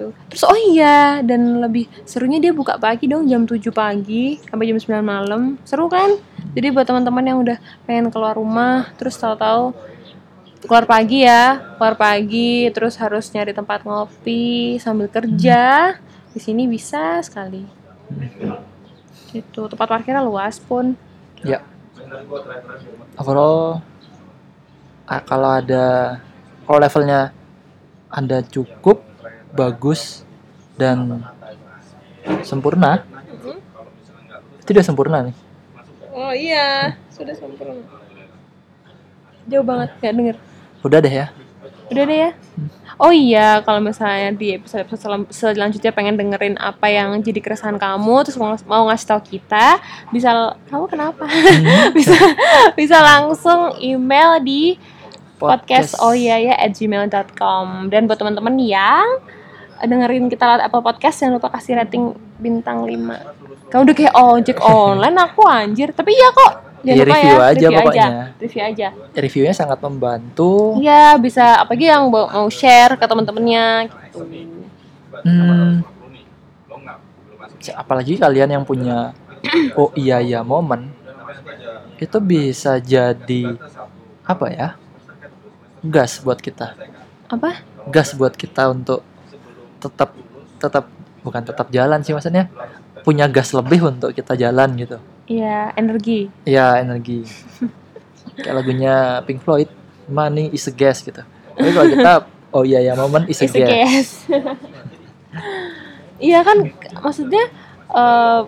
Tuh. 0.00 0.16
terus 0.32 0.48
oh 0.48 0.56
iya 0.56 1.20
dan 1.20 1.60
lebih 1.60 1.84
serunya 2.08 2.40
dia 2.40 2.56
buka 2.56 2.80
pagi 2.80 3.04
dong 3.04 3.28
jam 3.28 3.44
7 3.44 3.60
pagi 3.68 4.40
sampai 4.40 4.64
jam 4.72 4.80
9 4.80 5.04
malam 5.04 5.60
seru 5.68 5.92
kan 5.92 6.16
jadi 6.56 6.72
buat 6.72 6.88
teman-teman 6.88 7.20
yang 7.20 7.38
udah 7.44 7.60
pengen 7.84 8.08
keluar 8.08 8.32
rumah 8.32 8.88
terus 8.96 9.20
tahu-tahu 9.20 9.76
keluar 10.64 10.88
pagi 10.88 11.28
ya 11.28 11.76
keluar 11.76 12.00
pagi 12.00 12.72
terus 12.72 12.96
harus 12.96 13.28
nyari 13.28 13.52
tempat 13.52 13.84
ngopi 13.84 14.80
sambil 14.80 15.12
kerja 15.12 15.92
di 16.32 16.40
sini 16.40 16.64
bisa 16.64 17.20
sekali 17.20 17.68
gitu 19.36 19.68
tempat 19.68 19.84
parkirnya 19.84 20.24
luas 20.24 20.56
pun 20.56 20.96
Ya. 21.40 21.64
Overall, 23.16 23.80
kalau 25.24 25.50
ada 25.56 26.20
kalau 26.68 26.78
levelnya 26.78 27.32
anda 28.12 28.44
cukup 28.44 29.00
bagus 29.52 30.22
dan 30.78 31.24
sempurna, 32.46 33.04
tidak 34.64 34.84
sempurna 34.86 35.26
nih. 35.26 35.36
oh 36.10 36.32
iya 36.34 36.94
sudah 37.10 37.34
sempurna. 37.36 37.84
Jauh 39.50 39.66
banget 39.66 39.90
nggak 39.98 40.14
denger. 40.14 40.36
Udah 40.80 40.98
deh 41.02 41.14
ya. 41.14 41.26
udah 41.90 42.04
deh 42.06 42.18
ya? 42.28 42.30
Oh 43.00 43.10
iya, 43.10 43.64
kalau 43.64 43.80
misalnya 43.80 44.30
di 44.36 44.54
episode 44.60 44.84
episode 44.84 45.24
selanjutnya 45.32 45.88
pengen 45.90 46.20
dengerin 46.20 46.54
apa 46.60 46.86
yang 46.92 47.16
jadi 47.24 47.40
keresahan 47.40 47.80
kamu, 47.80 48.28
terus 48.28 48.36
mau, 48.36 48.52
mau 48.68 48.92
ngasih 48.92 49.08
tahu 49.08 49.20
kita, 49.24 49.80
bisa 50.12 50.52
kamu 50.68 50.84
kenapa? 50.84 51.24
bisa 51.96 52.14
bisa 52.76 53.00
langsung 53.00 53.74
email 53.80 54.36
di 54.44 54.76
podcast. 55.40 55.96
oh 56.04 56.12
iya 56.12 56.36
ya 56.36 56.54
at 56.60 56.76
gmail.com 56.76 57.88
dan 57.88 58.04
buat 58.04 58.20
teman-teman 58.20 58.60
yang 58.60 59.08
dengerin 59.80 60.28
kita 60.28 60.44
lewat 60.44 60.62
Apple 60.66 60.84
Podcast 60.84 61.16
jangan 61.20 61.40
lupa 61.40 61.48
kasih 61.52 61.80
rating 61.80 62.12
bintang 62.36 62.84
5 62.84 63.70
kamu 63.70 63.80
udah 63.86 63.96
kayak 63.96 64.14
ojek 64.18 64.58
online 64.58 65.14
aku 65.14 65.46
anjir. 65.46 65.94
Tapi 65.94 66.10
iya 66.10 66.28
kok 66.34 66.52
jangan 66.82 66.96
Iya, 66.98 67.04
lupa 67.06 67.14
review 67.14 67.30
ya 67.30 67.46
aja. 67.46 67.66
pokoknya. 67.70 68.08
review 68.42 68.62
aja. 68.66 68.88
Reviewnya 69.14 69.54
sangat 69.54 69.78
membantu. 69.78 70.52
iya 70.82 71.14
bisa 71.14 71.62
apalagi 71.62 71.86
yang 71.86 72.10
mau 72.10 72.50
share 72.50 72.98
ke 72.98 73.04
teman-temannya 73.06 73.66
gitu. 73.86 74.18
Hmm, 75.22 75.84
apalagi 77.76 78.16
kalian 78.16 78.50
yang 78.58 78.64
punya 78.66 79.14
oh 79.78 79.94
iya 79.94 80.18
ya 80.18 80.42
momen. 80.42 80.90
Itu 82.00 82.18
bisa 82.18 82.82
jadi 82.82 83.54
apa 84.26 84.46
ya? 84.50 84.68
Gas 85.86 86.18
buat 86.20 86.42
kita. 86.42 86.74
Apa? 87.30 87.62
Gas 87.86 88.18
buat 88.18 88.34
kita 88.34 88.66
untuk 88.74 89.06
tetap 89.80 90.12
tetap 90.60 90.84
bukan 91.24 91.42
tetap 91.42 91.66
jalan 91.72 92.04
sih 92.04 92.12
maksudnya. 92.12 92.52
Punya 93.00 93.24
gas 93.32 93.56
lebih 93.56 93.88
untuk 93.88 94.12
kita 94.12 94.36
jalan 94.36 94.76
gitu. 94.76 95.00
Iya 95.24 95.72
energi. 95.72 96.28
Ya 96.44 96.76
energi. 96.84 97.24
Kayak 98.36 98.54
lagunya 98.60 99.24
Pink 99.24 99.40
Floyd 99.40 99.72
money 100.04 100.52
is 100.52 100.68
a 100.68 100.74
gas 100.74 101.00
gitu. 101.00 101.24
Tapi 101.56 101.70
kalau 101.72 101.88
kita 101.88 102.12
oh 102.52 102.64
iya 102.66 102.84
ya 102.84 102.92
momen 102.92 103.24
is 103.24 103.40
a 103.40 103.48
Is 103.48 103.54
gas. 103.56 104.08
Iya 106.20 106.44
kan 106.44 106.68
maksudnya 107.00 107.48
eh, 107.88 108.40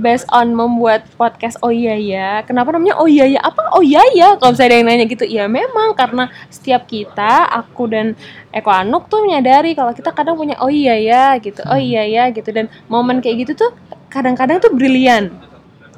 based 0.00 0.24
on 0.32 0.56
membuat 0.56 1.04
podcast 1.20 1.60
oh 1.60 1.68
iya 1.68 1.96
ya. 1.96 2.30
Kenapa 2.48 2.72
namanya 2.72 2.96
oh 2.96 3.08
iya 3.08 3.28
ya? 3.28 3.40
Apa 3.44 3.76
oh 3.76 3.84
iya 3.84 4.00
ya? 4.16 4.34
Kalau 4.40 4.56
misalnya 4.56 4.68
ada 4.72 4.76
yang 4.80 4.86
nanya 4.88 5.06
gitu, 5.08 5.24
ya 5.28 5.44
memang 5.48 5.92
karena 5.92 6.32
setiap 6.48 6.88
kita, 6.88 7.48
aku 7.52 7.92
dan 7.92 8.16
Eko 8.52 8.72
Anuk 8.72 9.12
tuh 9.12 9.24
menyadari 9.24 9.76
kalau 9.76 9.92
kita 9.92 10.12
kadang 10.16 10.40
punya 10.40 10.56
oh 10.64 10.72
iya 10.72 10.96
ya 10.96 11.24
gitu. 11.40 11.60
Oh 11.68 11.76
iya 11.76 12.04
ya 12.08 12.32
gitu 12.32 12.48
dan 12.50 12.72
momen 12.88 13.20
kayak 13.20 13.48
gitu 13.48 13.68
tuh 13.68 13.70
kadang-kadang 14.08 14.60
tuh 14.60 14.72
brilian. 14.72 15.32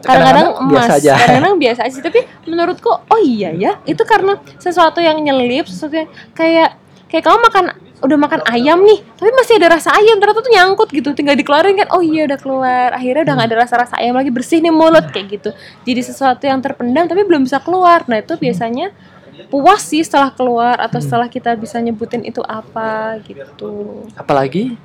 Kadang-kadang 0.04 0.68
biasa 0.68 0.90
emas, 0.90 1.00
aja. 1.00 1.12
kadang-kadang 1.20 1.54
biasa 1.56 1.80
aja 1.86 1.94
sih. 1.94 2.04
Tapi 2.04 2.20
menurutku 2.50 2.90
oh 2.90 3.20
iya 3.22 3.54
ya, 3.54 3.78
itu 3.86 4.02
karena 4.02 4.36
sesuatu 4.58 4.98
yang 4.98 5.16
nyelip, 5.22 5.70
sesuatu 5.70 6.02
yang 6.02 6.10
kayak 6.34 6.76
kayak 7.08 7.24
kamu 7.30 7.38
makan 7.46 7.64
udah 8.04 8.18
makan 8.20 8.40
ayam 8.46 8.84
nih. 8.84 9.00
Tapi 9.16 9.30
masih 9.32 9.56
ada 9.56 9.80
rasa 9.80 9.90
ayam 9.96 10.20
ternyata 10.20 10.44
tuh 10.44 10.52
nyangkut 10.52 10.88
gitu. 10.92 11.10
Tinggal 11.16 11.34
dikeluarin 11.40 11.80
kan 11.80 11.88
oh 11.96 12.04
iya 12.04 12.28
udah 12.28 12.38
keluar. 12.38 12.88
Akhirnya 12.92 13.24
udah 13.24 13.34
nggak 13.40 13.48
ada 13.48 13.56
rasa 13.64 13.74
rasa 13.80 13.94
ayam 13.96 14.14
lagi 14.14 14.28
bersih 14.28 14.60
nih 14.60 14.70
mulut 14.70 15.08
kayak 15.08 15.40
gitu. 15.40 15.50
Jadi 15.88 16.00
sesuatu 16.04 16.44
yang 16.44 16.60
terpendam 16.60 17.08
tapi 17.08 17.24
belum 17.24 17.48
bisa 17.48 17.58
keluar. 17.64 18.04
Nah 18.04 18.20
itu 18.20 18.36
biasanya 18.36 18.92
puas 19.48 19.82
sih 19.82 20.04
setelah 20.04 20.30
keluar 20.30 20.76
atau 20.78 21.00
setelah 21.00 21.26
kita 21.26 21.56
bisa 21.56 21.80
nyebutin 21.80 22.22
itu 22.22 22.44
apa 22.44 23.18
gitu. 23.24 24.04
Apalagi 24.14 24.76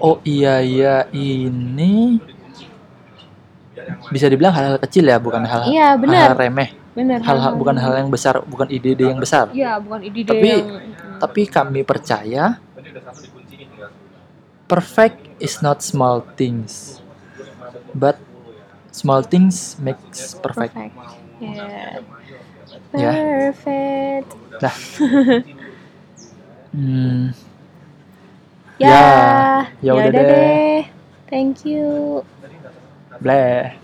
oh 0.00 0.18
iya 0.24 0.64
iya 0.64 1.04
ini. 1.12 2.18
Bisa 4.08 4.32
dibilang 4.32 4.54
hal-hal 4.56 4.80
kecil 4.80 5.04
ya 5.04 5.20
bukan 5.20 5.44
hal 5.44 5.68
Iya, 5.68 5.98
hal 6.00 6.38
remeh 6.38 6.83
bener 6.94 7.18
hal-hal 7.26 7.58
bukan 7.58 7.74
hal 7.74 7.92
yang 7.98 8.10
besar 8.10 8.38
bukan 8.46 8.70
ide-ide 8.70 9.10
yang 9.10 9.18
besar. 9.18 9.50
Iya 9.50 9.82
bukan 9.82 10.00
ide 10.06 10.22
Tapi- 10.22 10.46
yang 10.46 10.70
tapi 11.18 11.42
kami 11.50 11.82
percaya 11.82 12.62
perfect 14.70 15.18
is 15.42 15.58
not 15.60 15.82
small 15.82 16.22
things. 16.38 17.02
But 17.94 18.18
small 18.90 19.22
things 19.22 19.78
makes 19.78 20.34
perfect. 20.38 20.74
Perfect. 20.74 20.94
Yeah. 21.42 22.02
Ya. 22.94 23.10
perfect. 23.10 24.28
Nah 24.62 24.74
hmm, 26.74 27.22
ya. 28.78 28.86
Ya, 28.86 29.02
ya 29.82 29.82
ya 29.82 29.90
udah 29.98 30.10
udah 30.10 30.22
deh. 30.22 30.30
deh. 30.30 30.78
Thank 31.26 31.66
you. 31.66 32.22
Bleh 33.18 33.74